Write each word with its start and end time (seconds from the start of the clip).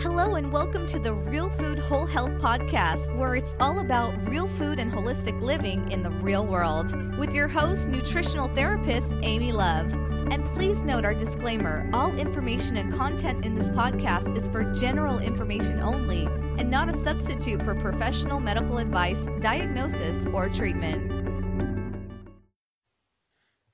Hello, 0.00 0.36
and 0.36 0.52
welcome 0.52 0.86
to 0.86 1.00
the 1.00 1.12
Real 1.12 1.50
Food 1.50 1.80
Whole 1.80 2.06
Health 2.06 2.30
Podcast, 2.40 3.12
where 3.16 3.34
it's 3.34 3.56
all 3.58 3.80
about 3.80 4.14
real 4.28 4.46
food 4.46 4.78
and 4.78 4.92
holistic 4.92 5.40
living 5.42 5.90
in 5.90 6.04
the 6.04 6.10
real 6.10 6.46
world, 6.46 6.94
with 7.18 7.34
your 7.34 7.48
host, 7.48 7.88
nutritional 7.88 8.46
therapist 8.54 9.12
Amy 9.22 9.50
Love. 9.50 9.92
And 10.30 10.44
please 10.44 10.84
note 10.84 11.04
our 11.04 11.14
disclaimer 11.14 11.90
all 11.92 12.16
information 12.16 12.76
and 12.76 12.94
content 12.94 13.44
in 13.44 13.56
this 13.56 13.70
podcast 13.70 14.38
is 14.38 14.48
for 14.48 14.62
general 14.72 15.18
information 15.18 15.80
only 15.80 16.26
and 16.58 16.70
not 16.70 16.88
a 16.88 16.96
substitute 16.96 17.60
for 17.64 17.74
professional 17.74 18.38
medical 18.38 18.78
advice, 18.78 19.26
diagnosis, 19.40 20.26
or 20.32 20.48
treatment. 20.48 21.17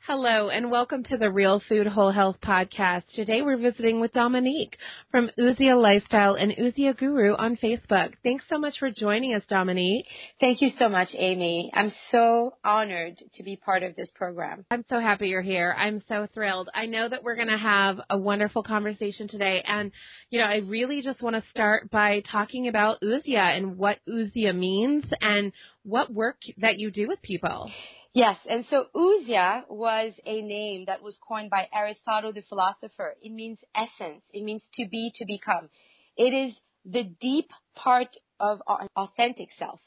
Hello 0.06 0.50
and 0.50 0.70
welcome 0.70 1.02
to 1.04 1.16
the 1.16 1.30
Real 1.30 1.62
Food 1.66 1.86
Whole 1.86 2.12
Health 2.12 2.36
Podcast. 2.44 3.04
Today 3.14 3.40
we're 3.40 3.56
visiting 3.56 4.00
with 4.00 4.12
Dominique 4.12 4.76
from 5.10 5.30
Oozia 5.38 5.80
Lifestyle 5.80 6.34
and 6.34 6.52
Oozia 6.52 6.94
Guru 6.94 7.34
on 7.34 7.56
Facebook. 7.56 8.12
Thanks 8.22 8.44
so 8.50 8.58
much 8.58 8.74
for 8.78 8.90
joining 8.90 9.32
us, 9.32 9.42
Dominique. 9.48 10.04
Thank 10.40 10.60
you 10.60 10.68
so 10.78 10.90
much, 10.90 11.08
Amy. 11.14 11.70
I'm 11.72 11.90
so 12.10 12.52
honored 12.62 13.16
to 13.36 13.42
be 13.42 13.56
part 13.56 13.82
of 13.82 13.96
this 13.96 14.10
program. 14.14 14.66
I'm 14.70 14.84
so 14.90 15.00
happy 15.00 15.28
you're 15.28 15.40
here. 15.40 15.74
I'm 15.74 16.02
so 16.06 16.28
thrilled. 16.34 16.68
I 16.74 16.84
know 16.84 17.08
that 17.08 17.22
we're 17.22 17.36
going 17.36 17.48
to 17.48 17.56
have 17.56 17.98
a 18.10 18.18
wonderful 18.18 18.62
conversation 18.62 19.26
today 19.26 19.64
and 19.66 19.90
you 20.28 20.38
know, 20.38 20.44
I 20.44 20.56
really 20.56 21.00
just 21.00 21.22
want 21.22 21.36
to 21.36 21.50
start 21.50 21.90
by 21.90 22.22
talking 22.30 22.68
about 22.68 23.00
Oozia 23.00 23.56
and 23.56 23.78
what 23.78 24.00
Oozia 24.06 24.54
means 24.54 25.06
and 25.22 25.50
what 25.82 26.12
work 26.12 26.36
that 26.58 26.78
you 26.78 26.90
do 26.90 27.08
with 27.08 27.22
people. 27.22 27.70
Yes, 28.14 28.38
and 28.48 28.64
so 28.70 28.86
Oozia 28.94 29.64
was 29.68 30.12
a 30.24 30.40
name 30.40 30.84
that 30.86 31.02
was 31.02 31.18
coined 31.26 31.50
by 31.50 31.66
Aristotle 31.74 32.32
the 32.32 32.42
philosopher. 32.42 33.16
It 33.20 33.32
means 33.32 33.58
essence. 33.74 34.22
It 34.32 34.44
means 34.44 34.62
to 34.74 34.86
be, 34.88 35.10
to 35.16 35.24
become. 35.26 35.68
It 36.16 36.32
is 36.32 36.54
the 36.84 37.02
deep 37.20 37.50
part 37.74 38.16
of 38.38 38.60
our 38.68 38.86
authentic 38.94 39.48
self. 39.58 39.80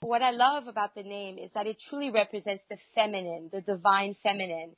What 0.00 0.22
I 0.22 0.30
love 0.30 0.68
about 0.68 0.94
the 0.94 1.02
name 1.02 1.36
is 1.36 1.50
that 1.54 1.66
it 1.66 1.76
truly 1.90 2.10
represents 2.10 2.64
the 2.70 2.78
feminine, 2.94 3.50
the 3.52 3.60
divine 3.60 4.16
feminine. 4.22 4.74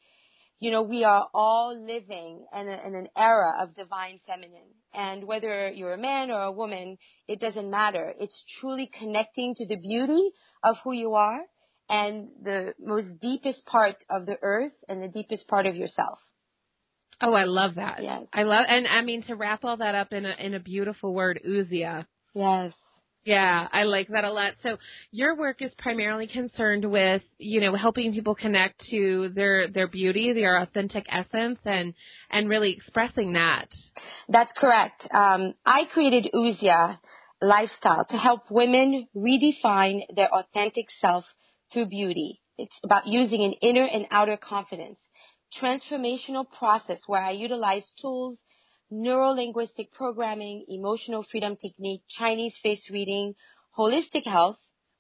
You 0.59 0.73
know, 0.73 0.83
we 0.83 1.05
are 1.05 1.29
all 1.33 1.81
living 1.81 2.47
in, 2.53 2.69
a, 2.69 2.83
in 2.85 2.97
an 2.97 3.09
era 3.17 3.63
of 3.63 3.77
divine 3.77 4.19
feminine. 4.27 4.75
And 4.93 5.23
whether 5.23 5.71
you're 5.71 5.95
a 5.95 5.99
man 5.99 6.33
or 6.33 6.43
a 6.43 6.53
woman, 6.53 6.99
it 7.29 7.39
doesn't 7.39 7.71
matter. 7.71 8.13
It's 8.19 8.43
truly 8.61 8.91
connecting 8.99 9.55
to 9.55 9.69
the 9.69 9.77
beauty 9.77 10.31
of 10.65 10.75
who 10.83 10.91
you 10.91 11.15
are 11.15 11.43
and 11.89 12.29
the 12.43 12.75
most 12.81 13.21
deepest 13.21 13.65
part 13.67 13.97
of 14.11 14.27
the 14.27 14.37
earth 14.43 14.73
and 14.89 15.03
the 15.03 15.09
deepest 15.09 15.49
part 15.49 15.67
of 15.67 15.77
yourself. 15.77 16.19
Oh, 17.21 17.33
I 17.33 17.45
love 17.45 17.77
that. 17.77 18.03
Yes. 18.03 18.25
I 18.33 18.45
love, 18.45 18.65
and 18.69 18.87
I 18.87 19.03
mean 19.03 19.23
to 19.25 19.35
wrap 19.35 19.65
all 19.65 19.77
that 19.79 19.95
up 19.95 20.13
in 20.13 20.25
a 20.25 20.35
in 20.39 20.55
a 20.55 20.61
beautiful 20.61 21.15
word, 21.15 21.41
oozia. 21.47 22.07
Yes. 22.35 22.73
Yeah, 23.25 23.69
I 23.73 23.83
like 23.83 24.09
that 24.09 24.25
a 24.25 24.33
lot. 24.33 24.55
So 24.63 24.79
your 25.11 25.37
work 25.37 25.61
is 25.61 25.73
primarily 25.77 26.29
concerned 26.29 26.85
with, 26.91 27.23
you 27.39 27.61
know, 27.61 27.75
helping 27.75 28.13
people 28.13 28.35
connect 28.35 28.81
to 28.91 29.31
their 29.35 29.69
their 29.69 29.89
beauty, 29.89 30.33
their 30.33 30.63
authentic 30.63 31.07
essence, 31.11 31.59
and 31.65 31.93
and 32.31 32.49
really 32.49 32.73
expressing 32.73 33.33
that. 33.33 33.69
That's 34.29 34.53
correct. 34.57 35.07
Um, 35.13 35.55
I 35.67 35.83
created 35.93 36.31
Oozia 36.33 36.99
Lifestyle 37.43 38.07
to 38.09 38.17
help 38.17 38.51
women 38.51 39.09
redefine 39.15 40.01
their 40.15 40.33
authentic 40.33 40.87
self 41.01 41.25
through 41.73 41.87
beauty. 41.87 42.41
It's 42.57 42.79
about 42.83 43.07
using 43.07 43.43
an 43.45 43.53
inner 43.63 43.85
and 43.85 44.07
outer 44.11 44.37
confidence. 44.37 44.99
Transformational 45.61 46.47
process 46.59 46.99
where 47.07 47.23
I 47.23 47.31
utilize 47.31 47.85
tools, 48.01 48.39
neuro-linguistic 48.91 49.93
programming, 49.93 50.67
emotional 50.69 51.25
freedom 51.31 51.57
technique, 51.57 52.03
Chinese 52.19 52.55
face 52.63 52.89
reading, 52.91 53.35
holistic 53.79 54.25
health, 54.25 54.57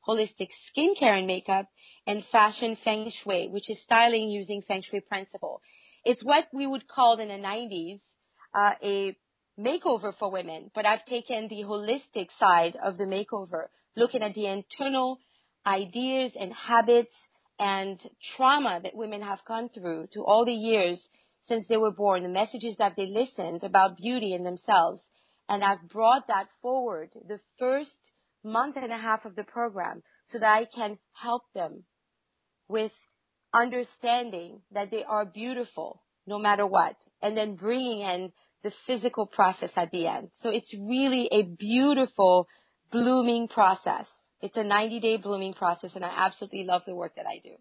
holistic 0.08 0.48
skincare 0.70 1.18
and 1.18 1.26
makeup, 1.26 1.66
and 2.06 2.24
fashion 2.30 2.76
feng 2.82 3.10
shui, 3.22 3.48
which 3.48 3.68
is 3.68 3.82
styling 3.82 4.28
using 4.28 4.62
feng 4.62 4.82
shui 4.82 5.00
principle. 5.00 5.60
It's 6.04 6.24
what 6.24 6.44
we 6.52 6.66
would 6.66 6.88
call 6.88 7.18
in 7.18 7.28
the 7.28 7.34
90s 7.34 8.00
uh, 8.54 8.74
a 8.82 9.16
makeover 9.58 10.12
for 10.18 10.30
women, 10.30 10.70
but 10.74 10.86
I've 10.86 11.04
taken 11.04 11.48
the 11.48 11.64
holistic 11.64 12.28
side 12.38 12.76
of 12.82 12.96
the 12.96 13.04
makeover, 13.04 13.64
looking 13.96 14.22
at 14.22 14.34
the 14.34 14.46
internal 14.46 15.18
ideas 15.68 16.32
and 16.38 16.52
habits 16.52 17.14
and 17.58 18.00
trauma 18.36 18.80
that 18.82 18.94
women 18.94 19.20
have 19.22 19.44
gone 19.46 19.68
through 19.68 20.08
to 20.14 20.24
all 20.24 20.44
the 20.44 20.52
years 20.52 21.06
since 21.46 21.66
they 21.68 21.76
were 21.76 21.92
born, 21.92 22.22
the 22.22 22.28
messages 22.28 22.76
that 22.78 22.94
they 22.96 23.06
listened 23.06 23.62
about 23.62 23.96
beauty 23.96 24.32
in 24.32 24.44
themselves. 24.44 25.02
And 25.48 25.62
I've 25.62 25.88
brought 25.88 26.28
that 26.28 26.48
forward 26.62 27.10
the 27.26 27.40
first 27.58 27.90
month 28.44 28.76
and 28.76 28.92
a 28.92 28.98
half 28.98 29.24
of 29.24 29.36
the 29.36 29.44
program 29.44 30.02
so 30.28 30.38
that 30.38 30.46
I 30.46 30.66
can 30.74 30.98
help 31.12 31.42
them 31.54 31.84
with 32.68 32.92
understanding 33.52 34.60
that 34.72 34.90
they 34.90 35.04
are 35.04 35.24
beautiful 35.24 36.02
no 36.26 36.38
matter 36.38 36.66
what, 36.66 36.94
and 37.22 37.36
then 37.36 37.56
bringing 37.56 38.00
in 38.02 38.32
the 38.62 38.72
physical 38.86 39.26
process 39.26 39.70
at 39.76 39.90
the 39.90 40.06
end. 40.06 40.28
So 40.42 40.50
it's 40.50 40.72
really 40.78 41.28
a 41.32 41.42
beautiful 41.42 42.46
blooming 42.92 43.48
process. 43.48 44.06
It's 44.40 44.56
a 44.56 44.64
90 44.64 45.00
day 45.00 45.16
blooming 45.16 45.54
process 45.54 45.92
and 45.94 46.04
I 46.04 46.12
absolutely 46.26 46.64
love 46.64 46.82
the 46.86 46.94
work 46.94 47.16
that 47.16 47.26
I 47.26 47.40
do. 47.42 47.56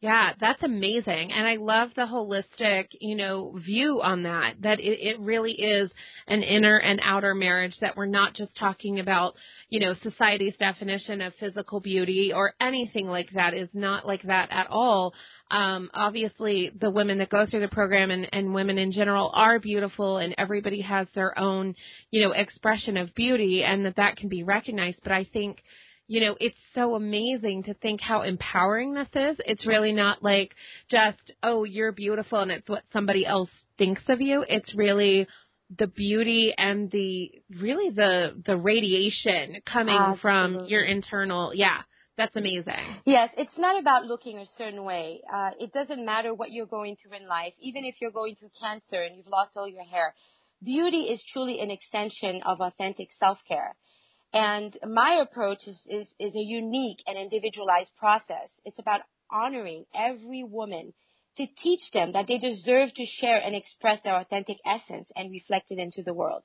Yeah, 0.00 0.30
that's 0.38 0.62
amazing. 0.62 1.32
And 1.32 1.44
I 1.44 1.56
love 1.56 1.88
the 1.96 2.02
holistic, 2.02 2.86
you 3.00 3.16
know, 3.16 3.58
view 3.66 4.00
on 4.00 4.22
that, 4.22 4.54
that 4.62 4.78
it, 4.78 4.98
it, 5.00 5.18
really 5.18 5.50
is 5.50 5.90
an 6.28 6.44
inner 6.44 6.76
and 6.78 7.00
outer 7.02 7.34
marriage, 7.34 7.74
that 7.80 7.96
we're 7.96 8.06
not 8.06 8.34
just 8.34 8.56
talking 8.56 9.00
about, 9.00 9.34
you 9.70 9.80
know, 9.80 9.94
society's 10.04 10.56
definition 10.56 11.20
of 11.20 11.34
physical 11.40 11.80
beauty 11.80 12.32
or 12.32 12.54
anything 12.60 13.08
like 13.08 13.28
that 13.34 13.54
is 13.54 13.68
not 13.74 14.06
like 14.06 14.22
that 14.22 14.50
at 14.52 14.68
all. 14.70 15.14
Um, 15.50 15.90
obviously, 15.92 16.70
the 16.80 16.90
women 16.90 17.18
that 17.18 17.30
go 17.30 17.46
through 17.46 17.62
the 17.62 17.68
program 17.68 18.12
and, 18.12 18.28
and 18.32 18.54
women 18.54 18.78
in 18.78 18.92
general 18.92 19.32
are 19.34 19.58
beautiful 19.58 20.18
and 20.18 20.32
everybody 20.38 20.80
has 20.80 21.08
their 21.16 21.36
own, 21.36 21.74
you 22.12 22.22
know, 22.22 22.30
expression 22.30 22.96
of 22.96 23.16
beauty 23.16 23.64
and 23.64 23.84
that 23.84 23.96
that 23.96 24.16
can 24.16 24.28
be 24.28 24.44
recognized. 24.44 25.00
But 25.02 25.10
I 25.10 25.24
think, 25.24 25.60
you 26.08 26.20
know, 26.20 26.36
it's 26.40 26.56
so 26.74 26.94
amazing 26.94 27.64
to 27.64 27.74
think 27.74 28.00
how 28.00 28.22
empowering 28.22 28.94
this 28.94 29.08
is. 29.14 29.36
It's 29.46 29.66
really 29.66 29.92
not 29.92 30.22
like 30.22 30.54
just, 30.90 31.18
oh, 31.42 31.64
you're 31.64 31.92
beautiful 31.92 32.40
and 32.40 32.50
it's 32.50 32.68
what 32.68 32.82
somebody 32.92 33.26
else 33.26 33.50
thinks 33.76 34.02
of 34.08 34.20
you. 34.20 34.44
It's 34.48 34.74
really 34.74 35.28
the 35.76 35.86
beauty 35.86 36.54
and 36.56 36.90
the 36.90 37.30
really 37.60 37.90
the 37.90 38.42
the 38.46 38.56
radiation 38.56 39.60
coming 39.70 39.94
Absolutely. 39.94 40.20
from 40.22 40.66
your 40.66 40.82
internal 40.82 41.52
yeah 41.54 41.82
that's 42.16 42.34
amazing 42.36 42.96
yes 43.04 43.28
it's 43.36 43.58
not 43.58 43.78
about 43.78 44.06
looking 44.06 44.38
a 44.38 44.46
certain 44.56 44.82
way 44.82 45.20
uh, 45.30 45.50
it 45.60 45.70
doesn't 45.74 46.06
matter 46.06 46.32
what 46.32 46.50
you're 46.50 46.64
going 46.64 46.96
through 46.96 47.18
in 47.18 47.28
life 47.28 47.52
even 47.60 47.84
if 47.84 47.96
you're 48.00 48.10
going 48.10 48.34
through 48.34 48.48
cancer 48.58 49.02
and 49.02 49.14
you've 49.18 49.26
lost 49.26 49.50
all 49.56 49.68
your 49.68 49.84
hair 49.84 50.14
beauty 50.64 51.02
is 51.02 51.22
truly 51.34 51.60
an 51.60 51.70
extension 51.70 52.40
of 52.46 52.62
authentic 52.62 53.08
self-care 53.20 53.76
and 54.32 54.76
my 54.86 55.20
approach 55.22 55.58
is, 55.66 55.78
is, 55.88 56.06
is 56.18 56.34
a 56.34 56.40
unique 56.40 56.98
and 57.06 57.18
individualized 57.18 57.90
process. 57.98 58.48
It's 58.64 58.78
about 58.78 59.00
honoring 59.30 59.84
every 59.94 60.44
woman 60.44 60.92
to 61.36 61.46
teach 61.62 61.80
them 61.92 62.12
that 62.12 62.26
they 62.26 62.38
deserve 62.38 62.92
to 62.94 63.06
share 63.20 63.38
and 63.38 63.54
express 63.54 64.00
their 64.02 64.16
authentic 64.16 64.58
essence 64.66 65.08
and 65.14 65.30
reflect 65.30 65.70
it 65.70 65.78
into 65.78 66.02
the 66.02 66.12
world. 66.12 66.42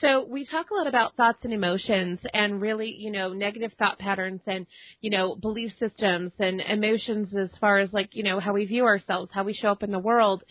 So 0.00 0.26
we 0.28 0.44
talk 0.44 0.70
a 0.70 0.74
lot 0.74 0.86
about 0.86 1.16
thoughts 1.16 1.38
and 1.44 1.52
emotions 1.52 2.20
and 2.34 2.60
really, 2.60 2.94
you 2.94 3.10
know, 3.10 3.32
negative 3.32 3.72
thought 3.78 3.98
patterns 3.98 4.42
and, 4.46 4.66
you 5.00 5.10
know, 5.10 5.34
belief 5.34 5.72
systems 5.78 6.32
and 6.38 6.60
emotions 6.60 7.34
as 7.34 7.50
far 7.58 7.78
as 7.78 7.92
like, 7.92 8.14
you 8.14 8.22
know, 8.22 8.38
how 8.38 8.52
we 8.52 8.66
view 8.66 8.84
ourselves, 8.84 9.30
how 9.32 9.44
we 9.44 9.54
show 9.54 9.70
up 9.70 9.82
in 9.82 9.90
the 9.90 9.98
world 9.98 10.44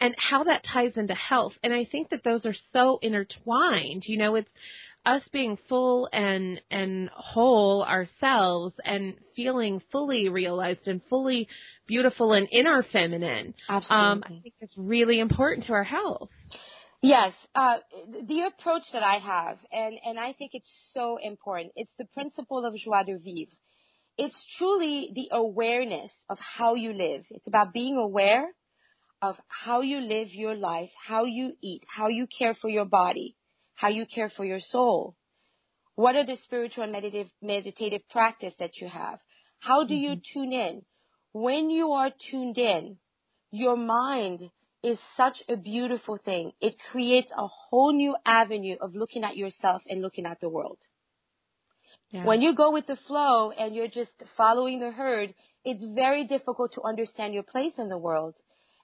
and 0.00 0.14
how 0.18 0.44
that 0.44 0.64
ties 0.64 0.92
into 0.96 1.14
health. 1.14 1.52
And 1.62 1.72
I 1.72 1.84
think 1.84 2.10
that 2.10 2.22
those 2.24 2.44
are 2.44 2.54
so 2.72 2.98
intertwined. 3.02 4.02
You 4.06 4.18
know, 4.18 4.34
it's 4.34 4.50
us 5.04 5.22
being 5.32 5.58
full 5.68 6.08
and 6.12 6.60
and 6.70 7.10
whole 7.14 7.84
ourselves 7.84 8.74
and 8.84 9.14
feeling 9.34 9.82
fully 9.90 10.28
realized 10.28 10.86
and 10.86 11.00
fully 11.08 11.48
beautiful 11.86 12.32
and 12.32 12.48
in 12.50 12.66
our 12.66 12.82
feminine. 12.82 13.54
Absolutely. 13.68 14.06
Um, 14.06 14.24
I 14.24 14.28
think 14.42 14.54
it's 14.60 14.74
really 14.76 15.18
important 15.18 15.66
to 15.66 15.72
our 15.72 15.84
health. 15.84 16.30
Yes, 17.02 17.32
uh, 17.56 17.78
the 18.28 18.42
approach 18.42 18.82
that 18.92 19.02
I 19.02 19.18
have, 19.18 19.58
and, 19.72 19.98
and 20.06 20.20
I 20.20 20.34
think 20.34 20.52
it's 20.54 20.70
so 20.94 21.18
important, 21.20 21.72
it's 21.74 21.90
the 21.98 22.04
principle 22.14 22.64
of 22.64 22.74
joie 22.76 23.02
de 23.02 23.18
vivre. 23.18 23.56
It's 24.16 24.36
truly 24.56 25.10
the 25.12 25.28
awareness 25.32 26.12
of 26.30 26.38
how 26.38 26.74
you 26.76 26.92
live. 26.92 27.24
It's 27.30 27.48
about 27.48 27.72
being 27.72 27.96
aware 27.96 28.46
of 29.20 29.34
how 29.48 29.80
you 29.80 29.98
live 29.98 30.28
your 30.30 30.54
life, 30.54 30.90
how 31.08 31.24
you 31.24 31.54
eat, 31.60 31.82
how 31.88 32.06
you 32.06 32.28
care 32.38 32.54
for 32.54 32.68
your 32.68 32.84
body, 32.84 33.34
how 33.74 33.88
you 33.88 34.06
care 34.06 34.30
for 34.36 34.44
your 34.44 34.60
soul. 34.60 35.16
What 35.94 36.16
are 36.16 36.24
the 36.24 36.36
spiritual 36.44 36.84
and 36.84 36.92
meditative, 36.92 37.30
meditative 37.42 38.02
practice 38.10 38.54
that 38.58 38.76
you 38.80 38.88
have? 38.88 39.18
How 39.58 39.84
do 39.84 39.94
you 39.94 40.10
mm-hmm. 40.10 40.40
tune 40.40 40.52
in? 40.52 40.82
When 41.32 41.70
you 41.70 41.92
are 41.92 42.10
tuned 42.30 42.58
in, 42.58 42.98
your 43.50 43.76
mind 43.76 44.40
is 44.82 44.98
such 45.16 45.36
a 45.48 45.56
beautiful 45.56 46.18
thing. 46.24 46.52
It 46.60 46.74
creates 46.90 47.30
a 47.36 47.46
whole 47.46 47.92
new 47.92 48.16
avenue 48.26 48.76
of 48.80 48.94
looking 48.94 49.22
at 49.22 49.36
yourself 49.36 49.82
and 49.88 50.02
looking 50.02 50.26
at 50.26 50.40
the 50.40 50.48
world. 50.48 50.78
Yeah. 52.10 52.24
When 52.24 52.42
you 52.42 52.54
go 52.54 52.72
with 52.72 52.86
the 52.86 52.98
flow 53.06 53.52
and 53.52 53.74
you're 53.74 53.88
just 53.88 54.10
following 54.36 54.80
the 54.80 54.90
herd, 54.90 55.34
it's 55.64 55.84
very 55.94 56.26
difficult 56.26 56.72
to 56.74 56.82
understand 56.82 57.32
your 57.32 57.44
place 57.44 57.72
in 57.78 57.88
the 57.88 57.98
world 57.98 58.34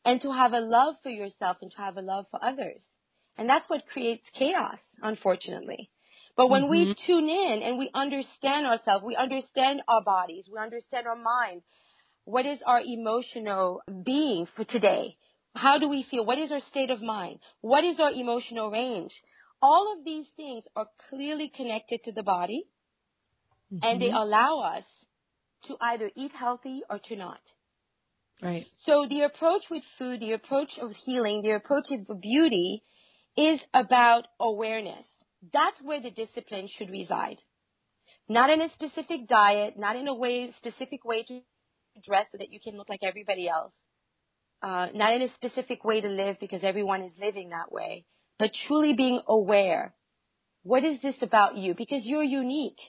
and 0.05 0.21
to 0.23 0.33
have 0.33 0.53
a 0.53 0.61
love 0.61 0.95
for 1.03 1.11
yourself 1.11 1.59
and 1.61 1.71
to 1.73 1.77
have 1.79 1.97
a 1.97 2.03
love 2.03 2.27
for 2.31 2.43
others. 2.43 2.87
And 3.39 3.49
that's 3.49 3.69
what 3.69 3.87
creates 3.93 4.25
chaos, 4.37 4.79
unfortunately. 5.01 5.91
But 6.37 6.51
when 6.51 6.63
mm-hmm. 6.63 6.71
we 6.71 6.97
tune 7.07 7.29
in 7.29 7.63
and 7.65 7.79
we 7.79 7.91
understand 7.95 8.67
ourselves, 8.67 9.05
we 9.05 9.17
understand 9.17 9.81
our 9.89 10.03
bodies, 10.05 10.47
we 10.53 10.59
understand 10.59 11.07
our 11.07 11.17
mind, 11.17 11.63
what 12.25 12.47
is 12.47 12.59
our 12.67 12.81
emotional 12.85 13.81
being 14.05 14.47
for 14.55 14.65
today? 14.65 15.17
How 15.55 15.79
do 15.79 15.89
we 15.89 16.05
feel? 16.11 16.27
What 16.27 16.39
is 16.39 16.53
our 16.53 16.61
state 16.71 16.91
of 16.91 17.01
mind? 17.01 17.39
What 17.61 17.85
is 17.85 17.99
our 17.99 18.13
emotional 18.13 18.71
range? 18.71 19.13
All 19.63 19.97
of 19.97 20.05
these 20.05 20.27
things 20.37 20.65
are 20.77 20.87
clearly 21.11 21.51
connected 21.55 22.01
to 22.05 22.13
the 22.13 22.23
body 22.23 22.65
mm-hmm. 23.73 23.85
and 23.85 24.01
they 24.01 24.07
mm-hmm. 24.07 24.17
allow 24.17 24.61
us 24.61 24.85
to 25.67 25.77
either 25.81 26.11
eat 26.15 26.33
healthy 26.33 26.83
or 26.89 27.01
to 27.09 27.17
not. 27.17 27.41
Right. 28.41 28.67
So 28.85 29.07
the 29.09 29.23
approach 29.23 29.63
with 29.71 29.83
food, 29.99 30.21
the 30.21 30.33
approach 30.33 30.71
of 30.81 30.93
healing, 31.05 31.43
the 31.43 31.57
approach 31.57 31.87
of 31.91 32.21
beauty 32.21 32.83
is 33.39 33.61
about 33.73 34.27
awareness. 34.41 35.07
That's 35.53 35.81
where 35.83 36.01
the 36.01 36.11
discipline 36.11 36.69
should 36.77 36.91
reside. 36.91 37.37
Not 38.29 38.51
in 38.51 38.61
a 38.61 38.69
specific 38.71 39.29
diet, 39.29 39.75
not 39.79 39.97
in 39.97 40.09
a 40.09 40.15
way, 40.15 40.53
specific 40.57 41.05
way 41.05 41.23
to 41.23 41.41
dress 42.05 42.27
so 42.33 42.39
that 42.39 42.53
you 42.53 42.59
can 42.63 42.77
look 42.77 42.89
like 42.89 43.01
everybody 43.03 43.49
else. 43.49 43.73
Uh, 44.61 44.89
not 44.93 45.15
in 45.15 45.23
a 45.23 45.33
specific 45.35 45.85
way 45.85 46.01
to 46.01 46.09
live 46.09 46.37
because 46.41 46.65
everyone 46.65 47.03
is 47.03 47.13
living 47.21 47.51
that 47.51 47.71
way, 47.71 48.05
but 48.41 48.51
truly 48.67 48.93
being 48.93 49.21
aware. 49.29 49.95
What 50.65 50.85
is 50.85 51.01
this 51.01 51.15
about 51.23 51.57
you? 51.57 51.75
Because 51.75 52.03
you're 52.05 52.25
unique. 52.25 52.81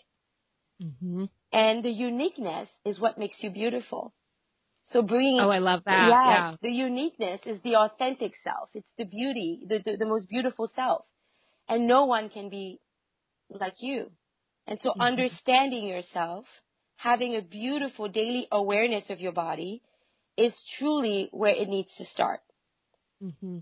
Mm-hmm. 0.81 1.25
And 1.54 1.86
the 1.86 1.92
uniqueness 1.92 2.69
is 2.86 3.00
what 3.00 3.19
makes 3.19 3.38
you 3.42 3.51
beautiful. 3.51 4.13
So 4.91 5.03
bringing 5.03 5.39
oh, 5.39 5.50
I 5.50 5.59
love 5.59 5.81
that. 5.86 6.07
Yes, 6.07 6.09
yeah, 6.09 6.56
the 6.62 6.69
uniqueness 6.69 7.41
is 7.45 7.62
the 7.63 7.75
authentic 7.75 8.33
self. 8.44 8.69
It's 8.74 8.91
the 8.97 9.06
beauty, 9.06 9.62
the, 9.68 9.80
the, 9.86 9.97
the 9.97 10.06
most 10.06 10.27
beautiful 10.30 10.69
self, 10.75 11.06
and 11.68 11.88
no 11.88 12.06
one 12.06 12.30
can 12.30 12.50
be 12.50 12.80
like 13.50 13.75
you. 13.80 14.12
And 14.65 14.80
so, 14.81 14.89
mm-hmm. 14.89 15.01
understanding 15.01 15.88
yourself, 15.88 16.45
having 16.95 17.36
a 17.36 17.41
beautiful 17.41 18.07
daily 18.07 18.47
awareness 18.51 19.03
of 19.09 19.19
your 19.19 19.31
body, 19.31 19.83
is 20.38 20.53
truly 20.80 21.30
where 21.31 21.53
it 21.53 21.69
needs 21.69 21.89
to 21.97 22.06
start. 22.06 22.39
Mm-hmm. 23.21 23.59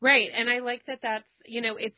Right, 0.00 0.28
and 0.34 0.50
I 0.50 0.58
like 0.58 0.82
that. 0.86 0.98
That's 1.02 1.24
you 1.46 1.60
know, 1.60 1.76
it's 1.76 1.96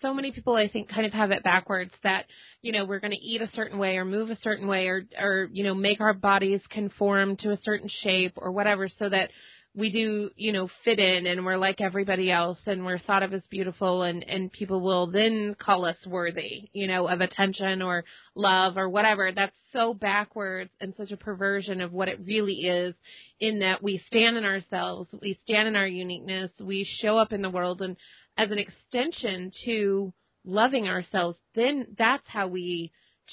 so 0.00 0.14
many 0.14 0.32
people 0.32 0.54
I 0.54 0.68
think 0.68 0.88
kind 0.88 1.06
of 1.06 1.12
have 1.12 1.30
it 1.30 1.42
backwards 1.42 1.92
that 2.02 2.26
you 2.62 2.72
know 2.72 2.84
we're 2.84 3.00
going 3.00 3.12
to 3.12 3.16
eat 3.16 3.42
a 3.42 3.50
certain 3.54 3.78
way 3.78 3.96
or 3.96 4.04
move 4.04 4.30
a 4.30 4.38
certain 4.42 4.68
way 4.68 4.86
or 4.86 5.04
or 5.18 5.48
you 5.52 5.64
know 5.64 5.74
make 5.74 6.00
our 6.00 6.14
bodies 6.14 6.60
conform 6.70 7.36
to 7.38 7.50
a 7.50 7.58
certain 7.62 7.88
shape 8.02 8.34
or 8.36 8.52
whatever 8.52 8.88
so 8.88 9.08
that 9.08 9.30
we 9.74 9.90
do 9.92 10.30
you 10.34 10.52
know 10.52 10.68
fit 10.84 10.98
in 10.98 11.26
and 11.26 11.44
we're 11.44 11.56
like 11.56 11.80
everybody 11.80 12.30
else 12.30 12.58
and 12.66 12.84
we're 12.84 12.98
thought 12.98 13.22
of 13.22 13.32
as 13.32 13.42
beautiful 13.50 14.02
and 14.02 14.24
and 14.24 14.50
people 14.50 14.80
will 14.80 15.06
then 15.06 15.54
call 15.58 15.84
us 15.84 15.96
worthy 16.06 16.68
you 16.72 16.86
know 16.86 17.06
of 17.06 17.20
attention 17.20 17.82
or 17.82 18.04
love 18.34 18.76
or 18.76 18.88
whatever. 18.88 19.30
That's 19.32 19.54
so 19.72 19.94
backwards 19.94 20.70
and 20.80 20.94
such 20.96 21.10
a 21.10 21.16
perversion 21.16 21.80
of 21.80 21.92
what 21.92 22.08
it 22.08 22.18
really 22.24 22.54
is 22.54 22.94
in 23.38 23.60
that 23.60 23.82
we 23.82 24.02
stand 24.08 24.36
in 24.36 24.44
ourselves 24.44 25.08
we 25.20 25.38
stand 25.44 25.68
in 25.68 25.76
our 25.76 25.86
uniqueness 25.86 26.50
we 26.60 26.88
show 27.00 27.18
up 27.18 27.32
in 27.32 27.42
the 27.42 27.50
world 27.50 27.82
and 27.82 27.96
as 28.38 28.52
an 28.52 28.58
extension 28.58 29.50
to 29.64 30.14
loving 30.44 30.88
ourselves, 30.88 31.36
then 31.54 31.88
that's 31.98 32.22
how 32.26 32.46
we 32.46 32.92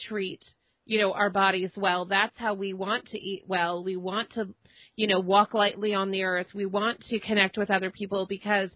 treat, 0.09 0.41
you 0.85 0.99
know, 0.99 1.13
our 1.13 1.29
bodies 1.29 1.69
well. 1.77 2.05
That's 2.05 2.37
how 2.37 2.55
we 2.55 2.73
want 2.73 3.07
to 3.09 3.19
eat 3.19 3.43
well. 3.47 3.83
We 3.83 3.95
want 3.95 4.31
to, 4.33 4.53
you 4.95 5.07
know, 5.07 5.19
walk 5.19 5.53
lightly 5.53 5.93
on 5.93 6.09
the 6.09 6.23
earth. 6.23 6.47
We 6.55 6.65
want 6.65 7.01
to 7.09 7.19
connect 7.19 7.57
with 7.57 7.69
other 7.69 7.91
people 7.91 8.25
because 8.27 8.71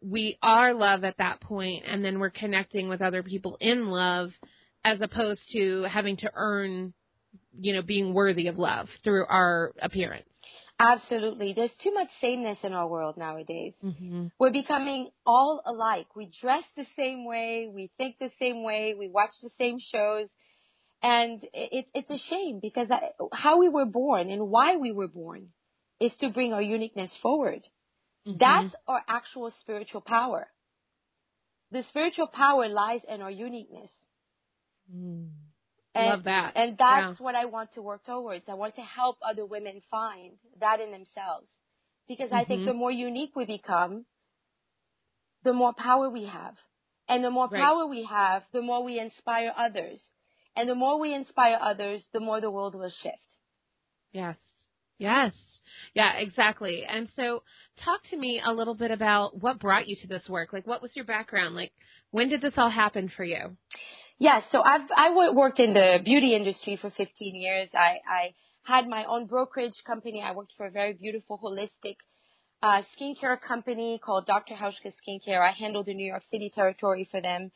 we 0.00 0.38
are 0.40 0.72
love 0.72 1.04
at 1.04 1.18
that 1.18 1.40
point 1.40 1.84
and 1.86 2.04
then 2.04 2.20
we're 2.20 2.30
connecting 2.30 2.88
with 2.88 3.02
other 3.02 3.22
people 3.24 3.56
in 3.60 3.88
love 3.88 4.30
as 4.84 5.00
opposed 5.00 5.40
to 5.52 5.82
having 5.82 6.16
to 6.18 6.30
earn, 6.34 6.94
you 7.60 7.74
know, 7.74 7.82
being 7.82 8.14
worthy 8.14 8.46
of 8.46 8.56
love 8.56 8.88
through 9.02 9.26
our 9.26 9.72
appearance. 9.80 10.26
Absolutely. 10.78 11.52
There's 11.52 11.70
too 11.82 11.92
much 11.94 12.08
sameness 12.20 12.58
in 12.62 12.72
our 12.72 12.88
world 12.88 13.16
nowadays. 13.16 13.74
Mm-hmm. 13.82 14.26
We're 14.38 14.52
becoming 14.52 15.10
all 15.24 15.62
alike. 15.64 16.08
We 16.16 16.30
dress 16.40 16.64
the 16.76 16.86
same 16.96 17.24
way, 17.24 17.70
we 17.72 17.90
think 17.98 18.16
the 18.18 18.30
same 18.40 18.64
way, 18.64 18.94
we 18.98 19.08
watch 19.08 19.30
the 19.42 19.50
same 19.58 19.78
shows. 19.92 20.28
And 21.02 21.42
it, 21.52 21.86
it's 21.94 22.10
a 22.10 22.18
shame 22.28 22.60
because 22.60 22.88
how 23.32 23.58
we 23.58 23.68
were 23.68 23.84
born 23.84 24.30
and 24.30 24.48
why 24.48 24.76
we 24.76 24.92
were 24.92 25.08
born 25.08 25.48
is 26.00 26.12
to 26.20 26.30
bring 26.30 26.52
our 26.52 26.62
uniqueness 26.62 27.10
forward. 27.22 27.62
Mm-hmm. 28.26 28.38
That's 28.38 28.74
our 28.86 29.02
actual 29.08 29.52
spiritual 29.60 30.00
power. 30.00 30.46
The 31.70 31.84
spiritual 31.88 32.26
power 32.26 32.68
lies 32.68 33.00
in 33.08 33.22
our 33.22 33.30
uniqueness. 33.30 33.90
Mm. 34.94 35.30
And, 35.94 36.06
Love 36.06 36.24
that. 36.24 36.52
And 36.56 36.78
that's 36.78 37.18
yeah. 37.18 37.24
what 37.24 37.34
I 37.34 37.44
want 37.46 37.72
to 37.74 37.82
work 37.82 38.04
towards. 38.04 38.44
I 38.48 38.54
want 38.54 38.76
to 38.76 38.82
help 38.82 39.18
other 39.28 39.44
women 39.44 39.82
find 39.90 40.32
that 40.60 40.80
in 40.80 40.90
themselves. 40.90 41.50
Because 42.08 42.26
mm-hmm. 42.26 42.36
I 42.36 42.44
think 42.44 42.60
mm-hmm. 42.60 42.68
the 42.68 42.74
more 42.74 42.90
unique 42.90 43.36
we 43.36 43.44
become, 43.44 44.06
the 45.44 45.52
more 45.52 45.74
power 45.74 46.08
we 46.08 46.24
have. 46.24 46.54
And 47.08 47.22
the 47.22 47.30
more 47.30 47.48
right. 47.48 47.60
power 47.60 47.86
we 47.86 48.04
have, 48.04 48.42
the 48.52 48.62
more 48.62 48.82
we 48.82 48.98
inspire 48.98 49.52
others. 49.56 50.00
And 50.56 50.68
the 50.68 50.74
more 50.74 50.98
we 50.98 51.14
inspire 51.14 51.58
others, 51.60 52.04
the 52.12 52.20
more 52.20 52.40
the 52.40 52.50
world 52.50 52.74
will 52.74 52.92
shift. 53.02 53.36
Yes. 54.12 54.36
Yes. 54.98 55.32
Yeah, 55.94 56.12
exactly. 56.16 56.84
And 56.88 57.08
so 57.16 57.42
talk 57.84 58.00
to 58.10 58.16
me 58.16 58.40
a 58.44 58.52
little 58.52 58.74
bit 58.74 58.90
about 58.90 59.40
what 59.42 59.58
brought 59.58 59.88
you 59.88 59.96
to 60.02 60.06
this 60.06 60.28
work. 60.28 60.52
Like 60.52 60.66
what 60.66 60.80
was 60.80 60.92
your 60.94 61.04
background? 61.04 61.54
Like 61.54 61.72
when 62.10 62.28
did 62.28 62.40
this 62.40 62.54
all 62.56 62.70
happen 62.70 63.10
for 63.14 63.24
you? 63.24 63.56
Yes, 64.22 64.44
so 64.52 64.62
I've 64.62 64.88
I 64.96 65.32
worked 65.32 65.58
in 65.58 65.74
the 65.74 65.98
beauty 66.04 66.36
industry 66.36 66.78
for 66.80 66.90
15 66.90 67.34
years. 67.34 67.70
I, 67.74 67.98
I 68.08 68.34
had 68.62 68.86
my 68.86 69.04
own 69.04 69.26
brokerage 69.26 69.82
company. 69.84 70.22
I 70.22 70.30
worked 70.30 70.52
for 70.56 70.66
a 70.66 70.70
very 70.70 70.92
beautiful 70.92 71.40
holistic 71.42 71.96
uh, 72.62 72.82
skincare 72.94 73.36
company 73.40 73.98
called 73.98 74.26
Dr. 74.26 74.54
Hauschka 74.54 74.92
Skincare. 75.00 75.40
I 75.40 75.50
handled 75.50 75.86
the 75.86 75.94
New 75.94 76.06
York 76.06 76.22
City 76.30 76.52
territory 76.54 77.08
for 77.10 77.20
them. 77.20 77.50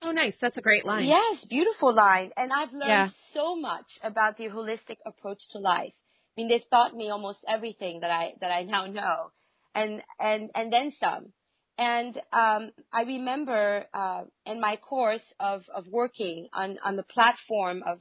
Oh, 0.00 0.12
nice. 0.12 0.34
That's 0.40 0.56
a 0.56 0.60
great 0.60 0.86
line. 0.86 1.06
Yes, 1.06 1.44
beautiful 1.50 1.92
line. 1.92 2.30
And 2.36 2.52
I've 2.52 2.72
learned 2.72 2.86
yeah. 2.86 3.08
so 3.34 3.56
much 3.56 3.86
about 4.04 4.36
the 4.36 4.44
holistic 4.44 4.98
approach 5.04 5.40
to 5.54 5.58
life. 5.58 5.92
I 5.92 6.32
mean, 6.36 6.46
they've 6.46 6.70
taught 6.70 6.94
me 6.94 7.10
almost 7.10 7.38
everything 7.48 7.98
that 8.02 8.12
I 8.12 8.34
that 8.40 8.52
I 8.52 8.62
now 8.62 8.86
know, 8.86 9.32
and 9.74 10.02
and 10.20 10.50
and 10.54 10.72
then 10.72 10.92
some. 11.00 11.32
And 11.78 12.16
um, 12.32 12.70
I 12.92 13.02
remember 13.02 13.84
uh, 13.92 14.22
in 14.46 14.60
my 14.60 14.76
course 14.76 15.22
of, 15.38 15.62
of 15.74 15.86
working 15.88 16.48
on, 16.54 16.78
on 16.82 16.96
the 16.96 17.02
platform 17.02 17.82
of 17.86 18.00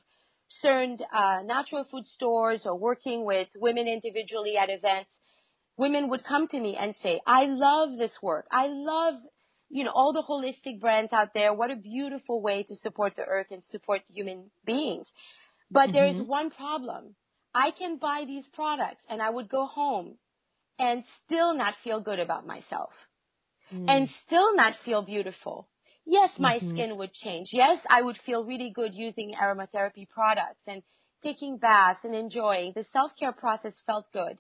certain 0.62 0.98
uh, 1.14 1.42
natural 1.44 1.86
food 1.92 2.08
stores 2.08 2.62
or 2.66 2.78
working 2.78 3.26
with 3.26 3.50
women 3.56 3.88
individually 3.88 4.56
at 4.58 4.70
events, 4.70 5.10
women 5.78 6.10
would 6.10 6.24
come 6.24 6.48
to 6.48 6.60
me 6.60 6.78
and 6.80 6.96
say, 7.04 7.20
I 7.28 7.46
love 7.48 7.98
this 7.98 8.14
work. 8.22 8.46
I 8.50 8.68
love, 8.68 9.16
you 9.70 9.84
know, 9.84 9.92
all 9.94 10.14
the 10.14 10.24
holistic 10.24 10.80
brands 10.80 11.12
out 11.12 11.34
there. 11.34 11.54
What 11.54 11.72
a 11.72 11.76
beautiful 11.76 12.42
way 12.42 12.64
to 12.64 12.76
support 12.78 13.18
the 13.18 13.26
earth 13.26 13.48
and 13.52 13.62
support 13.66 14.04
human 14.08 14.52
beings. 14.66 15.08
But 15.70 15.88
mm-hmm. 15.88 15.94
there 15.94 16.06
is 16.06 16.22
one 16.22 16.50
problem. 16.50 17.16
I 17.54 17.72
can 17.72 17.98
buy 17.98 18.24
these 18.26 18.46
products 18.54 19.02
and 19.10 19.22
I 19.22 19.30
would 19.30 19.50
go 19.50 19.66
home 19.66 20.18
and 20.80 21.04
still 21.26 21.54
not 21.54 21.74
feel 21.84 22.00
good 22.00 22.20
about 22.20 22.48
myself 22.48 22.92
mm. 23.74 23.86
and 23.88 24.10
still 24.26 24.56
not 24.56 24.74
feel 24.84 25.02
beautiful. 25.02 25.68
Yes, 26.06 26.30
my 26.38 26.58
mm-hmm. 26.58 26.72
skin 26.72 26.98
would 26.98 27.14
change. 27.14 27.50
Yes, 27.52 27.80
I 27.90 28.02
would 28.02 28.18
feel 28.26 28.44
really 28.44 28.72
good 28.74 28.94
using 28.94 29.34
aromatherapy 29.42 30.08
products 30.08 30.62
and 30.68 30.84
taking 31.24 31.58
baths 31.58 32.00
and 32.04 32.14
enjoying. 32.14 32.74
The 32.76 32.86
self-care 32.94 33.34
process 33.34 33.74
felt 33.88 34.06
good, 34.14 34.38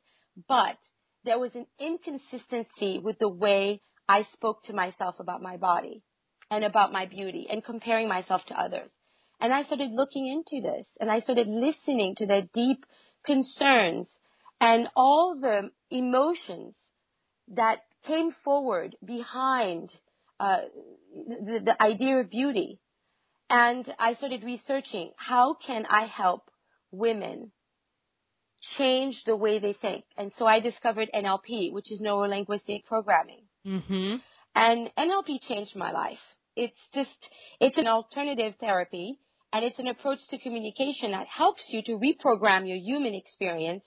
but 0.47 0.77
there 1.23 1.39
was 1.39 1.55
an 1.55 1.65
inconsistency 1.79 2.99
with 2.99 3.17
the 3.17 3.29
way 3.29 3.81
I 4.07 4.23
spoke 4.33 4.63
to 4.65 4.73
myself 4.73 5.15
about 5.19 5.41
my 5.41 5.57
body 5.57 6.03
and 6.51 6.63
about 6.63 6.91
my 6.91 7.07
beauty 7.07 7.47
and 7.49 7.63
comparing 7.63 8.07
myself 8.07 8.45
to 8.47 8.59
others. 8.59 8.91
And 9.41 9.51
I 9.51 9.63
started 9.63 9.91
looking 9.91 10.27
into 10.27 10.61
this 10.61 10.85
and 10.99 11.11
I 11.11 11.19
started 11.19 11.47
listening 11.47 12.15
to 12.17 12.27
their 12.27 12.43
deep 12.53 12.85
concerns 13.25 14.07
and 14.61 14.87
all 14.95 15.37
the 15.39 15.71
emotions 15.89 16.77
that 17.49 17.79
came 18.07 18.31
forward 18.43 18.95
behind 19.03 19.89
uh, 20.39 20.61
the, 21.13 21.61
the 21.65 21.81
idea 21.81 22.19
of 22.19 22.29
beauty. 22.29 22.79
And 23.49 23.85
I 23.99 24.15
started 24.15 24.43
researching 24.43 25.11
how 25.17 25.55
can 25.65 25.85
I 25.85 26.07
help 26.07 26.49
women 26.91 27.51
change 28.77 29.21
the 29.25 29.35
way 29.35 29.59
they 29.59 29.73
think. 29.73 30.05
And 30.17 30.31
so 30.37 30.45
I 30.45 30.59
discovered 30.59 31.09
NLP, 31.13 31.71
which 31.71 31.91
is 31.91 32.01
neuro 32.01 32.27
linguistic 32.27 32.85
programming. 32.85 33.43
Mm-hmm. 33.65 34.15
And 34.55 34.89
NLP 34.97 35.41
changed 35.47 35.75
my 35.75 35.91
life. 35.91 36.19
It's 36.55 36.79
just, 36.93 37.09
it's 37.59 37.77
an 37.77 37.87
alternative 37.87 38.53
therapy 38.59 39.19
and 39.51 39.63
it's 39.63 39.79
an 39.79 39.87
approach 39.87 40.19
to 40.29 40.39
communication 40.39 41.11
that 41.11 41.27
helps 41.27 41.61
you 41.69 41.81
to 41.83 41.99
reprogram 41.99 42.67
your 42.67 42.77
human 42.77 43.13
experience 43.13 43.83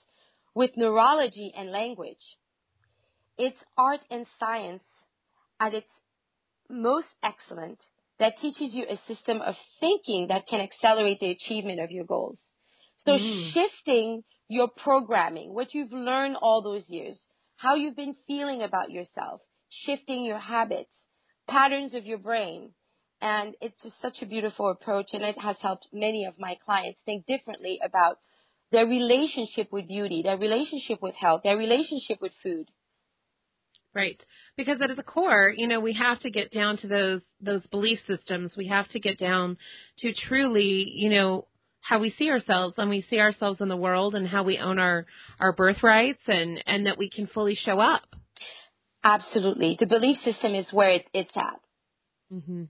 with 0.53 0.71
neurology 0.77 1.51
and 1.55 1.71
language. 1.71 2.17
It's 3.39 3.57
art 3.77 4.01
and 4.11 4.27
science 4.39 4.83
at 5.59 5.73
its 5.73 5.87
most 6.69 7.07
excellent 7.23 7.79
that 8.19 8.33
teaches 8.41 8.73
you 8.73 8.85
a 8.87 8.99
system 9.07 9.41
of 9.41 9.55
thinking 9.79 10.27
that 10.27 10.45
can 10.45 10.59
accelerate 10.59 11.21
the 11.21 11.31
achievement 11.31 11.79
of 11.79 11.89
your 11.89 12.03
goals. 12.03 12.37
So 12.97 13.13
mm. 13.13 13.51
shifting 13.53 14.23
your 14.49 14.67
programming, 14.67 15.53
what 15.53 15.73
you've 15.73 15.93
learned 15.93 16.35
all 16.41 16.61
those 16.61 16.83
years, 16.89 17.17
how 17.55 17.75
you've 17.75 17.95
been 17.95 18.15
feeling 18.27 18.61
about 18.61 18.91
yourself, 18.91 19.39
shifting 19.69 20.25
your 20.25 20.37
habits, 20.37 20.91
patterns 21.47 21.93
of 21.93 22.05
your 22.05 22.17
brain. 22.17 22.73
And 23.21 23.55
it's 23.61 23.81
just 23.81 24.01
such 24.01 24.21
a 24.21 24.25
beautiful 24.25 24.69
approach 24.69 25.11
and 25.13 25.23
it 25.23 25.39
has 25.39 25.55
helped 25.61 25.87
many 25.93 26.25
of 26.25 26.35
my 26.39 26.57
clients 26.65 26.99
think 27.05 27.25
differently 27.25 27.79
about 27.83 28.17
their 28.71 28.85
relationship 28.85 29.71
with 29.71 29.87
beauty, 29.87 30.23
their 30.23 30.37
relationship 30.37 31.01
with 31.01 31.15
health, 31.15 31.41
their 31.43 31.57
relationship 31.57 32.19
with 32.21 32.33
food. 32.43 32.67
Right. 33.93 34.23
Because 34.55 34.81
at 34.81 34.95
the 34.95 35.03
core, 35.03 35.51
you 35.55 35.67
know, 35.67 35.79
we 35.79 35.93
have 35.93 36.19
to 36.21 36.29
get 36.29 36.51
down 36.51 36.77
to 36.77 36.87
those 36.87 37.21
those 37.41 37.65
belief 37.67 37.99
systems. 38.07 38.53
We 38.55 38.67
have 38.67 38.87
to 38.89 38.99
get 38.99 39.17
down 39.17 39.57
to 39.99 40.13
truly, 40.13 40.85
you 40.93 41.09
know, 41.09 41.47
how 41.81 41.99
we 41.99 42.11
see 42.11 42.29
ourselves 42.29 42.75
and 42.77 42.89
we 42.89 43.01
see 43.09 43.19
ourselves 43.19 43.61
in 43.61 43.67
the 43.67 43.75
world 43.77 44.13
and 44.13 44.27
how 44.27 44.43
we 44.43 44.59
own 44.59 44.77
our 44.77 45.07
our 45.39 45.53
birthrights 45.53 46.21
and 46.27 46.63
and 46.67 46.85
that 46.85 46.99
we 46.99 47.09
can 47.09 47.25
fully 47.27 47.55
show 47.55 47.79
up. 47.79 48.03
Absolutely. 49.03 49.77
The 49.79 49.87
belief 49.87 50.17
system 50.23 50.53
is 50.53 50.67
where 50.71 50.91
it, 50.91 51.07
it's 51.13 51.35
at. 51.35 51.59
Mhm. 52.31 52.67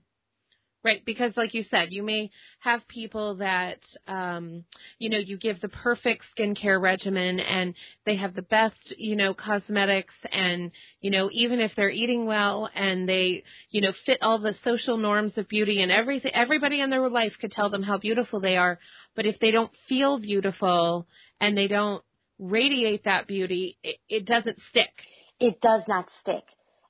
Right, 0.82 1.04
because 1.04 1.32
like 1.36 1.52
you 1.52 1.64
said, 1.70 1.88
you 1.90 2.02
may 2.02 2.30
have 2.60 2.88
people 2.88 3.36
that 3.36 3.80
um 4.08 4.64
you 4.98 5.10
know, 5.10 5.18
you 5.18 5.36
give 5.36 5.60
the 5.60 5.68
perfect 5.68 6.24
skincare 6.34 6.80
regimen 6.80 7.38
and 7.38 7.74
they 8.06 8.16
have 8.16 8.34
the 8.34 8.42
best, 8.42 8.94
you 8.96 9.14
know, 9.14 9.34
cosmetics 9.34 10.14
and 10.32 10.72
you 11.02 11.10
know, 11.10 11.28
even 11.32 11.60
if 11.60 11.72
they're 11.76 11.90
eating 11.90 12.24
well 12.24 12.70
and 12.74 13.06
they, 13.06 13.42
you 13.70 13.82
know, 13.82 13.92
fit 14.06 14.18
all 14.22 14.38
the 14.38 14.54
social 14.64 14.96
norms 14.96 15.36
of 15.36 15.48
beauty 15.48 15.82
and 15.82 15.92
everything 15.92 16.32
everybody 16.34 16.80
in 16.80 16.88
their 16.88 17.08
life 17.10 17.32
could 17.40 17.52
tell 17.52 17.68
them 17.68 17.82
how 17.82 17.98
beautiful 17.98 18.40
they 18.40 18.56
are, 18.56 18.78
but 19.14 19.26
if 19.26 19.38
they 19.38 19.50
don't 19.50 19.72
feel 19.86 20.18
beautiful 20.18 21.06
and 21.40 21.58
they 21.58 21.68
don't 21.68 22.02
radiate 22.38 23.04
that 23.04 23.26
beauty, 23.26 23.76
it, 23.82 23.96
it 24.08 24.24
doesn't 24.24 24.58
stick. 24.70 24.92
It 25.38 25.60
does 25.60 25.82
not 25.86 26.08
stick. 26.20 26.44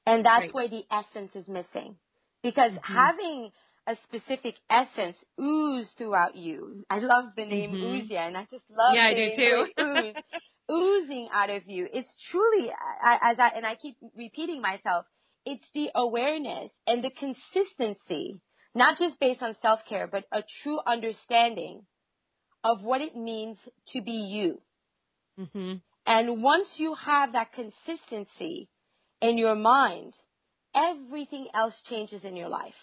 And 0.06 0.24
that's 0.24 0.42
right. 0.42 0.54
where 0.54 0.68
the 0.68 0.84
essence 0.90 1.32
is 1.34 1.48
missing. 1.48 1.96
Because 2.42 2.72
mm-hmm. 2.72 2.94
having 2.94 3.50
a 3.86 3.96
specific 4.04 4.56
essence 4.70 5.16
ooze 5.40 5.88
throughout 5.96 6.36
you. 6.36 6.84
I 6.90 6.98
love 6.98 7.32
the 7.36 7.44
name 7.44 7.72
mm-hmm. 7.72 8.12
Oozia, 8.12 8.26
and 8.26 8.36
I 8.36 8.42
just 8.50 8.64
love 8.70 8.94
yeah, 8.94 9.06
I 9.06 9.14
do 9.14 9.36
too. 9.36 9.82
ooze, 9.82 10.14
oozing 10.70 11.28
out 11.32 11.50
of 11.50 11.62
you. 11.66 11.88
It's 11.92 12.10
truly, 12.30 12.70
as 12.70 13.38
I 13.38 13.48
and 13.56 13.66
I 13.66 13.74
keep 13.76 13.96
repeating 14.16 14.60
myself, 14.60 15.06
it's 15.44 15.64
the 15.74 15.90
awareness 15.94 16.70
and 16.86 17.02
the 17.02 17.10
consistency, 17.10 18.40
not 18.74 18.98
just 18.98 19.18
based 19.18 19.42
on 19.42 19.54
self 19.62 19.80
care, 19.88 20.06
but 20.06 20.24
a 20.32 20.42
true 20.62 20.78
understanding 20.86 21.82
of 22.62 22.82
what 22.82 23.00
it 23.00 23.16
means 23.16 23.56
to 23.92 24.02
be 24.02 24.12
you. 24.12 24.58
Mm-hmm. 25.38 25.76
And 26.06 26.42
once 26.42 26.68
you 26.76 26.94
have 26.94 27.32
that 27.32 27.52
consistency 27.52 28.68
in 29.20 29.38
your 29.38 29.54
mind, 29.54 30.12
everything 30.74 31.48
else 31.54 31.74
changes 31.88 32.24
in 32.24 32.36
your 32.36 32.48
life. 32.48 32.74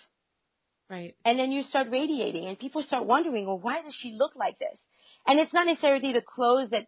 Right. 0.90 1.16
And 1.26 1.38
then 1.38 1.52
you 1.52 1.64
start 1.64 1.88
radiating, 1.92 2.46
and 2.46 2.58
people 2.58 2.84
start 2.84 3.06
wondering, 3.06 3.46
well, 3.46 3.60
why 3.60 3.82
does 3.82 3.96
she 4.00 4.16
look 4.18 4.36
like 4.36 4.58
this? 4.60 4.80
And 5.26 5.40
it's 5.40 5.54
not 5.54 5.68
necessarily 5.68 6.14
the 6.14 6.22
clothes 6.22 6.70
that 6.70 6.88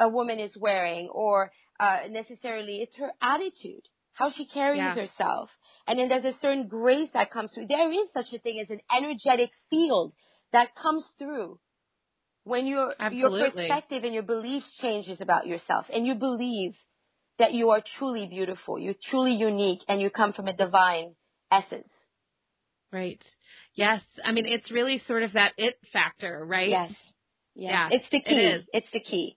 a 0.00 0.08
woman 0.08 0.38
is 0.38 0.56
wearing, 0.56 1.08
or 1.08 1.50
uh, 1.80 2.00
necessarily 2.08 2.76
it's 2.76 2.96
her 2.98 3.10
attitude, 3.20 3.82
how 4.12 4.30
she 4.30 4.46
carries 4.46 4.78
yeah. 4.78 4.94
herself, 4.94 5.48
and 5.86 5.98
then 5.98 6.08
there's 6.08 6.24
a 6.24 6.38
certain 6.40 6.68
grace 6.68 7.08
that 7.14 7.32
comes 7.32 7.52
through. 7.52 7.66
There 7.66 7.90
is 7.90 8.08
such 8.14 8.32
a 8.32 8.38
thing 8.38 8.60
as 8.60 8.70
an 8.70 8.80
energetic 8.96 9.50
field 9.70 10.12
that 10.52 10.68
comes 10.80 11.04
through 11.18 11.58
when 12.44 12.66
your 12.66 12.94
your 13.10 13.30
perspective 13.30 14.04
and 14.04 14.14
your 14.14 14.22
beliefs 14.22 14.66
changes 14.80 15.20
about 15.20 15.46
yourself, 15.46 15.86
and 15.92 16.06
you 16.06 16.14
believe 16.14 16.74
that 17.38 17.52
you 17.52 17.70
are 17.70 17.82
truly 17.98 18.26
beautiful, 18.26 18.78
you're 18.78 18.94
truly 19.10 19.32
unique, 19.32 19.80
and 19.88 20.00
you 20.00 20.10
come 20.10 20.32
from 20.32 20.46
a 20.46 20.52
divine 20.52 21.14
essence. 21.50 21.88
Right. 22.92 23.22
Yes. 23.74 24.02
I 24.24 24.32
mean, 24.32 24.46
it's 24.46 24.70
really 24.70 25.02
sort 25.06 25.22
of 25.22 25.32
that 25.32 25.52
it 25.56 25.76
factor, 25.92 26.44
right? 26.46 26.68
Yes. 26.68 26.92
yes. 27.54 27.70
Yeah. 27.70 27.88
It's 27.90 28.06
the 28.10 28.20
key. 28.20 28.36
It. 28.36 28.66
It's 28.72 28.90
the 28.92 29.00
key. 29.00 29.36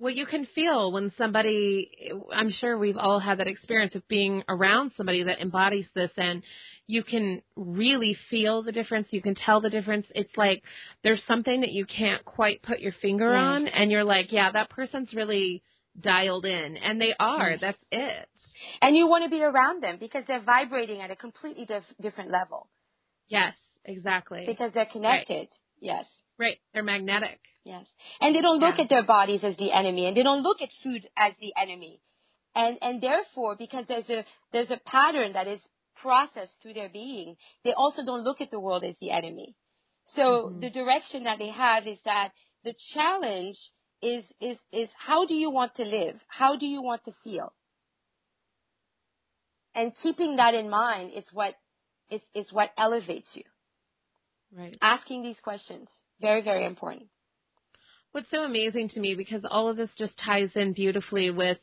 Well, 0.00 0.14
you 0.14 0.26
can 0.26 0.46
feel 0.54 0.92
when 0.92 1.12
somebody, 1.18 1.90
I'm 2.32 2.52
sure 2.52 2.78
we've 2.78 2.96
all 2.96 3.18
had 3.18 3.40
that 3.40 3.48
experience 3.48 3.96
of 3.96 4.06
being 4.06 4.44
around 4.48 4.92
somebody 4.96 5.24
that 5.24 5.40
embodies 5.40 5.86
this 5.92 6.12
and 6.16 6.44
you 6.86 7.02
can 7.02 7.42
really 7.56 8.16
feel 8.30 8.62
the 8.62 8.70
difference. 8.70 9.08
You 9.10 9.20
can 9.20 9.34
tell 9.34 9.60
the 9.60 9.70
difference. 9.70 10.06
It's 10.14 10.36
like 10.36 10.62
there's 11.02 11.22
something 11.26 11.62
that 11.62 11.72
you 11.72 11.84
can't 11.84 12.24
quite 12.24 12.62
put 12.62 12.78
your 12.78 12.92
finger 13.02 13.32
yes. 13.32 13.40
on 13.40 13.66
and 13.66 13.90
you're 13.90 14.04
like, 14.04 14.30
yeah, 14.30 14.52
that 14.52 14.70
person's 14.70 15.12
really 15.14 15.64
dialed 16.00 16.44
in 16.44 16.76
and 16.76 17.00
they 17.00 17.14
are. 17.18 17.50
Yes. 17.50 17.60
That's 17.60 17.78
it. 17.90 18.28
And 18.82 18.96
you 18.96 19.06
want 19.06 19.24
to 19.24 19.30
be 19.30 19.42
around 19.42 19.82
them 19.82 19.96
because 19.98 20.24
they're 20.26 20.42
vibrating 20.42 21.00
at 21.00 21.10
a 21.10 21.16
completely 21.16 21.64
dif- 21.64 21.94
different 22.00 22.30
level. 22.30 22.68
Yes, 23.28 23.54
exactly. 23.84 24.44
Because 24.46 24.72
they're 24.72 24.86
connected. 24.86 25.34
Right. 25.34 25.54
Yes. 25.80 26.06
Right. 26.38 26.58
They're 26.72 26.82
magnetic. 26.82 27.40
Yes. 27.64 27.86
And 28.20 28.34
they 28.34 28.40
don't 28.40 28.60
look 28.60 28.76
yeah. 28.78 28.84
at 28.84 28.88
their 28.88 29.04
bodies 29.04 29.40
as 29.42 29.56
the 29.56 29.72
enemy 29.72 30.06
and 30.06 30.16
they 30.16 30.22
don't 30.22 30.42
look 30.42 30.62
at 30.62 30.68
food 30.82 31.06
as 31.16 31.32
the 31.40 31.52
enemy. 31.60 32.00
And 32.54 32.78
and 32.80 33.02
therefore 33.02 33.56
because 33.56 33.84
there's 33.88 34.08
a 34.08 34.24
there's 34.52 34.70
a 34.70 34.80
pattern 34.86 35.34
that 35.34 35.46
is 35.46 35.60
processed 36.00 36.56
through 36.62 36.74
their 36.74 36.88
being, 36.88 37.36
they 37.64 37.72
also 37.72 38.04
don't 38.04 38.24
look 38.24 38.40
at 38.40 38.50
the 38.50 38.60
world 38.60 38.84
as 38.84 38.94
the 39.00 39.10
enemy. 39.10 39.54
So 40.16 40.22
mm-hmm. 40.22 40.60
the 40.60 40.70
direction 40.70 41.24
that 41.24 41.38
they 41.38 41.50
have 41.50 41.86
is 41.86 41.98
that 42.04 42.30
the 42.64 42.74
challenge 42.94 43.56
is 44.02 44.24
is 44.40 44.58
is 44.72 44.88
how 44.96 45.26
do 45.26 45.34
you 45.34 45.50
want 45.50 45.74
to 45.76 45.84
live? 45.84 46.16
How 46.28 46.56
do 46.56 46.66
you 46.66 46.82
want 46.82 47.04
to 47.04 47.12
feel? 47.24 47.52
And 49.74 49.92
keeping 50.02 50.36
that 50.36 50.54
in 50.54 50.68
mind 50.68 51.12
is 51.14 51.24
what 51.32 51.54
is, 52.10 52.20
is 52.34 52.52
what 52.52 52.70
elevates 52.76 53.28
you. 53.34 53.44
Right. 54.56 54.76
Asking 54.80 55.22
these 55.22 55.38
questions. 55.42 55.88
Very, 56.20 56.42
very 56.42 56.64
important. 56.64 57.06
What's 58.12 58.30
so 58.30 58.42
amazing 58.42 58.88
to 58.90 59.00
me 59.00 59.14
because 59.14 59.44
all 59.48 59.68
of 59.68 59.76
this 59.76 59.90
just 59.98 60.18
ties 60.24 60.50
in 60.54 60.72
beautifully 60.72 61.30
with 61.30 61.58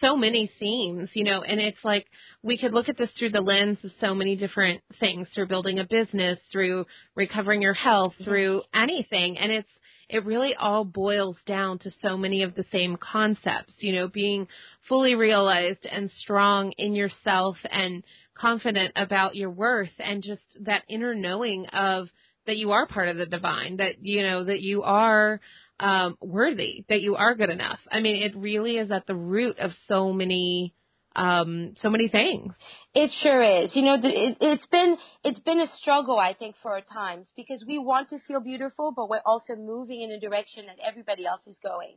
so 0.00 0.16
many 0.16 0.50
themes, 0.58 1.10
you 1.14 1.24
know, 1.24 1.42
and 1.42 1.60
it's 1.60 1.84
like 1.84 2.06
we 2.42 2.58
could 2.58 2.72
look 2.72 2.88
at 2.88 2.96
this 2.96 3.10
through 3.18 3.30
the 3.30 3.40
lens 3.40 3.78
of 3.84 3.90
so 4.00 4.14
many 4.14 4.34
different 4.34 4.80
things 4.98 5.28
through 5.32 5.46
building 5.46 5.78
a 5.78 5.84
business, 5.84 6.38
through 6.50 6.86
recovering 7.14 7.62
your 7.62 7.74
health, 7.74 8.14
mm-hmm. 8.14 8.24
through 8.24 8.62
anything. 8.74 9.38
And 9.38 9.52
it's 9.52 9.68
it 10.08 10.24
really 10.24 10.54
all 10.54 10.84
boils 10.84 11.36
down 11.46 11.78
to 11.80 11.90
so 12.02 12.16
many 12.16 12.42
of 12.42 12.54
the 12.54 12.64
same 12.70 12.96
concepts, 12.96 13.74
you 13.78 13.94
know, 13.94 14.08
being 14.08 14.46
fully 14.88 15.14
realized 15.14 15.86
and 15.86 16.10
strong 16.10 16.72
in 16.72 16.94
yourself 16.94 17.56
and 17.70 18.04
confident 18.34 18.92
about 18.96 19.36
your 19.36 19.50
worth 19.50 19.92
and 19.98 20.22
just 20.22 20.42
that 20.60 20.82
inner 20.88 21.14
knowing 21.14 21.66
of 21.68 22.08
that 22.46 22.56
you 22.56 22.72
are 22.72 22.86
part 22.86 23.08
of 23.08 23.16
the 23.16 23.26
divine, 23.26 23.78
that, 23.78 23.94
you 24.02 24.22
know, 24.22 24.44
that 24.44 24.60
you 24.60 24.82
are 24.82 25.40
um, 25.80 26.16
worthy, 26.20 26.84
that 26.88 27.00
you 27.00 27.16
are 27.16 27.34
good 27.34 27.50
enough. 27.50 27.78
I 27.90 28.00
mean, 28.00 28.22
it 28.22 28.36
really 28.36 28.76
is 28.76 28.90
at 28.90 29.06
the 29.06 29.14
root 29.14 29.58
of 29.58 29.70
so 29.88 30.12
many 30.12 30.74
um, 31.16 31.74
so 31.80 31.90
many 31.90 32.08
things. 32.08 32.52
It 32.94 33.10
sure 33.22 33.42
is. 33.42 33.70
You 33.74 33.82
know, 33.82 33.94
it, 33.94 34.36
it's 34.40 34.66
been 34.66 34.96
it's 35.22 35.40
been 35.40 35.60
a 35.60 35.66
struggle, 35.80 36.18
I 36.18 36.34
think, 36.34 36.56
for 36.62 36.80
times 36.80 37.30
because 37.36 37.64
we 37.66 37.78
want 37.78 38.08
to 38.10 38.18
feel 38.26 38.40
beautiful, 38.40 38.92
but 38.94 39.08
we're 39.08 39.22
also 39.24 39.54
moving 39.56 40.02
in 40.02 40.10
a 40.10 40.20
direction 40.20 40.66
that 40.66 40.78
everybody 40.84 41.26
else 41.26 41.42
is 41.46 41.58
going, 41.62 41.96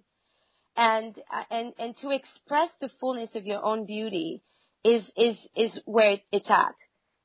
and 0.76 1.16
uh, 1.34 1.44
and 1.50 1.74
and 1.80 1.96
to 2.02 2.12
express 2.12 2.70
the 2.80 2.90
fullness 3.00 3.36
of 3.36 3.46
your 3.46 3.64
own 3.64 3.86
beauty 3.86 4.44
is 4.84 5.04
is 5.16 5.38
is 5.56 5.80
where 5.86 6.18
it's 6.32 6.50
at. 6.50 6.76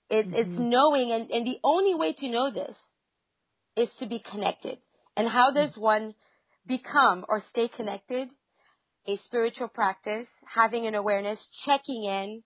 It's 0.08 0.28
mm-hmm. 0.28 0.37
it's 0.37 0.58
knowing, 0.58 1.12
and 1.12 1.30
and 1.30 1.46
the 1.46 1.58
only 1.62 1.94
way 1.94 2.14
to 2.14 2.28
know 2.28 2.50
this 2.50 2.76
is 3.76 3.88
to 4.00 4.06
be 4.06 4.22
connected. 4.30 4.78
And 5.16 5.28
how 5.28 5.52
does 5.52 5.72
mm-hmm. 5.72 5.80
one 5.82 6.14
become 6.66 7.25
or 7.28 7.42
stay 7.50 7.68
connected? 7.68 8.28
A 9.06 9.16
spiritual 9.25 9.68
practice, 9.68 10.28
having 10.47 10.87
an 10.87 10.94
awareness, 10.94 11.44
checking 11.64 12.04
in, 12.04 12.42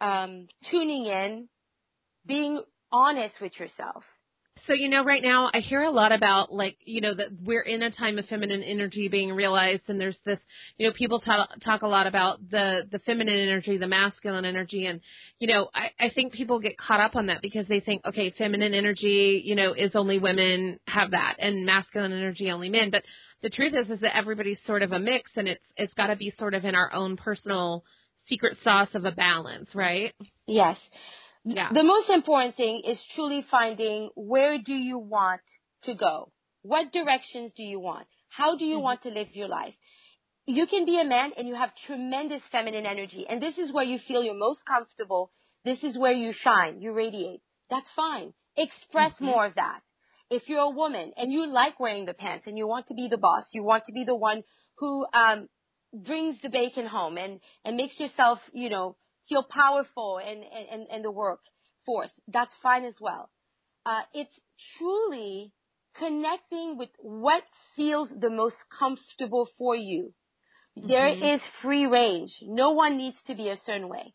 um, 0.00 0.46
tuning 0.70 1.06
in, 1.06 1.48
being 2.26 2.62
honest 2.92 3.34
with 3.40 3.58
yourself, 3.58 4.04
So 4.66 4.72
you 4.72 4.88
know, 4.88 5.04
right 5.04 5.22
now 5.22 5.50
I 5.52 5.60
hear 5.60 5.82
a 5.82 5.90
lot 5.90 6.12
about 6.12 6.52
like 6.52 6.76
you 6.84 7.00
know 7.00 7.14
that 7.14 7.28
we're 7.44 7.62
in 7.62 7.82
a 7.82 7.90
time 7.90 8.18
of 8.18 8.26
feminine 8.26 8.62
energy 8.62 9.08
being 9.08 9.32
realized, 9.32 9.82
and 9.88 10.00
there's 10.00 10.16
this 10.24 10.38
you 10.76 10.86
know 10.86 10.92
people 10.92 11.20
talk 11.20 11.48
talk 11.64 11.82
a 11.82 11.86
lot 11.86 12.06
about 12.06 12.38
the 12.50 12.86
the 12.90 12.98
feminine 13.00 13.38
energy, 13.38 13.76
the 13.78 13.86
masculine 13.86 14.44
energy, 14.44 14.86
and 14.86 15.00
you 15.38 15.48
know 15.48 15.68
I 15.74 15.90
I 15.98 16.10
think 16.10 16.32
people 16.32 16.60
get 16.60 16.78
caught 16.78 17.00
up 17.00 17.16
on 17.16 17.26
that 17.26 17.42
because 17.42 17.66
they 17.68 17.80
think 17.80 18.04
okay, 18.06 18.32
feminine 18.36 18.74
energy 18.74 19.42
you 19.44 19.54
know 19.54 19.72
is 19.72 19.92
only 19.94 20.18
women 20.18 20.78
have 20.86 21.12
that, 21.12 21.36
and 21.38 21.64
masculine 21.64 22.12
energy 22.12 22.50
only 22.50 22.70
men, 22.70 22.90
but 22.90 23.04
the 23.42 23.50
truth 23.50 23.74
is 23.74 23.88
is 23.88 24.00
that 24.00 24.16
everybody's 24.16 24.58
sort 24.66 24.82
of 24.82 24.92
a 24.92 24.98
mix, 24.98 25.30
and 25.36 25.48
it's 25.48 25.64
it's 25.76 25.94
got 25.94 26.08
to 26.08 26.16
be 26.16 26.32
sort 26.38 26.54
of 26.54 26.64
in 26.64 26.74
our 26.74 26.92
own 26.92 27.16
personal 27.16 27.84
secret 28.28 28.58
sauce 28.62 28.88
of 28.94 29.04
a 29.04 29.12
balance, 29.12 29.68
right? 29.74 30.14
Yes. 30.46 30.76
Yeah. 31.44 31.70
The 31.70 31.82
most 31.82 32.10
important 32.10 32.56
thing 32.56 32.82
is 32.86 32.98
truly 33.14 33.44
finding 33.50 34.10
where 34.14 34.58
do 34.58 34.74
you 34.74 34.98
want 34.98 35.42
to 35.84 35.94
go? 35.94 36.32
What 36.62 36.92
directions 36.92 37.52
do 37.56 37.62
you 37.62 37.80
want? 37.80 38.06
How 38.28 38.56
do 38.56 38.64
you 38.64 38.78
Mm-hmm. 38.78 38.80
want 38.80 39.02
to 39.02 39.10
live 39.10 39.28
your 39.34 39.48
life? 39.48 39.74
You 40.46 40.66
can 40.66 40.86
be 40.86 40.98
a 41.00 41.04
man 41.04 41.32
and 41.36 41.46
you 41.46 41.54
have 41.54 41.70
tremendous 41.86 42.42
feminine 42.50 42.86
energy, 42.86 43.26
and 43.28 43.42
this 43.42 43.58
is 43.58 43.72
where 43.72 43.84
you 43.84 43.98
feel 44.08 44.22
you're 44.22 44.34
most 44.34 44.60
comfortable. 44.66 45.30
This 45.64 45.82
is 45.82 45.98
where 45.98 46.12
you 46.12 46.32
shine, 46.32 46.80
you 46.80 46.92
radiate. 46.92 47.40
That's 47.70 47.88
fine. 47.94 48.32
Express 48.56 49.12
Mm-hmm. 49.12 49.26
more 49.26 49.46
of 49.46 49.54
that. 49.56 49.80
If 50.30 50.48
you're 50.48 50.60
a 50.60 50.70
woman 50.70 51.12
and 51.16 51.32
you 51.32 51.46
like 51.46 51.78
wearing 51.78 52.06
the 52.06 52.14
pants 52.14 52.44
and 52.46 52.56
you 52.56 52.66
want 52.66 52.86
to 52.88 52.94
be 52.94 53.08
the 53.08 53.18
boss, 53.18 53.44
you 53.52 53.62
want 53.62 53.84
to 53.86 53.92
be 53.92 54.04
the 54.04 54.14
one 54.16 54.42
who 54.78 55.06
um, 55.12 55.48
brings 55.92 56.36
the 56.42 56.48
bacon 56.50 56.86
home 56.86 57.18
and, 57.18 57.40
and 57.64 57.76
makes 57.76 57.98
yourself, 57.98 58.38
you 58.52 58.70
know, 58.70 58.96
feel 59.28 59.44
powerful 59.44 60.18
and, 60.18 60.42
and, 60.42 60.86
and 60.90 61.04
the 61.04 61.10
workforce. 61.10 62.10
That's 62.28 62.54
fine 62.62 62.84
as 62.84 62.94
well. 63.00 63.30
Uh, 63.86 64.02
it's 64.12 64.38
truly 64.78 65.52
connecting 65.96 66.76
with 66.78 66.90
what 67.00 67.42
feels 67.76 68.10
the 68.10 68.30
most 68.30 68.56
comfortable 68.78 69.48
for 69.58 69.74
you. 69.76 70.14
There 70.76 71.08
Mhm. 71.08 71.34
is 71.34 71.40
free 71.62 71.86
range. 71.86 72.30
No 72.42 72.70
one 72.72 72.96
needs 72.96 73.16
to 73.26 73.34
be 73.34 73.48
a 73.48 73.56
certain 73.56 73.88
way. 73.88 74.14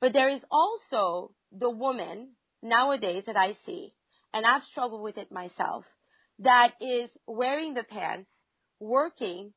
But 0.00 0.12
there 0.12 0.28
is 0.28 0.44
also 0.50 1.34
the 1.52 1.70
woman 1.70 2.36
nowadays 2.62 3.24
that 3.26 3.36
I 3.36 3.54
see, 3.66 3.94
and 4.32 4.46
I've 4.46 4.62
struggled 4.64 5.02
with 5.02 5.18
it 5.18 5.32
myself, 5.32 5.84
that 6.38 6.74
is 6.80 7.10
wearing 7.26 7.74
the 7.74 7.82
pants, 7.82 8.30
working, 8.80 9.52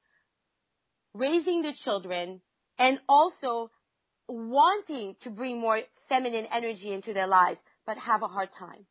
raising 1.13 1.61
the 1.61 1.73
children, 1.83 2.41
and 2.79 2.99
also 3.07 3.69
wanting 4.31 5.15
to 5.23 5.29
bring 5.29 5.59
more 5.59 5.81
feminine 6.09 6.47
energy 6.53 6.93
into 6.93 7.13
their 7.13 7.27
lives, 7.27 7.59
but 7.85 7.97
have 7.97 8.23
a 8.23 8.27
hard 8.27 8.49
time. 8.57 8.85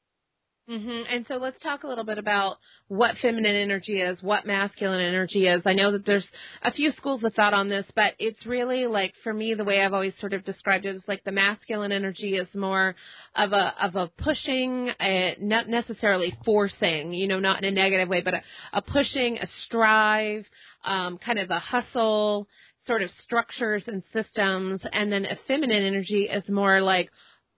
Mm-hmm. 0.70 1.02
And 1.12 1.26
so 1.26 1.35
let's 1.35 1.61
talk 1.62 1.82
a 1.82 1.88
little 1.88 2.04
bit 2.04 2.18
about 2.18 2.59
what 2.87 3.16
feminine 3.20 3.56
energy 3.56 4.00
is, 4.00 4.23
what 4.23 4.47
masculine 4.47 5.00
energy 5.00 5.49
is. 5.49 5.62
I 5.66 5.73
know 5.73 5.90
that 5.90 6.06
there's 6.06 6.26
a 6.62 6.70
few 6.70 6.92
schools 6.92 7.25
of 7.25 7.35
thought 7.35 7.54
on 7.54 7.68
this, 7.68 7.87
but 7.97 8.14
it's 8.20 8.47
really 8.47 8.87
like 8.87 9.12
for 9.25 9.35
me 9.35 9.54
the 9.54 9.64
way 9.64 9.82
I've 9.82 9.94
always 9.94 10.12
sort 10.20 10.32
of 10.32 10.44
described 10.44 10.87
it 10.87 10.94
is 10.94 11.02
like 11.09 11.25
the 11.25 11.32
masculine 11.32 11.90
energy 11.90 12.37
is 12.37 12.47
more 12.54 12.94
of 13.35 13.52
a 13.52 13.75
of 13.85 13.97
a 13.97 14.12
pushing, 14.23 14.92
a, 15.00 15.37
not 15.40 15.68
necessarily 15.68 16.38
forcing, 16.44 17.14
you 17.14 17.26
know, 17.26 17.40
not 17.40 17.64
in 17.64 17.68
a 17.68 17.73
negative 17.73 18.09
way, 18.09 18.20
but 18.20 18.35
a, 18.35 18.42
a 18.73 18.82
pushing, 18.82 19.38
a 19.38 19.49
strive, 19.64 20.44
um, 20.85 21.18
kind 21.18 21.40
of 21.40 21.49
the 21.49 21.59
hustle 21.59 22.47
sort 22.87 23.03
of 23.03 23.11
structures 23.23 23.85
and 23.87 24.03
systems, 24.13 24.81
and 24.93 25.13
then 25.13 25.25
a 25.25 25.37
feminine 25.47 25.85
energy 25.85 26.29
is 26.31 26.49
more 26.49 26.81
like 26.81 27.11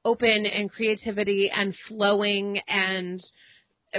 open 0.04 0.46
and 0.46 0.70
creativity 0.70 1.50
and 1.54 1.74
flowing 1.88 2.60
and 2.66 3.22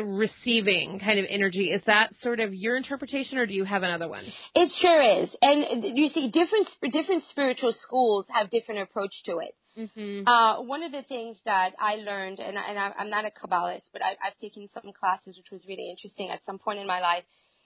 receiving 0.01 0.99
kind 0.99 1.19
of 1.19 1.25
energy. 1.29 1.65
Is 1.65 1.81
that 1.85 2.09
sort 2.21 2.39
of 2.39 2.53
your 2.53 2.75
interpretation, 2.75 3.37
or 3.37 3.45
do 3.45 3.53
you 3.53 3.63
have 3.63 3.83
another 3.83 4.09
one? 4.09 4.25
It 4.55 4.71
sure 4.81 5.21
is. 5.21 5.29
And 5.41 5.83
you 5.83 6.09
see, 6.09 6.29
different 6.31 6.67
different 6.91 7.23
spiritual 7.29 7.73
schools 7.83 8.25
have 8.29 8.49
different 8.49 8.81
approach 8.81 9.13
to 9.25 9.39
it. 9.39 9.55
Mm-hmm. 9.77 10.27
Uh, 10.27 10.61
one 10.61 10.83
of 10.83 10.91
the 10.91 11.03
things 11.03 11.37
that 11.45 11.73
I 11.79 11.95
learned, 11.95 12.39
and, 12.39 12.57
I, 12.57 12.69
and 12.69 12.93
I'm 12.97 13.09
not 13.09 13.25
a 13.25 13.31
Kabbalist, 13.31 13.89
but 13.91 14.03
I, 14.03 14.11
I've 14.23 14.37
taken 14.39 14.69
some 14.73 14.91
classes 14.93 15.35
which 15.35 15.51
was 15.51 15.65
really 15.67 15.89
interesting 15.89 16.29
at 16.29 16.45
some 16.45 16.59
point 16.59 16.79
in 16.79 16.85
my 16.85 17.01
life, 17.01 17.23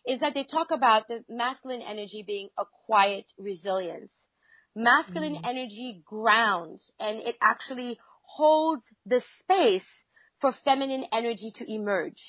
is 0.07 0.21
that 0.21 0.33
they 0.33 0.45
talk 0.45 0.67
about 0.71 1.07
the 1.07 1.23
masculine 1.29 1.81
energy 1.81 2.23
being 2.25 2.49
a 2.57 2.63
quiet 2.85 3.25
resilience. 3.37 4.11
Masculine 4.75 5.35
Mm-hmm. 5.35 5.49
energy 5.49 6.03
grounds, 6.05 6.81
and 6.99 7.19
it 7.19 7.35
actually 7.41 7.99
holds 8.21 8.83
the 9.05 9.21
space 9.41 9.87
for 10.39 10.53
feminine 10.63 11.05
energy 11.11 11.51
to 11.55 11.65
emerge. 11.73 12.21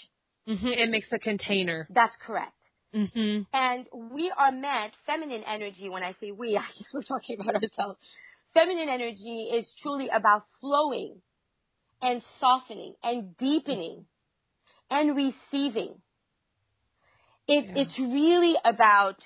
Mm-hmm. 0.49 0.67
It 0.67 0.91
makes 0.91 1.09
a 1.13 1.19
container. 1.19 1.87
That's 1.91 2.15
correct. 2.27 2.55
Mm-hmm. 2.95 3.43
And 3.53 3.87
we 4.13 4.33
are 4.37 4.51
meant, 4.51 4.95
feminine 5.07 5.45
energy, 5.47 5.91
when 5.91 6.03
I 6.03 6.15
say 6.21 6.33
we, 6.33 6.57
I 6.57 6.63
guess 6.63 6.89
we're 6.93 7.03
talking 7.03 7.39
about 7.41 7.57
ourselves. 7.57 7.99
Feminine 8.55 8.89
energy 8.89 9.51
is 9.55 9.71
truly 9.83 10.09
about 10.09 10.45
flowing 10.61 11.21
and 12.01 12.23
softening 12.41 12.95
and 13.03 13.37
deepening 13.37 14.07
and 14.91 15.15
receiving. 15.15 15.97
It, 17.49 17.67
Yeah. 17.67 17.75
It's 17.75 17.99
really 17.99 18.55
about 18.65 19.17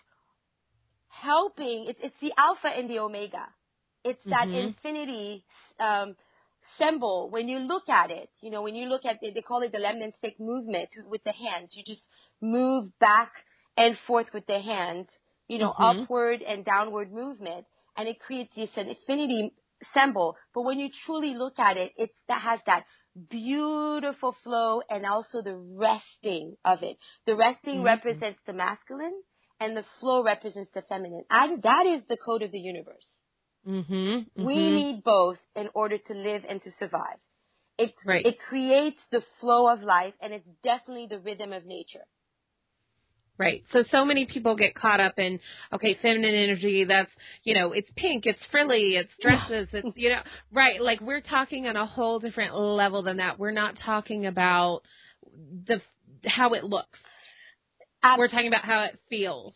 helping, 1.08 1.86
it's, 1.88 2.00
it's 2.02 2.16
the 2.20 2.32
alpha 2.38 2.68
and 2.68 2.88
the 2.88 2.98
omega. 3.00 3.48
It's 4.04 4.22
that 4.30 4.50
Mhm. 4.50 4.52
infinity 4.52 5.44
um, 5.78 6.16
symbol. 6.78 7.30
When 7.30 7.48
you 7.48 7.58
look 7.60 7.88
at 7.88 8.10
it, 8.10 8.30
you 8.40 8.50
know, 8.50 8.62
when 8.62 8.74
you 8.74 8.86
look 8.88 9.04
at 9.04 9.18
it, 9.22 9.34
they 9.34 9.42
call 9.42 9.62
it 9.62 9.72
the 9.72 9.78
lemniscate 9.78 10.40
movement 10.40 10.90
with 11.06 11.22
the 11.24 11.32
hands. 11.32 11.72
You 11.74 11.84
just 11.84 12.02
move 12.40 12.90
back 12.98 13.30
and 13.76 13.96
forth 14.06 14.26
with 14.34 14.46
the 14.46 14.60
hand, 14.60 15.08
you 15.48 15.58
know, 15.58 15.74
Mhm. 15.78 15.78
upward 15.78 16.42
and 16.42 16.64
downward 16.64 17.12
movement, 17.12 17.66
and 17.96 18.08
it 18.08 18.20
creates 18.20 18.54
this 18.56 18.70
infinity 18.76 19.52
symbol. 19.94 20.36
But 20.54 20.62
when 20.62 20.78
you 20.78 20.88
truly 21.06 21.34
look 21.34 21.58
at 21.58 21.76
it, 21.76 21.92
it's 21.96 22.18
that 22.28 22.40
has 22.42 22.60
that 22.66 22.84
beautiful 23.30 24.36
flow 24.42 24.82
and 24.88 25.04
also 25.06 25.42
the 25.42 25.56
resting 25.56 26.56
of 26.64 26.82
it. 26.82 26.98
The 27.26 27.36
resting 27.36 27.80
Mhm. 27.80 27.84
represents 27.84 28.40
the 28.46 28.52
masculine, 28.52 29.22
and 29.60 29.76
the 29.76 29.84
flow 30.00 30.22
represents 30.24 30.70
the 30.74 30.82
feminine. 30.82 31.24
I, 31.30 31.56
that 31.62 31.86
is 31.86 32.04
the 32.08 32.16
code 32.16 32.42
of 32.42 32.52
the 32.52 32.58
universe. 32.58 33.08
Mm-hmm. 33.66 34.44
We 34.44 34.54
need 34.70 35.04
both 35.04 35.38
in 35.54 35.68
order 35.74 35.98
to 35.98 36.14
live 36.14 36.44
and 36.48 36.60
to 36.62 36.70
survive. 36.78 37.18
It 37.78 37.94
Right. 38.06 38.26
it 38.26 38.38
creates 38.40 39.00
the 39.10 39.22
flow 39.40 39.68
of 39.72 39.82
life, 39.82 40.14
and 40.20 40.32
it's 40.32 40.48
definitely 40.62 41.06
the 41.08 41.20
rhythm 41.20 41.52
of 41.52 41.64
nature. 41.64 42.04
Right. 43.42 43.64
So 43.72 43.82
so 43.90 44.04
many 44.04 44.26
people 44.26 44.56
get 44.56 44.74
caught 44.74 45.00
up 45.00 45.18
in 45.18 45.40
okay, 45.72 45.98
feminine 46.00 46.34
energy, 46.34 46.84
that's 46.84 47.10
you 47.42 47.54
know, 47.54 47.72
it's 47.72 47.90
pink, 47.96 48.24
it's 48.24 48.38
frilly, 48.50 48.96
it's 48.96 49.10
dresses, 49.20 49.68
it's 49.72 49.96
you 49.96 50.10
know 50.10 50.20
right, 50.52 50.80
like 50.80 51.00
we're 51.00 51.20
talking 51.20 51.66
on 51.66 51.74
a 51.74 51.84
whole 51.84 52.20
different 52.20 52.54
level 52.54 53.02
than 53.02 53.16
that. 53.16 53.38
We're 53.40 53.50
not 53.50 53.74
talking 53.84 54.26
about 54.26 54.82
the 55.66 55.80
how 56.24 56.52
it 56.54 56.62
looks. 56.62 56.98
We're 58.16 58.28
talking 58.28 58.48
about 58.48 58.64
how 58.64 58.84
it 58.84 58.98
feels. 59.10 59.54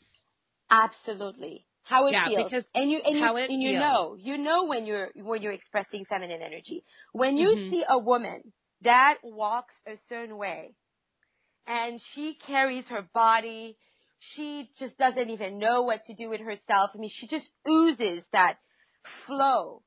Absolutely. 0.70 1.64
How 1.84 2.08
it 2.08 2.12
Yeah, 2.12 2.28
feels. 2.28 2.50
because 2.50 2.64
and 2.74 2.90
you 2.90 3.00
and, 3.04 3.18
how 3.18 3.36
you, 3.36 3.42
it 3.44 3.50
and 3.50 3.62
you 3.62 3.72
know, 3.74 4.16
you 4.18 4.38
know 4.38 4.64
when 4.64 4.86
you're 4.86 5.10
when 5.14 5.42
you're 5.42 5.52
expressing 5.52 6.04
feminine 6.08 6.42
energy. 6.42 6.82
When 7.12 7.36
you 7.36 7.56
Mhm. 7.56 7.70
see 7.70 7.84
a 7.88 7.98
woman 7.98 8.52
that 8.82 9.18
walks 9.22 9.74
a 9.86 9.96
certain 10.08 10.36
way 10.36 10.74
and 11.66 12.00
she 12.14 12.38
carries 12.46 12.86
her 12.88 13.08
body, 13.14 13.76
she 14.34 14.70
just 14.78 14.96
doesn't 14.98 15.30
even 15.30 15.58
know 15.58 15.82
what 15.82 16.00
to 16.06 16.14
do 16.14 16.28
with 16.28 16.40
herself. 16.40 16.90
I 16.94 16.98
mean, 16.98 17.10
she 17.14 17.26
just 17.28 17.48
oozes 17.68 18.24
that 18.32 18.58
flow. 19.26 19.82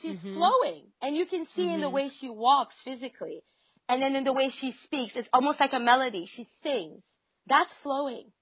She's 0.00 0.16
Mhm. 0.16 0.32
flowing 0.34 0.92
and 1.02 1.16
you 1.16 1.26
can 1.26 1.46
see 1.56 1.72
in 1.72 1.80
the 1.80 1.88
Mhm. 1.88 1.92
way 1.92 2.10
she 2.20 2.30
walks 2.30 2.74
physically. 2.84 3.42
And 3.88 4.02
then 4.02 4.16
in 4.16 4.24
the 4.24 4.32
way 4.32 4.50
she 4.50 4.72
speaks, 4.84 5.14
it's 5.16 5.28
almost 5.32 5.60
like 5.60 5.72
a 5.72 5.80
melody. 5.80 6.26
She 6.34 6.46
sings. 6.62 7.02
That's 7.46 7.72
flowing 7.82 8.32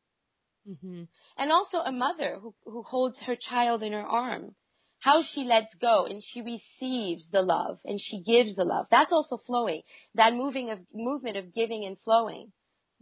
Mm-hmm. 0.68 1.04
and 1.38 1.52
also 1.52 1.78
a 1.78 1.92
mother 1.92 2.38
who, 2.40 2.54
who 2.64 2.82
holds 2.82 3.18
her 3.20 3.36
child 3.36 3.82
in 3.82 3.92
her 3.92 4.06
arm. 4.06 4.54
How 4.98 5.22
she 5.22 5.44
lets 5.44 5.72
go 5.80 6.06
and 6.06 6.22
she 6.22 6.40
receives 6.42 7.24
the 7.30 7.42
love 7.42 7.78
and 7.84 8.00
she 8.00 8.22
gives 8.22 8.56
the 8.56 8.64
love. 8.64 8.86
That's 8.90 9.12
also 9.12 9.38
flowing. 9.46 9.82
That 10.14 10.32
moving 10.34 10.70
of 10.70 10.80
movement 10.92 11.36
of 11.36 11.54
giving 11.54 11.84
and 11.84 11.96
flowing, 12.04 12.52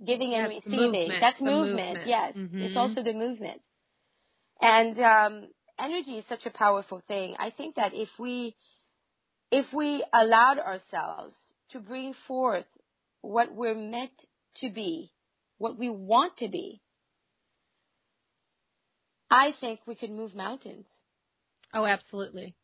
giving 0.04 0.34
and 0.34 0.48
That's 0.50 0.66
receiving. 0.66 0.78
movement, 0.78 1.20
That's 1.20 1.40
movement. 1.40 1.76
movement. 1.76 2.08
Yes, 2.08 2.34
Mhm. 2.36 2.64
it's 2.66 2.76
also 2.76 3.02
the 3.02 3.12
movement. 3.12 3.60
And 4.60 4.98
um, 5.00 5.48
energy 5.78 6.18
is 6.18 6.24
such 6.28 6.46
a 6.46 6.50
powerful 6.50 7.02
thing. 7.06 7.36
I 7.38 7.50
think 7.50 7.76
that 7.76 7.92
if 7.94 8.08
we 8.18 8.54
if 9.50 9.66
we 9.72 10.04
allowed 10.12 10.58
ourselves 10.58 11.34
to 11.70 11.80
bring 11.80 12.14
forth 12.26 12.66
what 13.20 13.54
we're 13.54 13.74
meant 13.74 14.26
to 14.56 14.70
be, 14.70 15.12
what 15.58 15.78
we 15.78 15.90
want 15.90 16.36
to 16.38 16.48
be, 16.48 16.80
I 19.30 19.52
think 19.60 19.80
we 19.86 19.94
could 19.94 20.10
move 20.10 20.34
mountains. 20.34 20.86
Oh, 21.72 21.84
absolutely. 21.84 22.54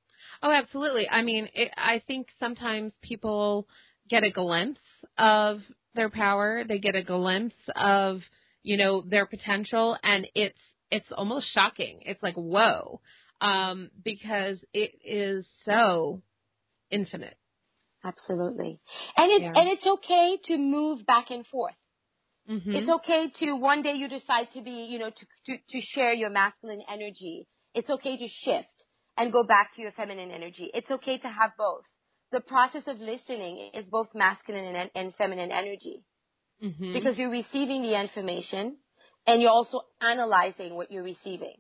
Oh, 0.43 0.51
absolutely. 0.51 1.09
I 1.09 1.23
mean, 1.23 1.49
it, 1.55 1.73
I 1.77 2.03
think 2.07 2.29
sometimes 2.39 2.93
people 3.03 3.67
get 4.09 4.23
a 4.23 4.31
glimpse 4.31 4.81
of 5.19 5.61
their 5.95 6.11
power, 6.11 6.65
they 6.67 6.79
get 6.79 6.95
a 6.95 7.03
glimpse 7.03 7.55
of, 7.75 8.21
you 8.63 8.77
know, 8.77 9.03
their 9.03 9.27
potential 9.27 9.97
and 10.03 10.27
it's 10.35 10.59
it's 10.91 11.11
almost 11.13 11.47
shocking. 11.53 12.01
It's 12.03 12.23
like, 12.23 12.35
whoa. 12.35 13.01
Um, 13.41 13.91
because 14.05 14.63
it 14.75 14.91
is 15.05 15.47
so 15.65 16.21
infinite. 16.91 17.37
Absolutely. 18.05 18.81
And 19.17 19.33
it's 19.33 19.43
Yeah. 19.43 19.61
and 19.61 19.69
it's 19.71 19.87
okay 19.87 20.39
to 20.47 20.59
move 20.59 21.07
back 21.07 21.31
and 21.31 21.47
forth. 21.47 21.75
Mm-hmm. 22.49 22.73
It's 22.73 22.89
okay 22.89 23.31
to 23.41 23.55
one 23.57 23.83
day 23.83 23.95
you 23.95 24.09
decide 24.09 24.49
to 24.55 24.63
be, 24.63 24.89
you 24.91 24.99
know, 24.99 25.11
to, 25.11 25.27
to 25.47 25.59
to 25.71 25.81
share 25.95 26.13
your 26.13 26.31
masculine 26.31 26.83
energy. 26.89 27.47
It's 27.75 27.89
okay 27.89 28.17
to 28.17 28.29
shift 28.45 28.87
and 29.17 29.33
go 29.33 29.45
back 29.45 29.75
to 29.77 29.83
your 29.83 29.93
feminine 29.93 30.31
energy. 30.31 30.71
It's 30.75 30.91
okay 30.91 31.19
to 31.19 31.29
have 31.29 31.53
both. 31.57 31.85
The 32.33 32.41
process 32.41 32.83
of 32.87 33.01
listening 33.01 33.71
is 33.75 33.87
both 33.87 34.09
masculine 34.15 34.75
and, 34.75 34.91
and 34.95 35.15
feminine 35.17 35.51
energy 35.51 36.05
mm-hmm. 36.63 36.93
because 36.93 37.19
you're 37.19 37.31
receiving 37.31 37.83
the 37.83 38.01
information 38.01 38.77
and 39.27 39.43
you're 39.43 39.51
also 39.51 39.81
analyzing 40.01 40.75
what 40.75 40.91
you're 40.91 41.03
receiving. 41.03 41.55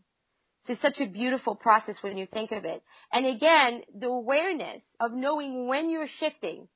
So 0.64 0.74
it's 0.74 0.83
such 0.83 1.00
a 1.00 1.06
beautiful 1.06 1.54
process 1.54 1.96
when 2.02 2.16
you 2.16 2.26
think 2.26 2.52
of 2.52 2.64
it. 2.64 2.83
And 3.12 3.26
again, 3.26 3.83
the 3.98 4.09
awareness 4.09 4.83
of 5.00 5.12
knowing 5.12 5.66
when 5.66 5.88
you're 5.88 6.09
shifting 6.18 6.68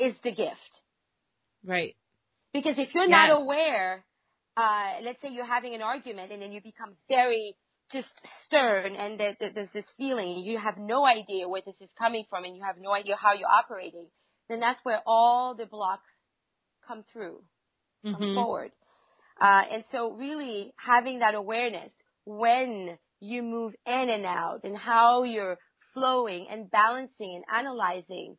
is 0.00 0.14
the 0.22 0.32
gift. 0.32 0.80
right. 1.64 1.94
Because 2.52 2.78
if 2.78 2.94
you're 2.94 3.08
not 3.08 3.30
aware, 3.30 4.02
uh, 4.56 4.92
let's 5.02 5.20
say 5.20 5.28
you're 5.28 5.44
having 5.44 5.74
an 5.74 5.82
argument 5.82 6.32
and 6.32 6.40
then 6.40 6.52
you 6.52 6.62
become 6.62 6.96
very 7.08 7.54
just 7.92 8.08
stern 8.46 8.94
and 8.96 9.18
there, 9.18 9.36
there- 9.38 9.52
there's 9.52 9.72
this 9.72 9.84
feeling 9.96 10.38
you 10.44 10.58
have 10.58 10.76
no 10.78 11.04
idea 11.06 11.48
where 11.48 11.62
this 11.64 11.80
is 11.80 11.90
coming 11.98 12.24
from 12.28 12.44
and 12.44 12.56
you 12.56 12.62
have 12.62 12.78
no 12.78 12.92
idea 12.92 13.16
how 13.16 13.32
you're 13.34 13.48
operating, 13.48 14.08
then 14.48 14.60
that's 14.60 14.80
where 14.84 15.02
all 15.06 15.54
the 15.54 15.66
blocks 15.66 16.08
come 16.86 17.04
through, 17.12 17.42
come 18.12 18.20
Mm-hmm. 18.20 18.34
forward. 18.34 18.72
Uh, 19.40 19.62
and 19.70 19.84
so 19.92 20.14
really 20.14 20.72
having 20.76 21.18
that 21.20 21.34
awareness 21.34 21.92
when 22.24 22.98
you 23.20 23.42
move 23.42 23.74
in 23.86 24.10
and 24.10 24.24
out 24.26 24.60
and 24.64 24.76
how 24.76 25.22
you're 25.22 25.58
flowing 25.94 26.46
and 26.50 26.70
balancing 26.70 27.34
and 27.36 27.44
analyzing 27.66 28.36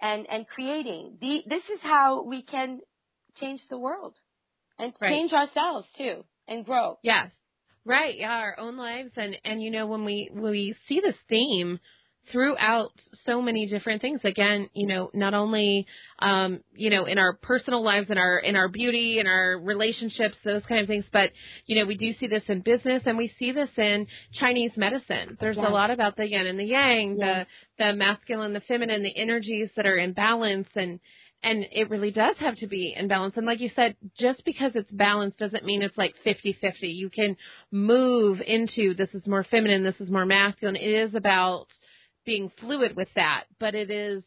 and, 0.00 0.26
and 0.30 0.46
creating. 0.46 1.18
The, 1.20 1.42
this 1.48 1.62
is 1.72 1.80
how 1.82 2.22
we 2.22 2.42
can 2.42 2.80
change 3.36 3.60
the 3.70 3.78
world 3.78 4.16
and 4.78 4.92
Right. 5.00 5.10
change 5.10 5.32
ourselves 5.32 5.86
too 5.96 6.24
and 6.46 6.64
grow. 6.64 6.98
Yes. 7.02 7.30
Right. 7.88 8.16
Yeah, 8.18 8.30
our 8.30 8.58
own 8.58 8.76
lives 8.76 9.12
and 9.16 9.34
and 9.46 9.62
you 9.62 9.70
know 9.70 9.86
when 9.86 10.04
we 10.04 10.28
when 10.30 10.50
we 10.50 10.76
see 10.86 11.00
this 11.00 11.16
theme 11.30 11.80
throughout 12.30 12.90
so 13.24 13.40
many 13.40 13.66
different 13.66 14.02
things 14.02 14.20
again, 14.24 14.68
you 14.74 14.86
know, 14.86 15.10
not 15.14 15.32
only 15.32 15.86
um, 16.18 16.62
you 16.74 16.90
know, 16.90 17.06
in 17.06 17.16
our 17.16 17.32
personal 17.32 17.82
lives 17.82 18.10
in 18.10 18.18
our 18.18 18.40
in 18.40 18.56
our 18.56 18.68
beauty 18.68 19.18
and 19.20 19.26
our 19.26 19.58
relationships, 19.58 20.36
those 20.44 20.62
kind 20.68 20.82
of 20.82 20.86
things, 20.86 21.06
but 21.14 21.30
you 21.64 21.80
know, 21.80 21.86
we 21.88 21.96
do 21.96 22.12
see 22.20 22.26
this 22.26 22.42
in 22.48 22.60
business 22.60 23.04
and 23.06 23.16
we 23.16 23.32
see 23.38 23.52
this 23.52 23.70
in 23.78 24.06
Chinese 24.38 24.72
medicine. 24.76 25.38
There's 25.40 25.56
Yes. 25.56 25.66
a 25.66 25.70
lot 25.70 25.90
about 25.90 26.16
the 26.18 26.28
yin 26.28 26.46
and 26.46 26.58
the 26.60 26.64
yang, 26.66 27.16
Yes. 27.18 27.46
the 27.78 27.84
the 27.86 27.92
masculine, 27.94 28.52
the 28.52 28.60
feminine, 28.60 29.02
the 29.02 29.16
energies 29.16 29.70
that 29.76 29.86
are 29.86 29.96
in 29.96 30.12
balance 30.12 30.68
and 30.74 31.00
and 31.42 31.64
it 31.70 31.90
really 31.90 32.10
does 32.10 32.36
have 32.38 32.56
to 32.56 32.66
be 32.66 32.94
in 32.96 33.08
balance. 33.08 33.36
And 33.36 33.46
like 33.46 33.60
you 33.60 33.70
said, 33.74 33.96
just 34.18 34.44
because 34.44 34.72
it's 34.74 34.90
balanced 34.90 35.38
doesn't 35.38 35.64
mean 35.64 35.82
it's 35.82 35.96
like 35.96 36.14
50-50. 36.26 36.54
You 36.80 37.10
can 37.10 37.36
move 37.70 38.40
into 38.40 38.94
this 38.94 39.14
is 39.14 39.26
more 39.26 39.44
feminine, 39.44 39.84
this 39.84 40.00
is 40.00 40.10
more 40.10 40.26
masculine. 40.26 40.76
It 40.76 40.90
is 40.90 41.14
about 41.14 41.66
being 42.26 42.50
fluid 42.60 42.96
with 42.96 43.08
that, 43.14 43.44
but 43.60 43.74
it 43.74 43.90
is 43.90 44.24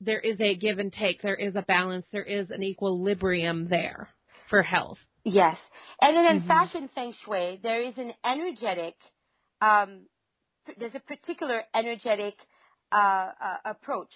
there 0.00 0.20
is 0.20 0.40
a 0.40 0.56
give 0.56 0.78
and 0.78 0.92
take. 0.92 1.22
There 1.22 1.36
is 1.36 1.54
a 1.56 1.62
balance. 1.62 2.06
There 2.10 2.24
is 2.24 2.50
an 2.50 2.62
equilibrium 2.62 3.68
there 3.68 4.08
for 4.48 4.62
health. 4.62 4.98
Yes. 5.24 5.58
And 6.00 6.16
then 6.16 6.24
in 6.24 6.40
Mhm. 6.40 6.46
fashion 6.48 6.88
feng 6.94 7.12
shui, 7.24 7.58
there 7.62 7.82
is 7.82 7.96
an 7.98 8.14
energetic, 8.24 8.96
um, 9.60 10.06
there's 10.78 10.94
a 10.94 11.00
particular 11.00 11.62
energetic 11.74 12.34
uh, 12.92 13.32
uh, 13.40 13.56
approach. 13.66 14.12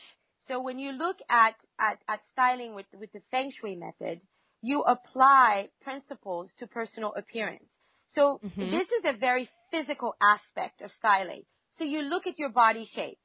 So 0.49 0.61
when 0.61 0.79
you 0.79 0.93
look 0.93 1.17
at, 1.31 1.55
at, 1.79 1.99
at 2.09 2.21
styling 2.33 2.75
with, 2.75 2.87
with 2.99 3.13
the 3.13 3.23
feng 3.31 3.51
shui 3.51 3.77
method, 3.77 4.21
you 4.63 4.83
apply 4.83 5.69
principles 5.83 6.53
to 6.59 6.67
personal 6.67 7.15
appearance. 7.15 7.65
So 8.09 8.41
Mhm. 8.45 8.71
this 8.71 8.87
is 8.89 9.05
a 9.05 9.17
very 9.17 9.49
physical 9.71 10.15
aspect 10.21 10.83
of 10.83 10.91
styling. 10.93 11.45
So 11.79 11.85
you 11.85 12.03
look 12.03 12.27
at 12.27 12.39
your 12.39 12.51
body 12.51 12.89
shape. 12.95 13.19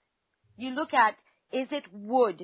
You 0.58 0.72
look 0.72 0.94
at, 0.94 1.16
is 1.52 1.68
it 1.72 1.86
wood? 1.92 2.42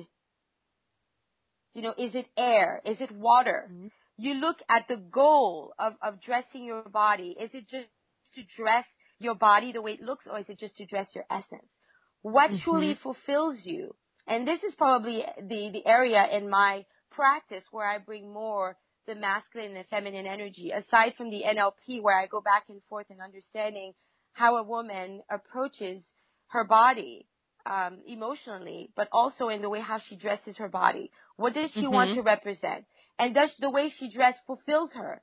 You 1.74 1.82
know, 1.82 1.94
is 1.98 2.14
it 2.14 2.26
air? 2.36 2.80
Is 2.84 3.00
it 3.00 3.10
water? 3.12 3.70
Mhm. 3.70 3.90
You 4.16 4.34
look 4.34 4.58
at 4.68 4.88
the 4.88 4.96
goal 4.96 5.74
of, 5.78 5.94
of 6.02 6.22
dressing 6.22 6.64
your 6.64 6.82
body. 6.88 7.36
Is 7.38 7.50
it 7.52 7.68
just 7.68 7.88
to 8.34 8.42
dress 8.56 8.86
your 9.18 9.34
body 9.34 9.72
the 9.72 9.82
way 9.82 9.92
it 9.92 10.00
looks 10.00 10.26
or 10.26 10.38
is 10.38 10.46
it 10.48 10.58
just 10.58 10.76
to 10.76 10.86
dress 10.86 11.08
your 11.14 11.24
essence? 11.30 11.68
What 12.22 12.50
Mhm. 12.50 12.62
truly 12.64 12.94
fulfills 12.94 13.60
you? 13.64 13.94
And 14.26 14.46
this 14.46 14.62
is 14.62 14.74
probably 14.74 15.24
the, 15.38 15.70
the 15.72 15.86
area 15.86 16.26
in 16.32 16.50
my 16.50 16.84
practice 17.10 17.64
where 17.70 17.86
I 17.86 17.98
bring 17.98 18.32
more 18.32 18.76
the 19.06 19.14
masculine 19.14 19.68
and 19.68 19.76
the 19.76 19.84
feminine 19.88 20.26
energy, 20.26 20.72
aside 20.72 21.14
from 21.16 21.30
the 21.30 21.42
NLP 21.44 22.02
where 22.02 22.18
I 22.18 22.26
go 22.26 22.40
back 22.40 22.64
and 22.68 22.82
forth 22.88 23.06
in 23.10 23.20
understanding 23.20 23.94
how 24.32 24.56
a 24.56 24.62
woman 24.64 25.22
approaches 25.30 26.04
her 26.48 26.64
body 26.64 27.26
um, 27.66 28.00
emotionally, 28.06 28.90
but 28.96 29.08
also 29.12 29.48
in 29.48 29.62
the 29.62 29.68
way 29.70 29.80
how 29.80 29.98
she 30.08 30.16
dresses 30.16 30.56
her 30.58 30.68
body. 30.68 31.10
What 31.36 31.54
does 31.54 31.70
she 31.72 31.86
want 31.86 32.10
Mhm. 32.10 32.14
to 32.14 32.22
represent? 32.22 32.84
And 33.18 33.34
does 33.34 33.50
the 33.58 33.70
way 33.70 33.90
she 33.90 34.10
dressed 34.10 34.40
fulfills 34.46 34.92
her? 34.94 35.22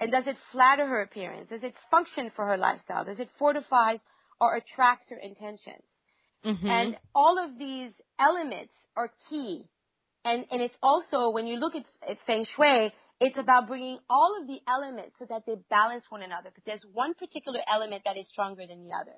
And 0.00 0.10
does 0.10 0.26
it 0.26 0.36
flatter 0.50 0.86
her 0.86 1.02
appearance? 1.02 1.50
Does 1.50 1.62
it 1.62 1.74
function 1.90 2.30
for 2.30 2.46
her 2.46 2.56
lifestyle? 2.56 3.04
Does 3.04 3.20
it 3.20 3.30
fortify 3.38 3.96
or 4.40 4.56
attract 4.56 5.08
her 5.10 5.16
intentions? 5.16 5.84
Mhm. 6.44 6.70
And 6.70 6.98
all 7.14 7.38
of 7.38 7.58
these 7.58 7.92
elements 8.20 8.74
are 8.96 9.10
key. 9.28 9.68
And, 10.24 10.44
and 10.50 10.60
it's 10.60 10.76
also, 10.82 11.30
when 11.30 11.46
you 11.46 11.56
look 11.56 11.74
at, 11.74 11.84
at 12.08 12.18
Feng 12.26 12.44
Shui, 12.54 12.92
it's 13.20 13.38
about 13.38 13.68
bringing 13.68 13.98
all 14.08 14.36
of 14.40 14.46
the 14.46 14.60
elements 14.68 15.16
so 15.18 15.26
that 15.30 15.44
they 15.46 15.56
balance 15.70 16.04
one 16.10 16.22
another. 16.22 16.50
But 16.54 16.64
there's 16.66 16.84
one 16.92 17.14
particular 17.14 17.60
element 17.66 18.02
that 18.04 18.18
is 18.18 18.28
stronger 18.28 18.66
than 18.66 18.84
the 18.84 18.92
other. 18.92 19.16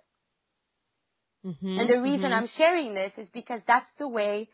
Mhm. 1.44 1.80
And 1.80 1.90
the 1.90 2.00
reason 2.00 2.30
Mhm. 2.30 2.36
I'm 2.36 2.46
sharing 2.56 2.94
this 2.94 3.12
is 3.18 3.28
because 3.30 3.62
that's 3.66 3.92
the 3.98 4.08
way 4.08 4.48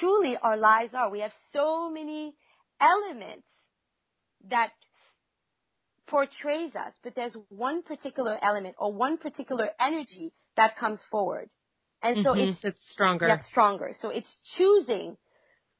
truly 0.00 0.36
our 0.36 0.56
lives 0.56 0.92
are. 0.94 1.10
We 1.10 1.20
have 1.20 1.32
so 1.52 1.88
many 1.88 2.36
elements 2.80 3.46
that 4.48 4.72
portrays 6.08 6.74
us, 6.74 6.94
but 7.02 7.14
there's 7.14 7.36
one 7.48 7.82
particular 7.82 8.38
element 8.42 8.76
or 8.78 8.92
one 8.92 9.18
particular 9.18 9.70
energy 9.78 10.32
that 10.56 10.76
comes 10.76 11.02
forward. 11.10 11.48
And 12.02 12.18
so 12.22 12.32
Mhm. 12.32 12.50
it's 12.50 12.64
it's 12.64 12.80
stronger. 12.92 13.26
gets 13.28 13.46
stronger. 13.50 13.92
So 14.00 14.08
it's 14.10 14.32
choosing 14.56 15.16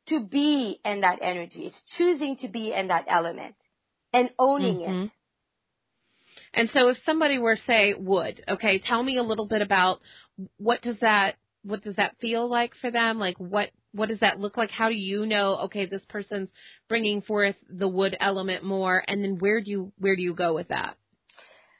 to 0.09 0.21
be 0.21 0.81
in 0.85 1.01
that 1.03 1.19
energy. 1.23 1.67
It's 1.67 1.81
choosing 1.99 2.37
to 2.39 2.49
be 2.49 2.73
in 2.73 2.89
that 2.89 3.07
element 3.09 3.55
and 4.13 4.31
owning 4.39 4.81
Mhm. 4.81 5.05
it. 5.05 5.11
And 6.55 6.71
so 6.71 6.89
if 6.89 6.97
somebody 7.05 7.39
were 7.39 7.57
say 7.67 7.95
would, 7.95 8.43
okay, 8.49 8.79
tell 8.79 9.03
me 9.03 9.19
a 9.19 9.23
little 9.23 9.47
bit 9.47 9.63
about 9.63 10.01
what 10.59 10.83
does 10.83 10.99
that 11.01 11.37
what 11.63 11.83
does 11.83 11.97
that 11.97 12.17
feel 12.21 12.49
like 12.49 12.75
for 12.77 12.91
them? 12.91 13.19
Like 13.19 13.37
what 13.39 13.71
what 13.93 14.09
does 14.09 14.21
that 14.21 14.39
look 14.39 14.57
like? 14.57 14.71
How 14.71 14.89
do 14.89 14.95
you 14.95 15.27
know 15.27 15.57
okay, 15.65 15.87
this 15.87 16.05
person's 16.09 16.49
bringing 16.89 17.23
forth 17.23 17.57
the 17.69 17.89
wood 17.89 18.17
element 18.21 18.65
more 18.65 19.03
and 19.07 19.23
then 19.23 19.39
where 19.39 19.61
do 19.61 19.71
you 19.71 19.93
where 19.99 20.17
do 20.17 20.23
you 20.23 20.35
go 20.35 20.55
with 20.55 20.69
that? 20.69 20.97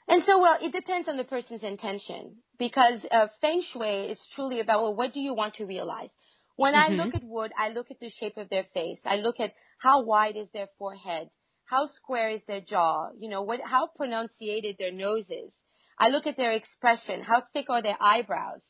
And 0.09 0.23
so, 0.25 0.39
well, 0.39 0.57
it 0.61 0.71
depends 0.71 1.09
on 1.09 1.17
the 1.17 1.25
person's 1.25 1.63
intention 1.63 2.37
because 2.59 3.05
uh, 3.11 3.27
feng 3.41 3.63
shui 3.71 4.11
is 4.11 4.19
truly 4.35 4.59
about, 4.59 4.83
well, 4.83 4.95
what 4.95 5.13
do 5.13 5.19
you 5.19 5.33
want 5.33 5.55
to 5.55 5.65
realize? 5.65 6.09
When 6.55 6.75
I 6.75 6.89
Mhm. 6.89 6.97
look 6.97 7.13
at 7.13 7.23
wood, 7.23 7.51
I 7.57 7.69
look 7.69 7.91
at 7.91 7.99
the 7.99 8.09
shape 8.19 8.37
of 8.37 8.49
their 8.49 8.63
face. 8.73 8.99
I 9.05 9.17
look 9.17 9.39
at 9.39 9.53
how 9.79 10.03
wide 10.03 10.35
is 10.37 10.47
their 10.53 10.67
forehead, 10.79 11.29
how 11.65 11.85
square 11.87 12.29
is 12.31 12.41
their 12.47 12.61
jaw, 12.61 13.09
you 13.19 13.29
know, 13.29 13.43
what, 13.43 13.61
how 13.61 13.87
pronunciated 13.87 14.77
their 14.79 14.91
nose 14.91 15.25
is. 15.29 15.51
I 15.99 16.09
look 16.09 16.25
at 16.27 16.37
their 16.37 16.53
expression, 16.53 17.21
how 17.21 17.43
thick 17.53 17.69
are 17.69 17.81
their 17.81 17.97
eyebrows. 18.01 18.61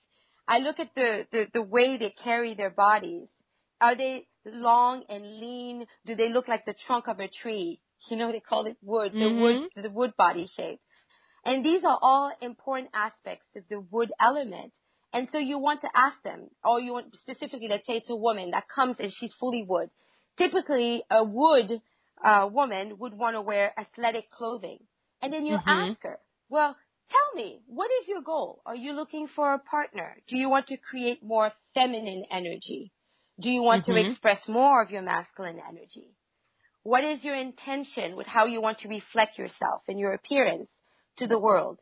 I 0.48 0.60
look 0.60 0.80
at 0.80 0.94
the, 0.96 1.28
the, 1.32 1.46
the 1.54 1.62
way 1.62 1.98
they 1.98 2.14
carry 2.24 2.56
their 2.56 2.70
bodies. 2.70 3.28
Are 3.80 3.96
they 3.96 4.28
long 4.46 5.04
and 5.10 5.40
lean? 5.40 5.86
Do 6.06 6.16
they 6.16 6.30
look 6.30 6.48
like 6.48 6.66
the 6.66 6.76
trunk 6.88 7.08
of 7.08 7.20
a 7.20 7.28
tree? 7.28 7.82
You 8.10 8.18
know, 8.18 8.32
they 8.32 8.40
call 8.40 8.66
it 8.66 8.78
wood, 8.82 9.14
the 9.20 9.26
Mhm. 9.26 9.42
wood, 9.42 9.84
the 9.84 9.90
wood 9.90 10.14
body 10.18 10.48
shape. 10.56 10.80
And 11.48 11.64
these 11.64 11.86
are 11.86 11.98
all 12.02 12.34
important 12.42 12.90
aspects 12.94 13.48
of 13.56 13.64
the 13.70 13.80
wood 13.80 14.12
element. 14.20 14.74
And 15.14 15.30
so 15.32 15.38
you 15.38 15.58
want 15.58 15.80
to 15.80 15.90
ask 15.96 16.22
them, 16.22 16.50
or 16.62 16.82
you 16.82 16.92
want 16.92 17.16
specifically, 17.16 17.70
let's 17.70 17.88
say 17.88 17.94
it's 17.94 18.10
a 18.10 18.18
woman 18.18 18.52
that 18.52 18.66
comes 18.68 18.98
and 19.00 19.14
she's 19.18 19.34
fully 19.40 19.64
wood. 19.64 19.90
Typically, 20.38 21.04
a 21.10 21.24
wood 21.24 21.82
uh, 22.22 22.50
woman 22.52 22.98
would 23.00 23.14
want 23.14 23.38
to 23.38 23.42
wear 23.42 23.74
athletic 23.80 24.30
clothing. 24.30 24.80
And 25.22 25.32
then 25.32 25.46
you 25.46 25.56
Mhm. 25.56 25.66
ask 25.66 26.04
her, 26.04 26.20
well, 26.50 26.76
tell 27.10 27.36
me, 27.42 27.62
what 27.66 27.90
is 28.02 28.10
your 28.10 28.22
goal? 28.22 28.62
Are 28.66 28.76
you 28.76 28.92
looking 28.92 29.30
for 29.30 29.54
a 29.54 29.60
partner? 29.60 30.18
Do 30.28 30.36
you 30.36 30.50
want 30.50 30.68
to 30.68 30.78
create 30.78 31.24
more 31.24 31.54
feminine 31.74 32.26
energy? 32.30 32.92
Do 33.40 33.50
you 33.50 33.62
want 33.64 33.86
Mhm. 33.86 33.86
to 33.86 33.96
express 33.96 34.46
more 34.50 34.82
of 34.82 34.92
your 34.92 35.02
masculine 35.02 35.62
energy? 35.66 36.18
what 36.84 37.04
is 37.04 37.24
your 37.24 37.36
intention 37.36 38.16
with 38.16 38.28
how 38.28 38.46
you 38.46 38.62
want 38.62 38.80
to 38.80 38.88
reflect 38.88 39.38
yourself 39.38 39.82
and 39.90 40.00
your 40.00 40.14
appearance 40.14 40.70
to 41.18 41.28
the 41.28 41.40
world? 41.40 41.80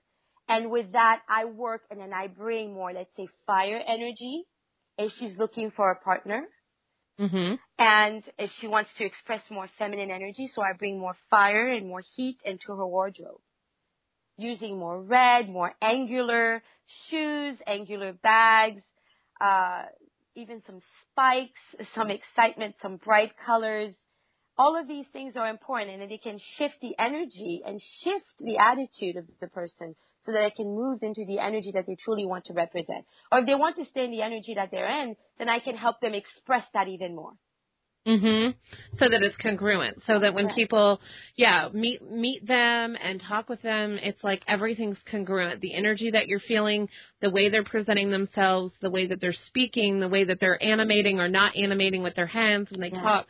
And 0.47 0.69
with 0.69 0.91
that, 0.93 1.21
I 1.27 1.45
work 1.45 1.81
and 1.89 1.99
then 1.99 2.13
I 2.13 2.27
bring 2.27 2.73
more, 2.73 2.93
let's 2.93 3.15
say, 3.15 3.27
fire 3.47 3.81
energy 3.85 4.43
if 4.97 5.11
she's 5.19 5.37
looking 5.37 5.71
for 5.71 5.91
a 5.91 5.99
partner. 5.99 6.47
Mhm. 7.19 7.59
And 7.79 8.23
if 8.37 8.51
she 8.59 8.67
wants 8.67 8.93
to 8.95 9.05
express 9.05 9.49
more 9.49 9.67
feminine 9.77 10.11
energy, 10.11 10.47
so 10.53 10.61
I 10.61 10.73
bring 10.73 10.99
more 10.99 11.15
fire 11.29 11.67
and 11.67 11.87
more 11.87 12.03
heat 12.15 12.39
into 12.43 12.75
her 12.75 12.87
wardrobe. 12.87 13.41
Using 14.37 14.77
more 14.77 15.01
red, 15.01 15.49
more 15.49 15.73
angular 15.81 16.61
shoes, 17.07 17.57
angular 17.65 18.13
bags, 18.13 18.83
uh, 19.39 19.85
even 20.35 20.61
some 20.67 20.81
spikes, 21.01 21.61
some 21.95 22.11
excitement, 22.11 22.75
some 22.81 22.97
bright 22.97 23.37
colors. 23.37 23.95
All 24.57 24.79
of 24.79 24.87
these 24.87 25.05
things 25.11 25.35
are 25.35 25.49
important 25.49 26.01
and 26.01 26.11
it 26.11 26.23
can 26.23 26.39
shift 26.57 26.75
the 26.81 26.95
energy 26.97 27.61
and 27.65 27.81
shift 28.03 28.33
the 28.39 28.57
attitude 28.57 29.17
of 29.17 29.25
the 29.41 29.49
person 29.49 29.95
so 30.21 30.31
that 30.31 30.45
it 30.45 30.55
can 30.55 30.67
move 30.73 31.03
into 31.03 31.25
the 31.25 31.39
energy 31.39 31.71
that 31.73 31.85
they 31.85 31.97
truly 32.03 32.25
want 32.25 32.45
to 32.45 32.53
represent. 32.53 33.05
Or 33.31 33.39
if 33.39 33.45
they 33.45 33.55
want 33.55 33.75
to 33.77 33.85
stay 33.85 34.05
in 34.05 34.11
the 34.11 34.21
energy 34.21 34.55
that 34.55 34.71
they're 34.71 35.03
in, 35.03 35.15
then 35.37 35.49
I 35.49 35.59
can 35.59 35.75
help 35.75 35.99
them 35.99 36.13
express 36.13 36.63
that 36.73 36.87
even 36.87 37.15
more. 37.15 37.33
Mhm. 38.05 38.53
So 38.99 39.09
that 39.09 39.23
it's 39.23 39.35
congruent. 39.37 40.03
So 40.05 40.19
that 40.19 40.35
when 40.35 40.49
people, 40.53 41.01
yeah, 41.35 41.69
meet 41.73 42.03
meet 42.03 42.45
them 42.45 42.95
and 43.01 43.19
talk 43.19 43.49
with 43.49 43.63
them, 43.63 43.97
it's 44.01 44.23
like 44.23 44.43
everything's 44.47 44.99
congruent. 45.09 45.59
The 45.59 45.73
energy 45.73 46.11
that 46.11 46.27
you're 46.27 46.39
feeling, 46.39 46.87
the 47.21 47.31
way 47.31 47.49
they're 47.49 47.63
presenting 47.63 48.11
themselves, 48.11 48.73
the 48.79 48.91
way 48.91 49.07
that 49.07 49.21
they're 49.21 49.33
speaking, 49.47 49.99
the 49.99 50.07
way 50.07 50.23
that 50.23 50.39
they're 50.39 50.61
animating 50.61 51.19
or 51.19 51.27
not 51.27 51.55
animating 51.57 52.03
with 52.03 52.13
their 52.13 52.27
hands 52.27 52.69
when 52.69 52.79
they 52.79 52.91
Yes. 52.91 53.01
talk, 53.01 53.27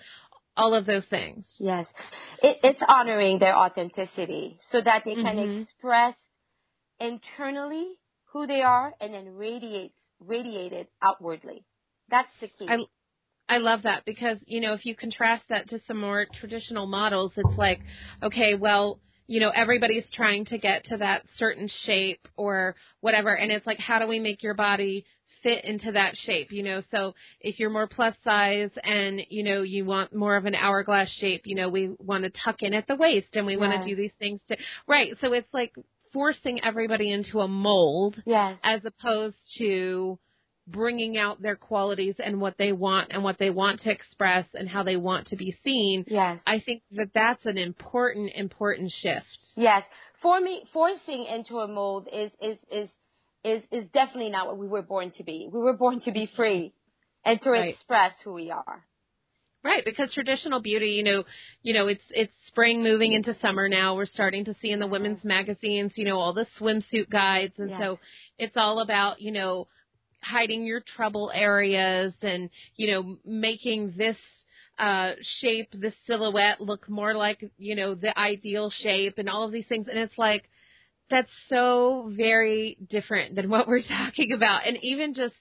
all 0.57 0.73
of 0.73 0.85
those 0.85 1.05
things. 1.09 1.45
Yes. 1.59 1.85
It, 2.41 2.57
it's 2.63 2.81
honoring 2.87 3.39
their 3.39 3.55
authenticity 3.55 4.57
so 4.71 4.81
that 4.81 5.03
they 5.05 5.15
can 5.15 5.37
Mhm. 5.37 5.61
express 5.61 6.15
internally 6.99 7.99
who 8.31 8.47
they 8.47 8.61
are 8.61 8.93
and 8.99 9.13
then 9.13 9.35
radiate, 9.35 9.93
radiate 10.19 10.73
it 10.73 10.89
outwardly. 11.01 11.65
That's 12.09 12.29
the 12.39 12.47
key. 12.47 12.67
I 12.69 12.85
I 13.47 13.57
love 13.57 13.83
that 13.83 14.05
because, 14.05 14.39
you 14.47 14.59
know, 14.59 14.73
if 14.73 14.85
you 14.85 14.95
contrast 14.95 15.43
that 15.49 15.69
to 15.69 15.79
some 15.87 15.99
more 15.99 16.25
traditional 16.39 16.87
models, 16.87 17.31
it's 17.37 17.57
like, 17.57 17.79
okay, 18.23 18.55
well, 18.55 18.99
you 19.27 19.39
know, 19.39 19.49
everybody's 19.49 20.09
trying 20.13 20.45
to 20.45 20.57
get 20.57 20.85
to 20.85 20.97
that 20.97 21.23
certain 21.37 21.69
shape 21.85 22.27
or 22.37 22.75
whatever. 23.01 23.35
And 23.35 23.51
it's 23.51 23.65
like, 23.65 23.79
how 23.79 23.99
do 23.99 24.07
we 24.07 24.19
make 24.19 24.41
your 24.41 24.55
body 24.55 25.05
fit 25.45 25.63
into 25.63 25.91
that 25.91 26.15
shape? 26.25 26.51
You 26.51 26.63
know, 26.63 26.81
so 26.91 27.13
if 27.39 27.59
you're 27.59 27.69
more 27.69 27.87
plus 27.87 28.15
size 28.23 28.71
and, 28.83 29.21
you 29.29 29.43
know, 29.43 29.61
you 29.61 29.85
want 29.85 30.13
more 30.13 30.35
of 30.35 30.45
an 30.45 30.55
hourglass 30.55 31.09
shape, 31.19 31.43
you 31.45 31.55
know, 31.55 31.69
we 31.69 31.95
want 31.99 32.23
to 32.23 32.31
tuck 32.43 32.57
in 32.61 32.73
at 32.73 32.87
the 32.87 32.95
waist 32.95 33.27
and 33.33 33.45
we 33.45 33.55
want 33.55 33.79
to 33.79 33.87
do 33.87 33.95
these 33.95 34.11
things 34.17 34.41
to, 34.49 34.57
right. 34.87 35.13
So 35.21 35.33
it's 35.33 35.53
like 35.53 35.73
forcing 36.11 36.63
everybody 36.63 37.11
into 37.11 37.41
a 37.41 37.47
mold 37.47 38.15
yes. 38.25 38.57
as 38.63 38.81
opposed 38.85 39.35
to 39.59 40.17
bringing 40.67 41.15
out 41.15 41.39
their 41.43 41.55
qualities 41.55 42.15
and 42.17 42.41
what 42.41 42.55
they 42.57 42.71
want 42.71 43.11
and 43.11 43.23
what 43.23 43.37
they 43.37 43.51
want 43.51 43.81
to 43.81 43.91
express 43.91 44.45
and 44.55 44.67
how 44.67 44.81
they 44.81 44.95
want 44.95 45.27
to 45.27 45.35
be 45.35 45.55
seen. 45.63 46.03
Yes. 46.07 46.39
I 46.47 46.59
think 46.59 46.81
that 46.93 47.11
that's 47.13 47.45
an 47.45 47.59
important, 47.59 48.31
important 48.33 48.91
shift. 48.99 49.37
Yes. 49.55 49.83
For 50.23 50.41
me, 50.41 50.63
forcing 50.73 51.25
into 51.25 51.59
a 51.59 51.67
mold 51.67 52.07
is, 52.11 52.31
is, 52.41 52.57
is, 52.71 52.89
is, 53.45 53.63
is 53.71 53.89
definitely 53.89 54.31
not 54.31 54.47
what 54.47 54.57
we 54.57 54.67
were 54.67 54.81
born 54.81 55.11
to 55.17 55.23
be. 55.23 55.47
We 55.51 55.61
were 55.61 55.77
born 55.77 56.01
to 56.01 56.11
be 56.11 56.29
free 56.35 56.73
and 57.23 57.39
to 57.41 57.51
Right. 57.51 57.75
express 57.75 58.13
who 58.23 58.33
we 58.33 58.51
are. 58.51 58.83
Right, 59.63 59.83
because 59.83 60.13
traditional 60.13 60.61
beauty, 60.61 60.89
you 60.89 61.03
know, 61.03 61.23
you 61.63 61.73
know, 61.73 61.87
it's 61.87 62.03
it's 62.11 62.31
spring 62.47 62.83
moving 62.83 63.13
into 63.13 63.35
summer 63.41 63.67
now. 63.67 63.95
We're 63.95 64.05
starting 64.05 64.45
to 64.45 64.55
see 64.61 64.69
in 64.69 64.79
the 64.79 64.85
women's 64.85 65.23
magazines, 65.23 65.93
you 65.95 66.05
know, 66.05 66.19
all 66.19 66.33
the 66.33 66.45
swimsuit 66.59 67.09
guides 67.09 67.53
and 67.57 67.71
Yes. 67.71 67.81
so 67.81 67.99
it's 68.37 68.55
all 68.55 68.81
about, 68.81 69.21
you 69.21 69.31
know, 69.31 69.67
hiding 70.21 70.65
your 70.67 70.81
trouble 70.95 71.31
areas 71.33 72.13
and, 72.21 72.51
you 72.75 72.91
know, 72.91 73.17
making 73.25 73.95
this 73.97 74.17
uh 74.77 75.13
shape, 75.41 75.69
this 75.73 75.95
silhouette 76.05 76.61
look 76.61 76.87
more 76.87 77.15
like, 77.15 77.43
you 77.57 77.75
know, 77.75 77.95
the 77.95 78.15
ideal 78.19 78.69
shape 78.83 79.17
and 79.17 79.27
all 79.27 79.45
of 79.45 79.51
these 79.51 79.65
things 79.67 79.87
and 79.89 79.97
it's 79.97 80.17
like 80.19 80.43
that's 81.09 81.31
so 81.49 82.11
very 82.15 82.77
different 82.89 83.35
than 83.35 83.49
what 83.53 83.67
we're 83.67 83.81
talking 83.81 84.31
about 84.33 84.67
and 84.67 84.77
even 84.81 85.13
just 85.13 85.35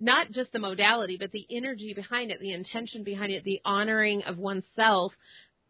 not 0.00 0.30
just 0.32 0.50
the 0.52 0.58
modality, 0.58 1.18
but 1.18 1.30
the 1.30 1.46
energy 1.50 1.92
behind 1.94 2.30
it, 2.30 2.40
the 2.40 2.54
intention 2.54 3.04
behind 3.04 3.32
it, 3.32 3.44
the 3.44 3.60
honoring 3.64 4.22
of 4.22 4.38
oneself 4.38 5.12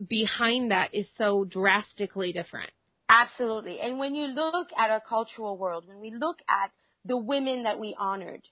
behind 0.08 0.70
that 0.70 0.94
is 0.94 1.06
so 1.18 1.44
drastically 1.44 2.32
different. 2.32 2.70
Absolutely. 3.08 3.80
And 3.80 3.98
when 3.98 4.14
you 4.14 4.28
look 4.28 4.68
at 4.78 4.90
our 4.90 5.00
cultural 5.00 5.58
world, 5.58 5.84
when 5.88 6.00
we 6.00 6.12
look 6.12 6.38
at 6.48 6.70
the 7.04 7.16
women 7.16 7.64
that 7.64 7.80
we 7.80 7.96
honored 7.98 8.42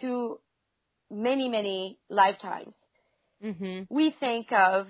to 0.00 0.40
many, 1.10 1.48
many 1.48 1.98
lifetimes, 2.08 2.74
Mhm. 3.40 3.86
we 3.88 4.10
think 4.10 4.50
of 4.50 4.88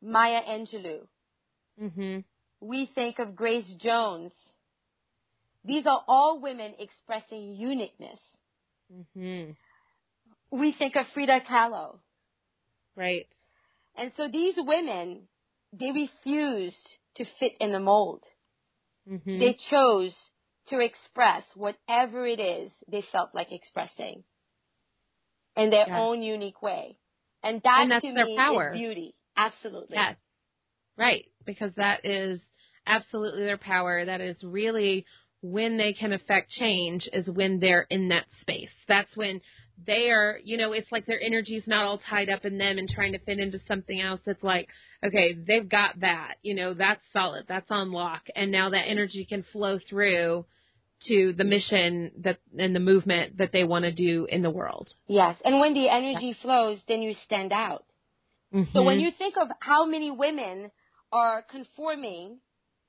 Maya 0.00 0.42
Angelou. 0.44 1.08
Mhm. 1.80 2.24
We 2.60 2.86
think 2.94 3.18
of 3.18 3.36
Grace 3.36 3.68
Jones. 3.80 4.32
These 5.64 5.86
are 5.86 6.02
all 6.08 6.40
women 6.40 6.74
expressing 6.78 7.54
uniqueness. 7.56 8.20
Mhm. 8.92 9.56
We 10.50 10.72
think 10.72 10.96
of 10.96 11.06
Frida 11.08 11.40
Kahlo. 11.42 12.00
Right. 12.96 13.28
And 13.94 14.12
so 14.16 14.28
these 14.28 14.54
women, 14.56 15.28
they 15.72 15.92
refused 15.92 16.76
to 17.16 17.24
fit 17.38 17.52
in 17.60 17.72
the 17.72 17.80
mold. 17.80 18.24
Mhm. 19.06 19.38
They 19.38 19.54
chose 19.70 20.16
to 20.68 20.80
express 20.80 21.44
whatever 21.54 22.26
it 22.26 22.40
is 22.40 22.72
they 22.86 23.02
felt 23.02 23.34
like 23.34 23.52
expressing 23.52 24.24
in 25.56 25.70
their 25.70 25.86
Yeah. 25.86 25.98
own 25.98 26.22
unique 26.22 26.62
way. 26.62 26.98
And 27.42 27.62
that 27.62 27.82
And 27.82 27.90
that's 27.90 28.04
to 28.04 28.12
their 28.12 28.24
me 28.26 28.36
power. 28.36 28.72
is 28.72 28.78
beauty. 28.78 29.14
Absolutely. 29.36 29.96
Yes. 29.96 30.16
Right, 30.96 31.30
because 31.44 31.74
that 31.74 32.04
is 32.04 32.44
absolutely 32.88 33.44
their 33.44 33.58
power. 33.58 34.04
That 34.04 34.20
is 34.20 34.36
really 34.42 35.04
when 35.40 35.78
they 35.78 35.92
can 35.92 36.12
affect 36.12 36.50
change 36.50 37.08
is 37.12 37.28
when 37.28 37.60
they're 37.60 37.86
in 37.90 38.08
that 38.08 38.24
space. 38.40 38.70
That's 38.88 39.14
when 39.16 39.40
they 39.86 40.10
are, 40.10 40.38
you 40.42 40.56
know, 40.56 40.72
it's 40.72 40.90
like 40.90 41.06
their 41.06 41.20
energy's 41.22 41.62
not 41.66 41.84
all 41.84 41.98
tied 42.10 42.28
up 42.28 42.44
in 42.44 42.58
them 42.58 42.78
and 42.78 42.88
trying 42.88 43.12
to 43.12 43.18
fit 43.20 43.38
into 43.38 43.60
something 43.68 44.00
else. 44.00 44.20
It's 44.26 44.42
like, 44.42 44.68
okay, 45.04 45.34
they've 45.34 45.68
got 45.68 46.00
that, 46.00 46.34
you 46.42 46.56
know, 46.56 46.74
that's 46.74 47.00
solid, 47.12 47.44
that's 47.48 47.70
on 47.70 47.92
lock, 47.92 48.22
and 48.34 48.50
now 48.50 48.70
that 48.70 48.88
energy 48.88 49.24
can 49.24 49.44
flow 49.52 49.78
through 49.88 50.44
to 51.06 51.32
the 51.34 51.44
mission 51.44 52.10
that 52.24 52.38
and 52.58 52.74
the 52.74 52.80
movement 52.80 53.38
that 53.38 53.52
they 53.52 53.62
want 53.62 53.84
to 53.84 53.92
do 53.92 54.26
in 54.28 54.42
the 54.42 54.50
world. 54.50 54.88
Yes. 55.06 55.36
And 55.44 55.60
when 55.60 55.74
the 55.74 55.88
energy 55.88 56.36
flows, 56.42 56.80
then 56.88 57.02
you 57.02 57.14
stand 57.24 57.52
out. 57.52 57.84
So 58.72 58.82
when 58.82 58.98
Mhm. 58.98 59.02
you 59.02 59.10
think 59.12 59.36
of 59.36 59.48
how 59.60 59.84
many 59.84 60.10
women 60.10 60.72
are 61.12 61.42
conforming 61.42 62.40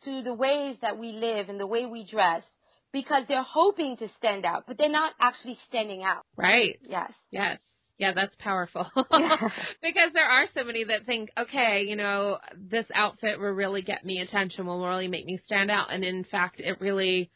to 0.05 0.21
the 0.21 0.33
ways 0.33 0.77
that 0.81 0.97
we 0.97 1.11
live 1.11 1.49
and 1.49 1.59
the 1.59 1.67
way 1.67 1.85
we 1.85 2.03
dress 2.05 2.43
because 2.91 3.23
they're 3.27 3.43
hoping 3.43 3.97
to 3.97 4.07
stand 4.17 4.45
out, 4.45 4.63
but 4.67 4.77
they're 4.77 4.89
not 4.89 5.13
actually 5.19 5.57
standing 5.67 6.03
out. 6.03 6.23
right. 6.35 6.79
Yes. 6.83 7.11
Yes. 7.31 7.59
Yeah, 7.97 8.13
that's 8.13 8.33
powerful. 8.39 8.87
Yeah. 9.11 9.35
because 9.83 10.11
there 10.13 10.25
are 10.27 10.45
so 10.55 10.63
many 10.63 10.85
that 10.85 11.05
think, 11.05 11.29
okay, 11.37 11.83
you 11.85 11.97
know, 11.97 12.37
this 12.57 12.85
outfit 12.95 13.39
will 13.39 13.51
really 13.51 13.81
get 13.81 14.05
me 14.05 14.19
attention, 14.19 14.65
will 14.65 14.79
really 14.85 15.09
make 15.09 15.25
me 15.25 15.39
stand 15.45 15.69
out. 15.69 15.91
And 15.93 16.03
in 16.05 16.23
fact, 16.23 16.59
it 16.61 16.79
really, 16.79 17.29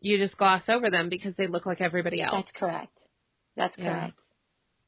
you 0.00 0.18
just 0.18 0.36
gloss 0.36 0.62
over 0.68 0.90
them 0.90 1.08
because 1.08 1.34
they 1.36 1.46
look 1.46 1.64
like 1.64 1.80
everybody 1.80 2.20
else. 2.20 2.44
That's 2.44 2.58
correct. 2.58 2.98
That's 3.56 3.78
Yeah. 3.78 3.84
correct. 3.84 4.18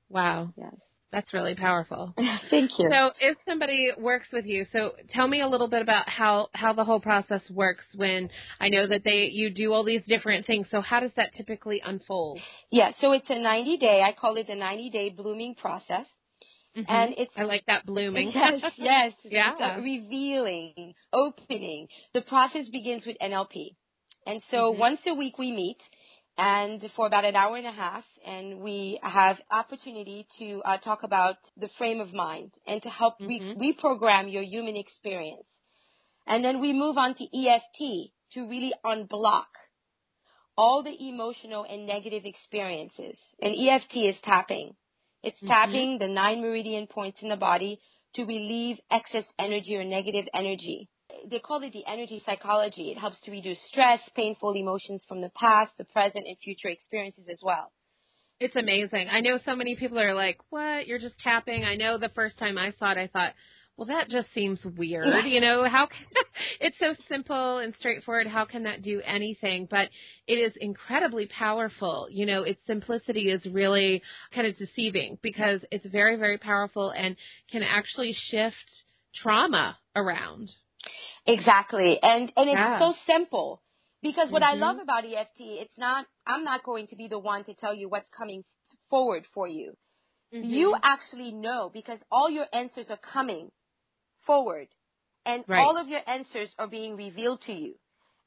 Wow. 0.09 0.53
Yes. 0.57 0.75
That's 1.13 1.33
really 1.35 1.55
powerful. 1.55 2.15
Thank 2.51 2.79
you. 2.79 2.89
So 2.91 3.11
if 3.21 3.37
somebody 3.47 3.91
works 3.99 4.27
with 4.33 4.47
you, 4.47 4.65
so 4.73 4.93
tell 5.11 5.29
me 5.29 5.43
a 5.43 5.47
little 5.47 5.69
bit 5.69 5.83
about 5.83 6.09
how, 6.09 6.49
how 6.55 6.73
the 6.73 6.85
whole 6.85 7.01
process 7.01 7.43
works 7.51 7.85
when 7.95 8.31
I 8.59 8.71
know 8.71 8.87
that 8.87 9.05
they, 9.05 9.29
you 9.31 9.51
do 9.51 9.73
all 9.73 9.85
these 9.85 10.03
different 10.07 10.47
things. 10.47 10.67
So 10.71 10.81
how 10.81 11.01
does 11.01 11.13
that 11.17 11.35
typically 11.37 11.83
unfold? 11.85 12.41
yeah, 12.71 12.93
so 13.01 13.13
it's 13.13 13.29
a 13.29 13.39
90 13.39 13.77
day, 13.77 14.03
I 14.03 14.13
call 14.19 14.37
it 14.37 14.47
the 14.47 14.55
90 14.55 14.91
day 14.91 15.11
blooming 15.11 15.55
process. 15.55 16.07
Mhm. 16.77 16.87
And 16.89 17.15
it's 17.19 17.33
I 17.37 17.43
like 17.43 17.67
that 17.67 17.85
blooming. 17.85 18.33
Yes, 18.35 18.63
yes. 18.79 19.13
Yeah. 19.25 19.77
Revealing, 19.77 20.95
opening. 21.13 21.89
The 22.15 22.23
process 22.23 22.69
begins 22.71 23.05
with 23.05 23.19
NLP. 23.21 23.77
And 24.27 24.43
so 24.51 24.73
Mhm. 24.73 24.79
once 24.79 25.01
a 25.07 25.15
week 25.15 25.37
we 25.39 25.53
meet 25.53 25.79
and 26.39 26.83
for 26.97 27.07
about 27.07 27.25
an 27.25 27.37
hour 27.37 27.57
and 27.57 27.67
a 27.67 27.73
half 27.73 28.05
and 28.25 28.61
we 28.61 28.99
have 29.03 29.37
opportunity 29.51 30.27
to 30.39 30.63
uh, 30.65 30.79
talk 30.79 31.03
about 31.03 31.37
the 31.57 31.69
frame 31.79 32.01
of 32.01 32.13
mind 32.13 32.53
and 32.67 32.83
to 32.83 32.89
help 32.89 33.15
re- 33.21 33.41
Mhm. 33.41 33.57
reprogram 33.57 34.33
your 34.33 34.43
human 34.43 34.77
experience. 34.77 35.47
And 36.27 36.45
then 36.45 36.61
we 36.61 36.73
move 36.73 36.97
on 36.97 37.15
to 37.15 37.25
EFT 37.37 38.13
to 38.33 38.47
really 38.49 38.73
unblock 38.85 39.49
all 40.57 40.83
the 40.83 41.09
emotional 41.09 41.65
and 41.65 41.87
negative 41.87 42.25
experiences. 42.25 43.19
And 43.41 43.55
EFT 43.55 44.09
is 44.09 44.21
tapping. 44.23 44.77
It's 45.23 45.41
Mhm. 45.41 45.47
tapping 45.49 45.99
the 45.99 46.09
nine 46.09 46.41
meridian 46.41 46.87
points 46.87 47.23
in 47.23 47.29
the 47.29 47.37
body 47.37 47.81
to 48.15 48.25
relieve 48.25 48.81
excess 48.91 49.25
energy 49.39 49.77
or 49.77 49.85
negative 49.85 50.29
energy. 50.35 50.89
They 51.31 51.39
call 51.39 51.63
it 51.63 51.73
the 51.73 51.85
energy 51.87 52.23
psychology. 52.25 52.91
It 52.91 52.99
helps 52.99 53.21
to 53.23 53.31
reduce 53.31 53.59
stress, 53.69 54.01
painful 54.15 54.53
emotions 54.55 55.05
from 55.09 55.21
the 55.21 55.31
past, 55.31 55.73
the 55.79 55.85
present, 55.85 56.27
and 56.27 56.37
future 56.39 56.69
experiences 56.69 57.25
as 57.31 57.41
well. 57.43 57.73
It's 58.41 58.57
amazing. 58.57 59.09
I 59.11 59.21
know 59.21 59.39
so 59.45 59.55
many 59.55 59.77
people 59.77 60.01
are 60.01 60.15
like, 60.15 60.41
"What? 60.51 60.89
You're 60.89 60.99
just 60.99 61.19
tapping." 61.21 61.65
I 61.65 61.77
know 61.77 61.97
the 61.97 62.09
first 62.09 62.39
time 62.39 62.59
I 62.59 62.73
saw 62.73 62.91
it, 62.91 62.99
I 62.99 63.07
thought, 63.07 63.35
"Well, 63.77 63.87
that 63.87 64.09
just 64.09 64.33
seems 64.35 64.59
weird." 64.65 65.27
You 65.27 65.41
know, 65.41 65.69
how 65.69 65.87
can, 65.87 66.07
it's 66.61 66.77
so 66.81 66.95
simple 67.09 67.59
and 67.59 67.73
straightforward. 67.79 68.27
How 68.27 68.45
can 68.45 68.65
that 68.65 68.83
do 68.83 69.01
anything? 69.05 69.69
But 69.71 69.91
it 70.27 70.35
is 70.35 70.53
incredibly 70.57 71.27
powerful. 71.27 72.09
You 72.11 72.27
know, 72.27 72.43
its 72.43 72.61
simplicity 72.67 73.31
is 73.31 73.47
really 73.47 74.03
kind 74.35 74.49
of 74.49 74.57
deceiving 74.57 75.19
because 75.23 75.65
it's 75.71 75.87
very, 75.87 76.17
very 76.17 76.39
powerful 76.39 76.91
and 76.91 77.17
can 77.51 77.63
actually 77.63 78.13
shift 78.13 78.83
trauma 79.15 79.79
around. 79.95 80.51
Exactly. 81.27 81.99
And 82.03 82.33
and 82.37 82.49
it's 82.51 82.61
Yeah. 82.61 82.79
so 82.79 82.95
simple. 83.07 83.63
Because 84.03 84.31
what 84.31 84.43
I 84.43 84.55
Mhm. 84.55 84.61
love 84.61 84.79
about 84.79 85.05
EFT, 85.05 85.41
it's 85.61 85.79
not 85.79 86.07
I'm 86.27 86.45
not 86.45 86.65
going 86.65 86.89
to 86.89 86.97
be 86.97 87.09
the 87.09 87.19
one 87.19 87.45
to 87.45 87.55
tell 87.55 87.75
you 87.75 87.89
what's 87.89 88.09
coming 88.11 88.45
forward 88.91 89.27
for 89.33 89.47
you. 89.47 89.77
You 90.33 90.75
actually 90.83 91.33
know 91.33 91.71
because 91.73 92.01
all 92.11 92.29
your 92.31 92.47
answers 92.53 92.91
are 92.91 92.97
coming 92.97 93.53
forward 94.27 94.69
and 95.25 95.45
Right. 95.47 95.61
all 95.61 95.77
of 95.77 95.89
your 95.89 96.01
answers 96.09 96.53
are 96.59 96.67
being 96.67 96.97
revealed 96.97 97.43
to 97.43 97.53
you. 97.53 97.79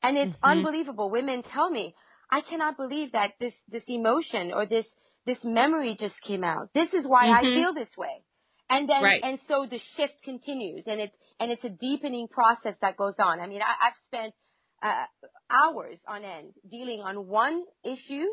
And 0.01 0.17
it's 0.17 0.33
Mhm. 0.33 0.41
unbelievable. 0.43 1.09
Women 1.09 1.43
tell 1.43 1.69
me, 1.69 1.95
I 2.29 2.41
cannot 2.41 2.77
believe 2.77 3.11
that 3.11 3.33
this 3.39 3.53
this 3.67 3.83
emotion 3.87 4.53
or 4.53 4.65
this 4.65 4.87
this 5.25 5.43
memory 5.43 5.95
just 5.95 6.19
came 6.21 6.43
out. 6.43 6.69
This 6.73 6.93
is 6.93 7.07
why 7.07 7.27
I 7.29 7.43
Mhm. 7.43 7.53
feel 7.53 7.73
this 7.73 7.97
way. 7.97 8.23
And 8.69 8.89
then 8.89 9.03
Right. 9.03 9.23
and 9.23 9.39
so 9.47 9.67
the 9.69 9.79
shift 9.95 10.23
continues 10.23 10.83
and 10.87 10.99
it's 10.99 11.15
and 11.39 11.51
it's 11.51 11.63
a 11.63 11.69
deepening 11.69 12.27
process 12.27 12.75
that 12.81 12.97
goes 12.97 13.13
on. 13.19 13.39
I 13.39 13.47
mean, 13.47 13.61
I, 13.61 13.87
I've 13.87 13.93
spent 14.05 14.33
uh, 14.81 15.05
hours 15.49 15.99
on 16.07 16.23
end 16.23 16.53
dealing 16.69 17.01
on 17.01 17.27
one 17.27 17.63
issue 17.83 18.25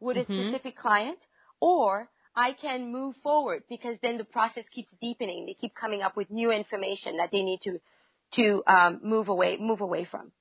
with 0.00 0.18
a 0.18 0.24
Mhm. 0.24 0.50
specific 0.50 0.76
client, 0.76 1.18
or 1.60 2.10
I 2.34 2.52
can 2.52 2.92
move 2.92 3.16
forward 3.22 3.62
because 3.68 3.96
then 4.02 4.18
the 4.18 4.24
process 4.24 4.64
keeps 4.74 4.92
deepening. 5.00 5.46
They 5.46 5.54
keep 5.54 5.74
coming 5.74 6.02
up 6.02 6.16
with 6.16 6.30
new 6.30 6.50
information 6.50 7.16
that 7.16 7.30
they 7.32 7.42
need 7.42 7.60
to 7.62 7.80
to 8.34 8.62
um, 8.66 9.00
move 9.02 9.28
away 9.28 9.56
move 9.58 9.80
away 9.80 10.04
from. 10.04 10.32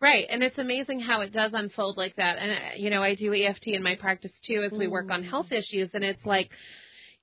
Right, 0.00 0.26
and 0.28 0.42
it's 0.42 0.58
amazing 0.58 1.00
how 1.00 1.22
it 1.22 1.32
does 1.32 1.52
unfold 1.54 1.96
like 1.96 2.16
that. 2.16 2.36
And 2.38 2.50
uh, 2.50 2.74
you 2.76 2.90
know, 2.90 3.02
I 3.02 3.14
do 3.14 3.32
EFT 3.32 3.68
in 3.68 3.82
my 3.82 3.96
practice 3.96 4.32
too 4.46 4.62
as 4.70 4.76
we 4.78 4.86
work 4.86 5.10
on 5.10 5.22
Mm. 5.22 5.30
health 5.30 5.50
issues, 5.50 5.90
and 5.94 6.04
it's 6.04 6.24
like, 6.26 6.50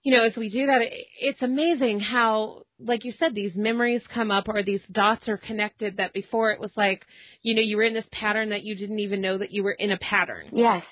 you 0.03 0.11
know, 0.15 0.25
as 0.25 0.35
we 0.35 0.49
do 0.49 0.65
that, 0.67 0.81
it, 0.81 0.91
it's 1.19 1.41
amazing 1.41 1.99
how, 1.99 2.63
like 2.79 3.05
you 3.05 3.13
said, 3.19 3.35
these 3.35 3.55
memories 3.55 4.01
come 4.13 4.31
up 4.31 4.47
or 4.47 4.63
these 4.63 4.81
dots 4.91 5.27
are 5.27 5.37
connected. 5.37 5.97
That 5.97 6.13
before 6.13 6.51
it 6.51 6.59
was 6.59 6.71
like, 6.75 7.05
you 7.41 7.55
know, 7.55 7.61
you 7.61 7.77
were 7.77 7.83
in 7.83 7.93
this 7.93 8.05
pattern 8.11 8.49
that 8.49 8.63
you 8.63 8.75
didn't 8.75 8.99
even 8.99 9.21
know 9.21 9.37
that 9.37 9.51
you 9.51 9.63
were 9.63 9.75
in 9.77 9.91
a 9.91 9.97
pattern, 9.97 10.49
Yes. 10.53 10.83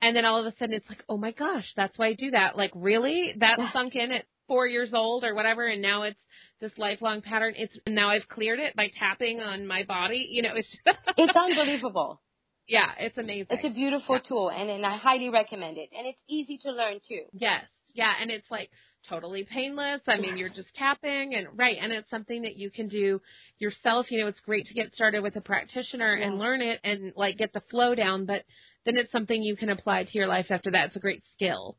and 0.00 0.16
then 0.16 0.24
all 0.24 0.40
of 0.40 0.46
a 0.46 0.56
sudden 0.58 0.74
it's 0.74 0.88
like, 0.88 1.04
oh 1.08 1.16
my 1.18 1.32
gosh, 1.32 1.66
that's 1.76 1.96
why 1.98 2.08
I 2.08 2.14
do 2.14 2.30
that. 2.30 2.56
Like, 2.56 2.72
really, 2.74 3.34
that 3.38 3.58
Yeah. 3.58 3.72
sunk 3.72 3.94
in 3.94 4.12
at 4.12 4.24
four 4.48 4.66
years 4.66 4.90
old 4.94 5.24
or 5.24 5.34
whatever, 5.34 5.66
and 5.66 5.80
now 5.82 6.02
it's 6.02 6.18
this 6.60 6.72
lifelong 6.78 7.20
pattern. 7.22 7.54
It's 7.56 7.76
now 7.86 8.10
I've 8.10 8.28
cleared 8.28 8.60
it 8.60 8.76
by 8.76 8.88
tapping 8.98 9.40
on 9.40 9.66
my 9.66 9.84
body. 9.84 10.26
You 10.30 10.42
know, 10.42 10.54
it's 10.54 10.76
It's 11.16 11.36
unbelievable. 11.36 12.20
Yeah, 12.66 12.90
it's 12.98 13.16
amazing. 13.18 13.46
It's 13.50 13.64
a 13.64 13.70
beautiful 13.70 14.16
Yeah. 14.16 14.22
tool, 14.28 14.50
and, 14.50 14.70
and 14.70 14.86
I 14.86 14.96
highly 14.96 15.28
recommend 15.28 15.76
it. 15.76 15.90
And 15.96 16.06
it's 16.06 16.18
easy 16.28 16.56
to 16.62 16.72
learn 16.72 17.00
too. 17.06 17.24
yes, 17.34 17.62
yeah, 17.94 18.12
and 18.20 18.30
it's 18.30 18.50
like 18.50 18.70
totally 19.08 19.44
painless. 19.44 20.00
I 20.06 20.18
mean, 20.18 20.36
you're 20.36 20.48
just 20.48 20.74
tapping 20.74 21.34
and 21.34 21.48
right, 21.58 21.76
and 21.80 21.92
it's 21.92 22.10
something 22.10 22.42
that 22.42 22.56
you 22.56 22.70
can 22.70 22.88
do 22.88 23.20
yourself. 23.58 24.10
You 24.10 24.20
know, 24.20 24.26
it's 24.28 24.40
great 24.40 24.66
to 24.66 24.74
get 24.74 24.94
started 24.94 25.22
with 25.22 25.36
a 25.36 25.40
practitioner 25.40 26.14
and 26.14 26.38
learn 26.38 26.60
it 26.60 26.80
and 26.84 27.12
like 27.16 27.38
get 27.38 27.52
the 27.52 27.62
flow 27.70 27.94
down, 27.94 28.26
but 28.26 28.42
then 28.84 28.96
it's 28.96 29.12
something 29.12 29.42
you 29.42 29.56
can 29.56 29.70
apply 29.70 30.04
to 30.04 30.10
your 30.18 30.26
life 30.26 30.46
after 30.50 30.70
that. 30.72 30.88
It's 30.88 30.96
a 30.96 31.00
great 31.00 31.22
skill. 31.34 31.76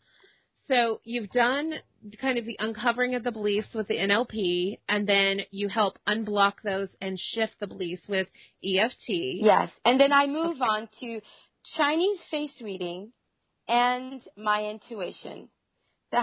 So 0.67 0.99
you've 1.03 1.29
done 1.29 1.73
kind 2.19 2.39
of 2.39 2.45
the 2.45 2.57
uncovering 2.59 3.13
of 3.15 3.23
the 3.23 3.31
beliefs 3.31 3.67
with 3.75 3.87
the 3.87 3.97
NLP, 3.97 4.79
and 4.89 5.07
then 5.07 5.41
you 5.51 5.69
help 5.69 5.99
unblock 6.07 6.53
those 6.63 6.89
and 7.01 7.19
shift 7.19 7.53
the 7.59 7.67
beliefs 7.67 8.01
with 8.07 8.27
EFT. 8.63 9.07
Yes. 9.07 9.69
And 9.83 9.99
then 9.99 10.11
I 10.11 10.25
move 10.25 10.55
Okay. 10.55 10.65
on 10.65 10.89
to 11.01 11.21
Chinese 11.77 12.19
face 12.31 12.59
reading 12.61 13.11
and 13.67 14.21
my 14.37 14.65
intuition. 14.65 15.49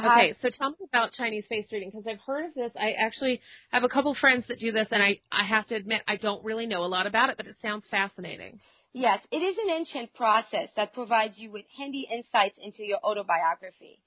High- 0.00 0.07
Okay, 0.09 0.35
so 0.42 0.48
tell 0.50 0.70
me 0.70 0.76
about 0.88 1.12
Chinese 1.12 1.44
face 1.48 1.66
reading 1.72 1.90
because 1.90 2.07
I've 2.07 2.20
heard 2.20 2.46
of 2.46 2.55
this. 2.55 2.72
I 2.76 2.92
actually 2.92 3.40
have 3.70 3.85
a 3.85 3.88
couple 3.88 4.14
friends 4.14 4.44
that 4.48 4.59
do 4.59 4.72
this, 4.72 4.88
and 4.90 5.02
I 5.02 5.20
I 5.31 5.44
have 5.44 5.66
to 5.68 5.74
admit 5.74 6.02
I 6.09 6.16
don't 6.16 6.44
really 6.44 6.66
know 6.66 6.85
a 6.85 6.87
lot 6.87 7.07
about 7.07 7.31
it, 7.31 7.37
but 7.37 7.46
it 7.46 7.57
sounds 7.62 7.85
fascinating. 7.90 8.61
Yes, 8.94 9.20
it 9.31 9.38
is 9.38 9.57
an 9.64 9.70
ancient 9.70 10.14
process 10.14 10.68
that 10.76 10.92
provides 10.92 11.38
you 11.38 11.50
with 11.50 11.64
handy 11.76 12.07
insights 12.11 12.59
into 12.59 12.83
your 12.85 12.98
autobiography. 13.02 13.98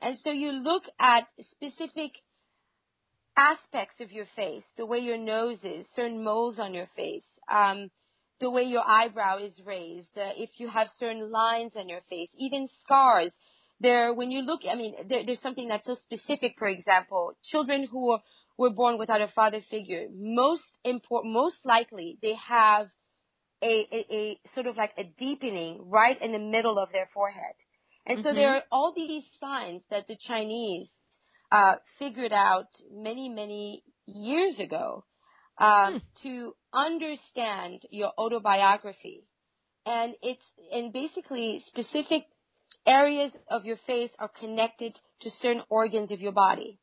And 0.00 0.18
so 0.24 0.30
you 0.30 0.50
look 0.52 0.84
at 0.98 1.28
specific 1.50 2.12
aspects 3.36 4.00
of 4.00 4.10
your 4.10 4.26
face, 4.36 4.64
the 4.76 4.86
way 4.86 4.98
your 4.98 5.18
nose 5.18 5.58
is, 5.62 5.86
certain 5.94 6.22
moles 6.24 6.58
on 6.58 6.74
your 6.74 6.88
face, 6.96 7.24
um, 7.50 7.90
the 8.40 8.50
way 8.50 8.62
your 8.62 8.86
eyebrow 8.86 9.38
is 9.38 9.52
raised, 9.64 10.16
uh, 10.16 10.30
if 10.36 10.50
you 10.58 10.68
have 10.68 10.88
certain 10.98 11.30
lines 11.30 11.72
on 11.76 11.88
your 11.88 12.00
face, 12.10 12.30
even 12.36 12.68
scars. 12.82 13.32
There, 13.82 14.14
when 14.14 14.30
you 14.30 14.42
look, 14.42 14.60
I 14.70 14.76
mean, 14.76 14.94
there, 15.08 15.26
there's 15.26 15.42
something 15.42 15.68
that's 15.68 15.86
so 15.86 15.96
specific. 16.02 16.54
For 16.58 16.68
example, 16.68 17.32
children 17.50 17.88
who 17.90 18.12
are, 18.12 18.22
were 18.56 18.70
born 18.70 18.98
without 18.98 19.20
a 19.20 19.28
father 19.28 19.60
figure, 19.70 20.06
most 20.14 20.78
important, 20.84 21.34
most 21.34 21.56
likely, 21.64 22.18
they 22.22 22.34
have 22.48 22.86
a, 23.62 23.86
a, 23.92 24.14
a 24.14 24.40
sort 24.54 24.66
of 24.66 24.76
like 24.76 24.92
a 24.98 25.04
deepening 25.04 25.80
right 25.90 26.20
in 26.20 26.32
the 26.32 26.38
middle 26.38 26.78
of 26.78 26.92
their 26.92 27.08
forehead. 27.12 27.54
And 28.06 28.20
so 28.22 28.30
Mhm. 28.30 28.34
there 28.34 28.54
are 28.56 28.62
all 28.70 28.92
these 28.94 29.24
signs 29.40 29.82
that 29.90 30.06
the 30.08 30.16
Chinese 30.16 30.88
uh, 31.52 31.76
figured 31.98 32.32
out 32.32 32.68
many, 32.90 33.28
many 33.28 33.84
years 34.06 34.58
ago 34.58 35.04
um, 35.58 36.02
to 36.22 36.54
understand 36.72 37.82
your 37.90 38.12
autobiography. 38.18 39.24
And 39.86 40.14
it's 40.22 40.44
and 40.72 40.92
basically 40.92 41.64
specific 41.66 42.26
areas 42.86 43.32
of 43.50 43.64
your 43.64 43.76
face 43.86 44.10
are 44.18 44.28
connected 44.28 44.98
to 45.22 45.30
certain 45.40 45.62
organs 45.70 46.10
of 46.10 46.20
your 46.20 46.32
body. 46.32 46.78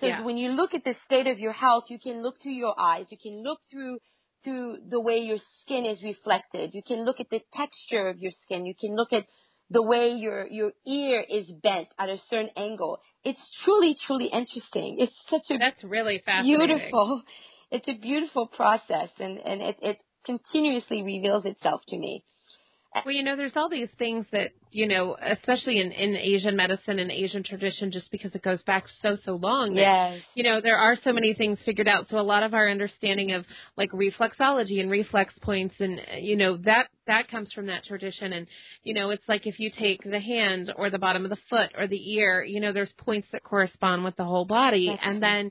So 0.00 0.08
Yeah. 0.08 0.22
when 0.22 0.36
you 0.36 0.50
look 0.50 0.74
at 0.74 0.84
the 0.84 0.94
state 1.04 1.26
of 1.26 1.38
your 1.38 1.52
health, 1.52 1.84
you 1.88 1.98
can 1.98 2.22
look 2.22 2.40
through 2.42 2.52
your 2.52 2.78
eyes, 2.78 3.06
you 3.10 3.18
can 3.18 3.42
look 3.42 3.60
through 3.70 3.98
through 4.44 4.78
the 4.88 5.00
way 5.00 5.18
your 5.18 5.38
skin 5.60 5.84
is 5.84 6.02
reflected. 6.02 6.72
You 6.72 6.82
can 6.82 7.04
look 7.04 7.18
at 7.18 7.28
the 7.28 7.40
texture 7.52 8.08
of 8.08 8.18
your 8.18 8.30
skin. 8.42 8.66
You 8.66 8.74
can 8.78 8.94
look 8.94 9.12
at 9.12 9.26
the 9.70 9.82
way 9.82 10.10
your 10.10 10.46
your 10.46 10.72
ear 10.86 11.24
is 11.28 11.50
bent 11.62 11.88
at 11.98 12.08
a 12.08 12.18
certain 12.28 12.50
angle. 12.56 13.00
It's 13.24 13.44
truly 13.64 13.96
truly 14.06 14.26
interesting. 14.26 14.96
It's 14.98 15.18
such 15.28 15.50
a 15.50 15.58
That's 15.58 15.82
really 15.82 16.22
fascinating. 16.24 16.68
beautiful. 16.68 17.22
It's 17.70 17.88
a 17.88 17.94
beautiful 17.94 18.46
process, 18.46 19.10
and 19.18 19.38
and 19.38 19.60
it 19.60 19.76
it 19.82 20.02
continuously 20.24 21.02
reveals 21.02 21.44
itself 21.44 21.82
to 21.88 21.98
me. 21.98 22.24
Well, 23.04 23.14
you 23.14 23.22
know, 23.22 23.36
there's 23.36 23.56
all 23.56 23.68
these 23.68 23.88
things 23.98 24.26
that, 24.32 24.50
you 24.70 24.86
know, 24.86 25.16
especially 25.20 25.80
in, 25.80 25.92
in 25.92 26.16
Asian 26.16 26.56
medicine 26.56 26.98
and 26.98 27.10
Asian 27.10 27.42
tradition, 27.42 27.90
just 27.90 28.10
because 28.10 28.34
it 28.34 28.42
goes 28.42 28.62
back 28.62 28.84
so, 29.02 29.16
so 29.24 29.36
long. 29.36 29.74
that, 29.74 29.80
Yes. 29.80 30.22
You 30.34 30.44
know, 30.44 30.60
there 30.60 30.78
are 30.78 30.96
so 31.02 31.12
many 31.12 31.34
things 31.34 31.58
figured 31.64 31.88
out. 31.88 32.06
So 32.10 32.18
a 32.18 32.20
lot 32.20 32.42
of 32.42 32.54
our 32.54 32.68
understanding 32.68 33.32
of 33.32 33.44
like 33.76 33.90
reflexology 33.92 34.80
and 34.80 34.90
reflex 34.90 35.32
points 35.40 35.74
and, 35.78 36.00
you 36.20 36.36
know, 36.36 36.56
that, 36.58 36.88
that 37.06 37.28
comes 37.28 37.52
from 37.52 37.66
that 37.66 37.84
tradition. 37.84 38.32
And, 38.32 38.46
you 38.82 38.94
know, 38.94 39.10
it's 39.10 39.28
like 39.28 39.46
if 39.46 39.58
you 39.58 39.70
take 39.76 40.02
the 40.04 40.20
hand 40.20 40.72
or 40.76 40.90
the 40.90 40.98
bottom 40.98 41.24
of 41.24 41.30
the 41.30 41.38
foot 41.48 41.70
or 41.76 41.86
the 41.86 42.14
ear, 42.14 42.44
you 42.44 42.60
know, 42.60 42.72
there's 42.72 42.92
points 42.98 43.28
that 43.32 43.42
correspond 43.42 44.04
with 44.04 44.16
the 44.16 44.24
whole 44.24 44.44
body. 44.44 44.88
That's 44.88 45.00
and 45.02 45.14
right. 45.14 45.20
then, 45.20 45.50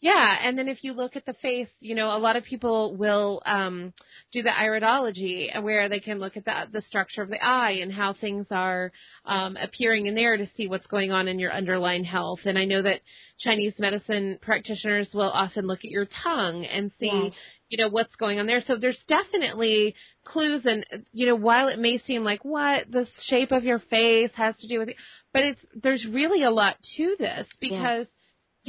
yeah, 0.00 0.36
and 0.42 0.56
then 0.56 0.68
if 0.68 0.84
you 0.84 0.92
look 0.92 1.16
at 1.16 1.26
the 1.26 1.34
face, 1.34 1.68
you 1.80 1.96
know, 1.96 2.16
a 2.16 2.18
lot 2.18 2.36
of 2.36 2.44
people 2.44 2.96
will 2.96 3.42
um 3.44 3.92
do 4.32 4.42
the 4.42 4.50
iridology 4.50 5.48
where 5.62 5.88
they 5.88 5.98
can 5.98 6.20
look 6.20 6.36
at 6.36 6.44
the 6.44 6.52
the 6.72 6.82
structure 6.82 7.20
of 7.22 7.28
the 7.30 7.44
eye 7.44 7.78
and 7.82 7.92
how 7.92 8.12
things 8.12 8.46
are 8.52 8.92
um 9.24 9.56
appearing 9.56 10.06
in 10.06 10.14
there 10.14 10.36
to 10.36 10.46
see 10.56 10.68
what's 10.68 10.86
going 10.86 11.10
on 11.10 11.26
in 11.26 11.40
your 11.40 11.52
underlying 11.52 12.04
health. 12.04 12.40
And 12.44 12.56
I 12.56 12.64
know 12.64 12.80
that 12.82 13.00
Chinese 13.40 13.74
medicine 13.78 14.38
practitioners 14.40 15.08
will 15.12 15.30
often 15.30 15.66
look 15.66 15.80
at 15.80 15.90
your 15.90 16.06
tongue 16.22 16.64
and 16.64 16.92
see 17.00 17.08
Yes. 17.24 17.32
you 17.68 17.78
know 17.78 17.88
what's 17.90 18.14
going 18.16 18.38
on 18.38 18.46
there. 18.46 18.62
So 18.66 18.76
there's 18.76 18.98
definitely 19.08 19.96
clues 20.24 20.62
and 20.64 20.86
you 21.12 21.26
know 21.26 21.34
while 21.36 21.66
it 21.68 21.78
may 21.80 21.98
seem 22.06 22.22
like 22.22 22.44
what 22.44 22.88
the 22.88 23.06
shape 23.28 23.50
of 23.50 23.64
your 23.64 23.80
face 23.80 24.30
has 24.36 24.54
to 24.60 24.68
do 24.68 24.78
with 24.78 24.90
it, 24.90 24.96
but 25.32 25.42
it's 25.42 25.60
there's 25.82 26.06
really 26.08 26.44
a 26.44 26.50
lot 26.52 26.76
to 26.98 27.16
this 27.18 27.48
because 27.60 28.06
yeah, 28.06 28.17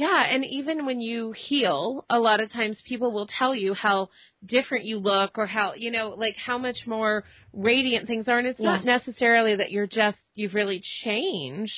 and 0.08 0.44
even 0.44 0.86
when 0.86 1.00
you 1.00 1.32
heal, 1.32 2.04
a 2.08 2.18
lot 2.18 2.40
of 2.40 2.50
times 2.52 2.76
people 2.88 3.12
will 3.12 3.26
tell 3.38 3.54
you 3.54 3.74
how 3.74 4.08
different 4.44 4.84
you 4.84 4.98
look 4.98 5.36
or 5.36 5.46
how, 5.46 5.74
you 5.74 5.90
know, 5.90 6.10
like 6.16 6.36
how 6.36 6.58
much 6.58 6.86
more 6.86 7.24
radiant 7.52 8.06
things 8.06 8.28
are. 8.28 8.38
And 8.38 8.46
it's 8.48 8.60
not 8.60 8.84
necessarily 8.84 9.56
that 9.56 9.70
you're 9.70 9.86
just, 9.86 10.18
you've 10.34 10.54
really 10.54 10.82
changed. 11.04 11.72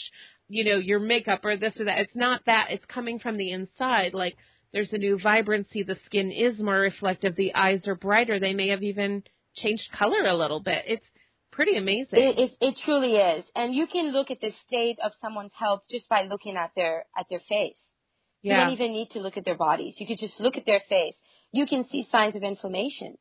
you 0.49 0.65
know, 0.65 0.77
your 0.79 1.01
makeup 1.01 1.41
or 1.45 1.57
this 1.57 1.81
or 1.81 1.85
that. 1.87 1.99
It's 1.99 2.15
not 2.17 2.43
that. 2.47 2.67
It's 2.71 2.85
coming 2.85 3.19
from 3.19 3.39
the 3.39 3.51
inside. 3.53 4.13
Like 4.13 4.37
there's 4.73 4.93
a 4.93 4.99
new 4.99 5.19
vibrancy. 5.19 5.83
The 5.83 5.97
skin 6.05 6.31
is 6.31 6.59
more 6.59 6.79
reflective. 6.79 7.37
The 7.37 7.55
eyes 7.55 7.87
are 7.87 7.95
brighter. 7.95 8.39
They 8.39 8.53
may 8.55 8.69
have 8.69 8.83
even 8.83 9.23
changed 9.57 9.85
color 9.99 10.27
a 10.27 10.37
little 10.37 10.61
bit. 10.61 10.85
It's 10.87 11.07
pretty 11.53 11.77
amazing. 11.77 12.19
It, 12.19 12.39
it, 12.39 12.51
it 12.61 12.75
truly 12.85 13.17
is, 13.17 13.45
and 13.55 13.75
you 13.75 13.87
can 13.87 14.13
look 14.13 14.31
at 14.31 14.41
the 14.41 14.53
state 14.67 14.99
of 15.03 15.13
someone's 15.21 15.53
health 15.59 15.83
just 15.91 16.09
by 16.09 16.25
looking 16.25 16.57
at 16.57 16.73
their 16.77 17.07
at 17.19 17.27
their 17.31 17.41
face. 17.49 17.77
Yeah. 18.43 18.55
You 18.55 18.61
don't 18.65 18.73
even 18.73 18.93
need 18.93 19.11
to 19.11 19.21
look 19.21 19.37
at 19.37 19.45
their 19.45 19.57
bodies. 19.57 19.97
You 19.99 20.07
could 20.07 20.19
just 20.19 20.41
look 20.41 20.57
at 20.57 20.67
their 20.67 20.81
face. 20.89 21.15
You 21.53 21.67
can 21.67 21.85
see 21.91 22.07
signs 22.11 22.37
of 22.37 22.43
inflammation. 22.43 23.17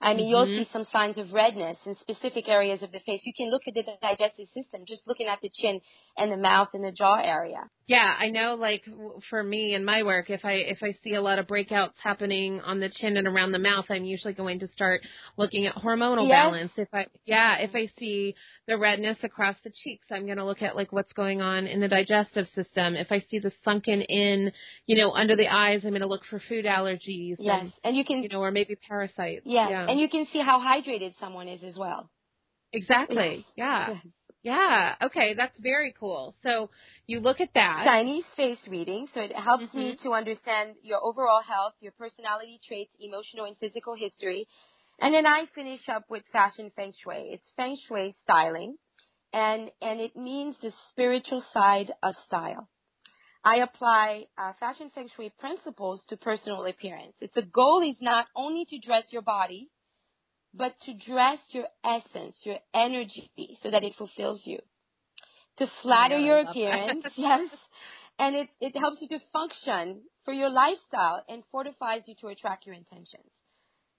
I 0.00 0.14
mean, 0.14 0.26
Mm-hmm. 0.26 0.28
you'll 0.30 0.64
see 0.64 0.68
some 0.72 0.84
signs 0.92 1.18
of 1.18 1.32
redness 1.32 1.76
in 1.86 1.96
specific 1.96 2.48
areas 2.48 2.82
of 2.82 2.92
the 2.92 3.00
face. 3.00 3.20
You 3.24 3.32
can 3.36 3.50
look 3.50 3.62
at 3.66 3.74
the 3.74 3.82
digestive 4.00 4.46
system 4.54 4.82
just 4.86 5.02
looking 5.06 5.26
at 5.26 5.40
the 5.42 5.50
chin 5.52 5.80
and 6.16 6.30
the 6.30 6.36
mouth 6.36 6.68
and 6.72 6.84
the 6.84 6.92
jaw 6.92 7.16
area. 7.20 7.68
Yeah, 7.88 8.14
I 8.18 8.28
know. 8.28 8.54
Like 8.54 8.84
for 9.30 9.42
me 9.42 9.72
and 9.72 9.84
my 9.84 10.02
work, 10.02 10.28
if 10.28 10.44
I 10.44 10.52
if 10.52 10.82
I 10.82 10.94
see 11.02 11.14
a 11.14 11.22
lot 11.22 11.38
of 11.38 11.46
breakouts 11.46 11.94
happening 12.02 12.60
on 12.60 12.80
the 12.80 12.90
chin 12.90 13.16
and 13.16 13.26
around 13.26 13.52
the 13.52 13.58
mouth, 13.58 13.86
I'm 13.88 14.04
usually 14.04 14.34
going 14.34 14.60
to 14.60 14.68
start 14.68 15.00
looking 15.38 15.64
at 15.64 15.74
hormonal 15.74 16.28
Yes. 16.28 16.36
balance. 16.36 16.72
If 16.76 16.88
I 16.92 17.06
yeah, 17.24 17.56
if 17.56 17.74
I 17.74 17.88
see 17.98 18.34
the 18.66 18.76
redness 18.76 19.16
across 19.22 19.56
the 19.64 19.72
cheeks, 19.82 20.06
I'm 20.10 20.26
going 20.26 20.36
to 20.36 20.44
look 20.44 20.60
at 20.60 20.76
like 20.76 20.92
what's 20.92 21.14
going 21.14 21.40
on 21.40 21.66
in 21.66 21.80
the 21.80 21.88
digestive 21.88 22.46
system. 22.54 22.94
If 22.94 23.10
I 23.10 23.24
see 23.30 23.38
the 23.38 23.52
sunken 23.64 24.02
in, 24.02 24.52
you 24.84 25.02
know, 25.02 25.12
under 25.12 25.34
the 25.34 25.48
eyes, 25.48 25.80
I'm 25.82 25.90
going 25.90 26.02
to 26.02 26.06
look 26.06 26.26
for 26.28 26.42
food 26.46 26.66
allergies. 26.66 27.36
Yes, 27.38 27.62
and, 27.62 27.72
and 27.84 27.96
you 27.96 28.04
can 28.04 28.22
you 28.22 28.28
know, 28.28 28.40
or 28.40 28.50
maybe 28.50 28.76
parasites. 28.76 29.44
yes, 29.46 29.68
yeah. 29.70 29.86
and 29.88 29.98
you 29.98 30.10
can 30.10 30.26
see 30.30 30.42
how 30.42 30.60
hydrated 30.60 31.14
someone 31.18 31.48
is 31.48 31.62
as 31.64 31.78
well. 31.78 32.10
exactly. 32.70 33.46
Yes. 33.56 33.90
Yeah. 33.90 34.10
Okay, 34.46 35.34
that's 35.34 35.58
very 35.58 35.92
cool. 35.98 36.34
So 36.42 36.70
you 37.06 37.20
look 37.20 37.40
at 37.40 37.52
that. 37.54 37.84
Chinese 37.84 38.24
face 38.36 38.58
reading, 38.68 39.08
so 39.14 39.20
it 39.20 39.32
helps 39.34 39.72
me 39.74 39.94
Mhm. 39.94 40.02
to 40.02 40.14
understand 40.14 40.76
your 40.82 41.02
overall 41.04 41.42
health, 41.42 41.74
your 41.80 41.92
personality 41.92 42.58
traits, 42.66 42.94
emotional 43.00 43.46
and 43.46 43.56
physical 43.58 43.94
history. 43.94 44.46
And 45.00 45.14
then 45.14 45.26
I 45.26 45.46
finish 45.46 45.88
up 45.88 46.04
with 46.10 46.26
fashion 46.28 46.70
feng 46.70 46.92
shui. 46.92 47.30
It's 47.32 47.50
feng 47.52 47.76
shui 47.76 48.12
styling, 48.22 48.78
and, 49.32 49.70
and 49.80 50.00
it 50.00 50.16
means 50.16 50.58
the 50.58 50.72
spiritual 50.88 51.40
side 51.52 51.92
of 52.02 52.16
style. 52.16 52.68
I 53.44 53.56
apply 53.56 54.26
uh, 54.36 54.52
fashion 54.54 54.90
feng 54.90 55.08
shui 55.08 55.30
principles 55.38 56.04
to 56.08 56.16
personal 56.16 56.66
appearance. 56.66 57.14
It's 57.20 57.34
the 57.34 57.42
goal 57.42 57.80
is 57.88 58.00
not 58.00 58.26
only 58.34 58.64
to 58.66 58.78
dress 58.78 59.12
your 59.12 59.22
body, 59.22 59.70
but 60.58 60.74
to 60.86 60.94
dress 60.94 61.38
your 61.52 61.66
essence, 61.84 62.36
your 62.44 62.58
energy, 62.74 63.30
so 63.62 63.70
that 63.70 63.84
it 63.84 63.94
fulfills 63.96 64.42
you. 64.44 64.58
To 65.58 65.66
flatter 65.82 66.18
Yeah, 66.18 66.26
your 66.26 66.38
appearance, 66.40 67.04
yes, 67.16 67.48
and 68.18 68.34
it, 68.36 68.48
it 68.60 68.76
helps 68.76 68.98
you 69.00 69.08
to 69.08 69.18
function 69.32 70.02
for 70.24 70.34
your 70.34 70.50
lifestyle 70.50 71.24
and 71.28 71.42
fortifies 71.50 72.02
you 72.06 72.14
to 72.20 72.28
attract 72.28 72.66
your 72.66 72.74
intentions. 72.74 73.30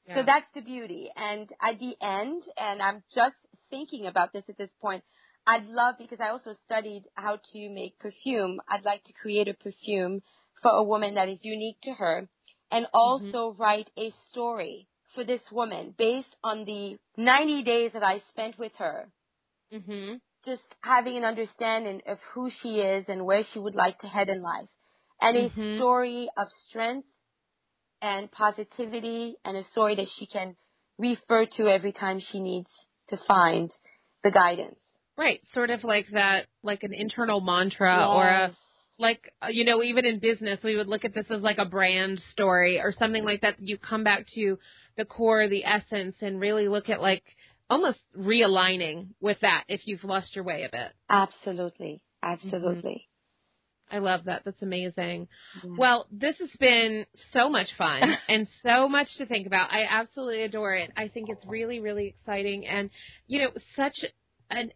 Yeah. 0.08 0.16
So 0.16 0.24
that's 0.26 0.48
the 0.54 0.62
beauty. 0.62 1.10
And 1.16 1.50
at 1.62 1.80
the 1.80 1.96
end, 2.02 2.44
and 2.58 2.82
I'm 2.82 3.04
just 3.14 3.36
thinking 3.70 4.06
about 4.06 4.34
this 4.34 4.46
at 4.50 4.58
this 4.58 4.72
point, 4.82 5.04
I'd 5.46 5.66
love, 5.66 5.96
because 5.98 6.20
I 6.22 6.30
also 6.30 6.52
studied 6.66 7.04
how 7.16 7.40
to 7.54 7.70
make 7.70 8.00
perfume, 8.00 8.60
I'd 8.68 8.86
like 8.86 9.04
to 9.06 9.14
create 9.14 9.48
a 9.48 9.54
perfume 9.54 10.22
for 10.62 10.72
a 10.72 10.84
woman 10.84 11.16
that 11.16 11.30
is 11.30 11.40
unique 11.44 11.78
to 11.84 11.94
her 11.94 12.30
and 12.72 12.86
also 12.94 13.56
write 13.58 13.90
a 13.98 14.12
story 14.30 14.88
for 15.16 15.24
this 15.24 15.42
woman 15.52 15.94
based 15.98 16.36
on 16.44 16.66
the 16.66 16.98
90 17.18 17.64
days 17.64 17.92
that 17.94 18.04
I 18.04 18.22
spent 18.30 18.58
with 18.58 18.74
her 18.78 19.08
Mhm. 19.74 20.22
just 20.46 20.64
having 20.82 21.18
an 21.18 21.26
understanding 21.26 22.02
of 22.08 22.18
who 22.34 22.50
she 22.62 22.80
is 22.80 23.06
and 23.08 23.26
where 23.26 23.44
she 23.52 23.60
would 23.60 23.76
like 23.76 24.00
to 24.00 24.08
head 24.08 24.30
in 24.30 24.42
life. 24.42 24.70
And 25.22 25.36
a 25.36 25.50
Mhm. 25.50 25.76
story 25.76 26.30
of 26.38 26.48
strength 26.70 27.08
and 28.02 28.32
positivity 28.32 29.36
and 29.44 29.58
a 29.58 29.64
story 29.66 29.96
that 29.96 30.08
she 30.18 30.26
can 30.26 30.56
refer 30.98 31.46
to 31.58 31.68
every 31.68 31.92
time 31.92 32.20
she 32.20 32.40
needs 32.40 32.70
to 33.10 33.18
find 33.28 33.70
the 34.24 34.32
guidance. 34.32 34.80
Right, 35.18 35.42
sort 35.54 35.70
of 35.70 35.84
like 35.84 36.08
that, 36.14 36.48
like 36.64 36.84
an 36.84 36.94
internal 36.94 37.42
mantra 37.42 38.08
or 38.08 38.30
a 38.30 38.56
like 39.00 39.34
uh, 39.42 39.48
you 39.50 39.64
know 39.64 39.82
even 39.82 40.06
in 40.06 40.20
business 40.20 40.60
we 40.62 40.76
would 40.76 40.88
look 40.88 41.06
at 41.06 41.14
this 41.14 41.26
as 41.30 41.42
like 41.42 41.58
a 41.58 41.66
brand 41.66 42.22
story 42.32 42.80
or 42.80 42.94
something 43.00 43.24
like 43.24 43.42
that 43.42 43.56
you 43.60 43.78
come 43.78 44.04
back 44.04 44.26
to 44.36 44.58
the 45.00 45.06
core 45.06 45.48
the 45.48 45.64
essence 45.66 46.16
and 46.22 46.40
really 46.40 46.68
look 46.68 46.90
at 46.90 47.02
like 47.02 47.24
almost 47.70 48.00
realigning 48.18 49.08
with 49.22 49.38
that 49.42 49.64
if 49.70 49.82
you've 49.86 50.04
lost 50.04 50.36
your 50.36 50.44
way 50.44 50.64
a 50.64 50.70
bit 50.70 50.92
Absolutely. 51.10 52.04
Absolutely. 52.22 53.08
i 53.90 54.00
love 54.00 54.26
that 54.26 54.42
that's 54.44 54.62
amazing 54.62 55.28
Yeah. 55.64 55.72
well 55.78 56.08
this 56.12 56.36
has 56.40 56.50
been 56.60 57.06
so 57.32 57.50
much 57.50 57.68
fun 57.78 58.04
and 58.28 58.46
so 58.62 58.90
much 58.90 59.08
to 59.18 59.26
think 59.26 59.48
about 59.48 59.72
i 59.72 59.86
absolutely 59.90 60.44
adore 60.44 60.76
it 60.76 60.92
i 60.98 61.08
think 61.08 61.30
it's 61.30 61.46
really 61.48 61.80
really 61.80 62.08
exciting 62.08 62.68
and 62.68 62.90
you 63.28 63.42
know 63.42 63.52
such 63.78 63.96
an 64.52 64.72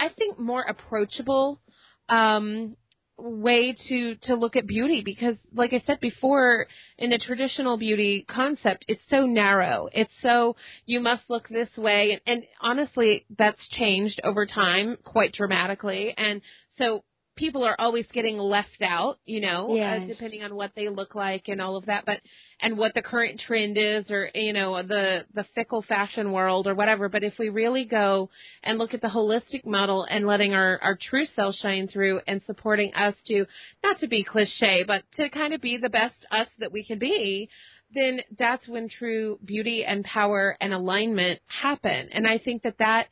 i 0.00 0.08
think 0.08 0.38
more 0.38 0.62
approachable 0.62 1.60
um 2.08 2.74
way 3.18 3.76
to 3.88 4.14
to 4.22 4.34
look 4.34 4.54
at 4.54 4.66
beauty 4.66 5.02
because 5.04 5.34
like 5.52 5.72
i 5.72 5.82
said 5.86 5.98
before 6.00 6.66
in 6.98 7.10
the 7.10 7.18
traditional 7.18 7.76
beauty 7.76 8.24
concept 8.28 8.84
it's 8.88 9.02
so 9.10 9.26
narrow. 9.26 9.88
It's 9.92 10.12
so 10.22 10.56
you 10.86 11.00
must 11.00 11.24
look 11.28 11.48
this 11.48 11.68
way. 11.76 12.20
And, 12.26 12.38
and 12.38 12.46
honestly 12.60 13.26
that's 13.36 13.68
changed 13.70 14.20
over 14.24 14.46
time 14.46 14.96
quite 15.04 15.32
dramatically. 15.32 16.14
And 16.16 16.40
so 16.78 17.04
people 17.38 17.64
are 17.64 17.76
always 17.78 18.06
getting 18.12 18.36
left 18.36 18.82
out 18.82 19.18
you 19.24 19.40
know 19.40 19.68
uh, 20.02 20.06
depending 20.06 20.42
on 20.42 20.54
what 20.54 20.72
they 20.76 20.88
look 20.88 21.14
like 21.14 21.48
and 21.48 21.60
all 21.60 21.76
of 21.76 21.86
that 21.86 22.04
but 22.04 22.20
and 22.60 22.76
what 22.76 22.94
the 22.94 23.02
current 23.02 23.40
trend 23.46 23.76
is 23.78 24.10
or 24.10 24.30
you 24.34 24.52
know 24.52 24.82
the 24.82 25.24
the 25.34 25.44
fickle 25.54 25.82
fashion 25.82 26.32
world 26.32 26.66
or 26.66 26.74
whatever. 26.74 27.08
But 27.08 27.22
if 27.22 27.34
we 27.38 27.48
really 27.48 27.84
go 27.84 28.30
and 28.62 28.78
look 28.78 28.94
at 28.94 29.00
the 29.00 29.08
holistic 29.08 29.64
model 29.64 30.06
and 30.08 30.26
letting 30.26 30.54
our 30.54 30.78
our 30.82 30.98
true 31.00 31.26
self 31.36 31.54
shine 31.56 31.88
through 31.88 32.20
and 32.26 32.42
supporting 32.46 32.92
us 32.94 33.14
to 33.26 33.46
not 33.82 34.00
to 34.00 34.08
be 34.08 34.24
cliche 34.24 34.84
but 34.86 35.04
to 35.16 35.28
kind 35.30 35.54
of 35.54 35.60
be 35.60 35.78
the 35.78 35.88
best 35.88 36.16
us 36.30 36.48
that 36.58 36.72
we 36.72 36.84
can 36.84 36.98
be 36.98 37.48
then 37.94 38.20
that's 38.38 38.68
when 38.68 38.88
true 38.88 39.38
beauty 39.42 39.82
and 39.82 40.04
power 40.04 40.54
and 40.60 40.74
alignment 40.74 41.40
happen. 41.46 42.08
And 42.12 42.26
i 42.26 42.38
think 42.38 42.62
that 42.62 42.78
that 42.78 43.06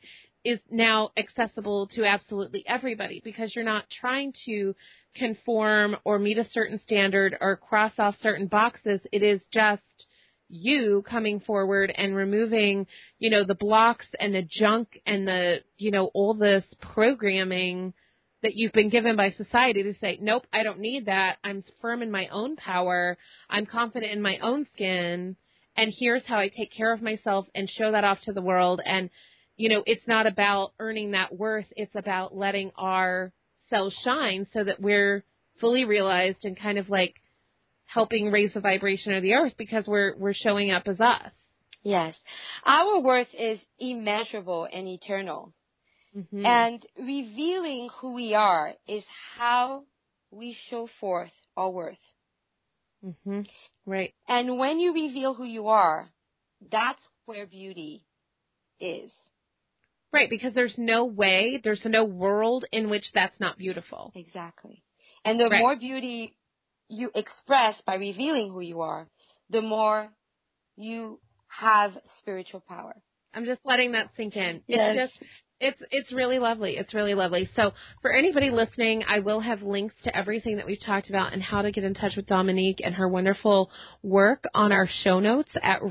is 0.47 0.59
now 0.71 1.09
accessible 1.17 1.87
to 1.87 2.05
absolutely 2.05 2.63
everybody 2.65 3.21
because 3.21 3.51
you're 3.53 3.65
not 3.65 3.83
trying 3.99 4.31
to 4.45 4.73
conform 5.13 5.97
or 6.05 6.17
meet 6.17 6.37
a 6.37 6.47
certain 6.51 6.79
standard 6.79 7.35
or 7.41 7.57
cross 7.57 7.91
off 7.99 8.15
certain 8.21 8.47
boxes. 8.47 9.01
It 9.11 9.23
is 9.23 9.41
just 9.53 9.81
you 10.47 11.03
coming 11.05 11.41
forward 11.41 11.91
and 11.93 12.15
removing, 12.15 12.87
you 13.19 13.29
know, 13.29 13.43
the 13.43 13.55
blocks 13.55 14.05
and 14.21 14.33
the 14.33 14.47
junk 14.49 14.87
and 15.05 15.27
the, 15.27 15.57
you 15.77 15.91
know, 15.91 16.11
all 16.13 16.33
this 16.33 16.63
programming 16.79 17.93
that 18.41 18.55
you've 18.55 18.71
been 18.71 18.89
given 18.89 19.17
by 19.17 19.31
society 19.31 19.83
to 19.83 19.95
say, 19.99 20.17
nope, 20.21 20.43
I 20.53 20.63
don't 20.63 20.79
need 20.79 21.07
that. 21.07 21.39
I'm 21.43 21.65
firm 21.81 22.01
in 22.01 22.09
my 22.09 22.29
own 22.31 22.55
power. 22.55 23.17
I'm 23.49 23.65
confident 23.65 24.13
in 24.13 24.21
my 24.21 24.37
own 24.37 24.65
skin. 24.73 25.35
And 25.75 25.93
here's 25.99 26.23
how 26.25 26.37
I 26.37 26.47
take 26.47 26.71
care 26.71 26.93
of 26.93 27.01
myself 27.01 27.47
and 27.53 27.69
show 27.69 27.91
that 27.91 28.05
off 28.05 28.21
to 28.21 28.31
the 28.31 28.41
world. 28.41 28.79
And, 28.85 29.09
you 29.57 29.69
know, 29.69 29.83
it's 29.85 30.07
not 30.07 30.27
about 30.27 30.73
earning 30.79 31.11
that 31.11 31.35
worth. 31.35 31.65
It's 31.75 31.95
about 31.95 32.35
letting 32.35 32.71
our 32.77 33.33
cells 33.69 33.95
shine 34.03 34.47
so 34.53 34.63
that 34.63 34.79
we're 34.79 35.23
fully 35.59 35.83
realized 35.83 36.39
and 36.43 36.57
kind 36.57 36.77
of 36.77 36.89
like 36.89 37.15
helping 37.85 38.31
raise 38.31 38.53
the 38.53 38.59
vibration 38.59 39.13
of 39.13 39.23
the 39.23 39.33
earth 39.33 39.53
because 39.57 39.85
we're 39.87 40.15
we're 40.17 40.33
showing 40.33 40.71
up 40.71 40.87
as 40.87 41.01
us. 41.01 41.31
Yes. 41.83 42.15
Our 42.65 42.99
worth 42.99 43.27
is 43.37 43.59
immeasurable 43.79 44.67
and 44.71 44.87
eternal. 44.87 45.53
Mm-hmm. 46.15 46.45
And 46.45 46.85
revealing 46.97 47.89
who 47.99 48.13
we 48.13 48.33
are 48.33 48.73
is 48.87 49.03
how 49.37 49.83
we 50.31 50.57
show 50.69 50.87
forth 50.99 51.31
our 51.55 51.69
worth. 51.69 51.97
hmm 53.23 53.41
Right. 53.85 54.13
And 54.27 54.57
when 54.57 54.79
you 54.79 54.93
reveal 54.93 55.33
who 55.33 55.45
you 55.45 55.67
are, 55.67 56.09
that's 56.71 56.99
where 57.25 57.45
beauty 57.45 58.05
is. 58.79 59.11
Right, 60.13 60.29
because 60.29 60.53
there's 60.53 60.75
no 60.77 61.05
way, 61.05 61.59
there's 61.63 61.81
no 61.85 62.05
world 62.05 62.65
in 62.71 62.89
which 62.89 63.05
that's 63.13 63.39
not 63.39 63.57
beautiful. 63.57 64.11
Exactly. 64.15 64.83
And 65.25 65.39
the 65.39 65.49
Right. 65.49 65.59
more 65.59 65.75
beauty 65.75 66.37
you 66.89 67.11
express 67.13 67.75
by 67.85 67.95
revealing 67.95 68.49
who 68.49 68.61
you 68.61 68.81
are, 68.81 69.09
the 69.49 69.61
more 69.61 70.09
you 70.77 71.19
have 71.47 71.97
spiritual 72.19 72.61
power. 72.61 72.95
I'm 73.33 73.45
just 73.45 73.61
letting 73.65 73.91
that 73.91 74.09
sink 74.15 74.35
in. 74.35 74.63
Yes. 74.67 74.95
It's 74.95 75.13
just 75.13 75.31
it's 75.59 75.81
it's 75.91 76.11
really 76.13 76.39
lovely. 76.39 76.77
It's 76.77 76.93
really 76.93 77.13
lovely. 77.15 77.49
So 77.55 77.73
for 78.01 78.11
anybody 78.11 78.51
listening, 78.51 79.03
I 79.07 79.19
will 79.19 79.39
have 79.39 79.61
links 79.61 79.95
to 80.03 80.15
everything 80.15 80.57
that 80.57 80.65
we've 80.65 80.83
talked 80.83 81.09
about 81.09 81.33
and 81.33 81.41
how 81.41 81.61
to 81.61 81.71
get 81.71 81.83
in 81.83 81.93
touch 81.93 82.15
with 82.15 82.27
Dominique 82.27 82.81
and 82.83 82.95
her 82.95 83.07
wonderful 83.07 83.71
work 84.03 84.43
on 84.53 84.71
our 84.71 84.87
show 85.03 85.19
notes 85.19 85.49
at 85.61 85.81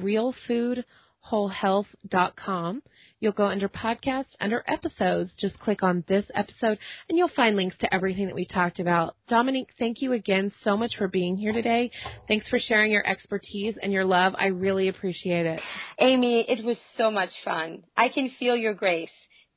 wholehealth.com. 1.31 2.83
You'll 3.21 3.33
go 3.33 3.47
under 3.47 3.69
podcasts, 3.69 4.35
under 4.41 4.63
episodes, 4.67 5.31
just 5.41 5.59
click 5.59 5.83
on 5.83 6.05
this 6.09 6.25
episode, 6.35 6.79
and 7.09 7.17
you'll 7.17 7.31
find 7.35 7.57
links 7.57 7.77
to 7.81 7.95
everything 7.95 8.27
that 8.27 8.35
we 8.35 8.47
talked 8.47 8.79
about. 8.79 9.17
Dominique, 9.29 9.71
thank 9.79 10.03
you 10.03 10.13
again 10.13 10.53
so 10.63 10.77
much 10.77 10.93
for 10.97 11.09
being 11.09 11.37
here 11.37 11.53
today. 11.53 11.91
Thanks 12.29 12.49
for 12.49 12.59
sharing 12.59 12.93
your 12.93 13.07
expertise 13.07 13.77
and 13.83 13.93
your 13.93 14.05
love. 14.05 14.35
I 14.39 14.47
really 14.47 14.89
appreciate 14.89 15.47
it. 15.47 15.61
Amy, 15.99 16.45
it 16.49 16.65
was 16.65 16.77
so 16.97 17.11
much 17.11 17.31
fun. 17.45 17.85
I 17.97 18.09
can 18.09 18.31
feel 18.39 18.57
your 18.57 18.75
grace. 18.75 19.11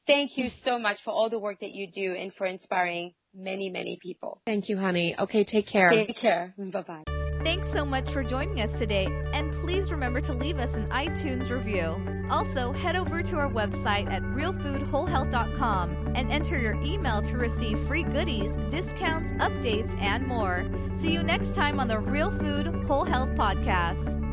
Thank 0.08 0.38
you 0.38 0.50
so 0.64 0.80
much 0.80 0.98
for 1.04 1.12
all 1.12 1.30
the 1.30 1.38
work 1.38 1.60
that 1.60 1.72
you 1.72 1.88
do 1.94 2.16
and 2.16 2.34
for 2.34 2.48
inspiring 2.48 3.14
many, 3.36 3.70
many 3.70 4.00
people. 4.02 4.42
Thank 4.46 4.70
you, 4.70 4.78
honey. 4.78 5.16
Okay, 5.20 5.44
take 5.44 5.68
care. 5.68 5.90
Take 5.92 6.18
care. 6.18 6.56
Bye 6.58 6.82
bye. 6.82 7.04
Thanks 7.44 7.72
so 7.72 7.86
much 7.86 8.10
for 8.10 8.22
joining 8.24 8.60
us 8.60 8.78
today, 8.78 9.08
and 9.34 9.49
please 9.62 9.92
remember 9.92 10.22
to 10.22 10.34
leave 10.34 10.60
us 10.60 10.74
an 10.76 10.88
iTunes 10.90 11.50
review. 11.50 12.02
Also, 12.30 12.72
head 12.72 12.96
over 12.96 13.24
to 13.24 13.38
our 13.38 13.50
website 13.50 14.10
at 14.12 14.22
realfoodwholehealth.com 14.24 16.14
and 16.16 16.32
enter 16.32 16.60
your 16.60 16.76
email 16.84 17.22
to 17.24 17.38
receive 17.38 17.80
free 17.80 18.04
goodies, 18.04 18.56
discounts, 18.70 19.32
updates, 19.34 20.00
and 20.02 20.26
more. 20.28 20.66
See 20.96 21.12
you 21.12 21.24
next 21.24 21.56
time 21.56 21.80
on 21.80 21.88
the 21.88 22.00
Real 22.00 22.32
Food 22.32 22.68
Whole 22.86 23.06
Health 23.06 23.30
Podcast. 23.30 24.29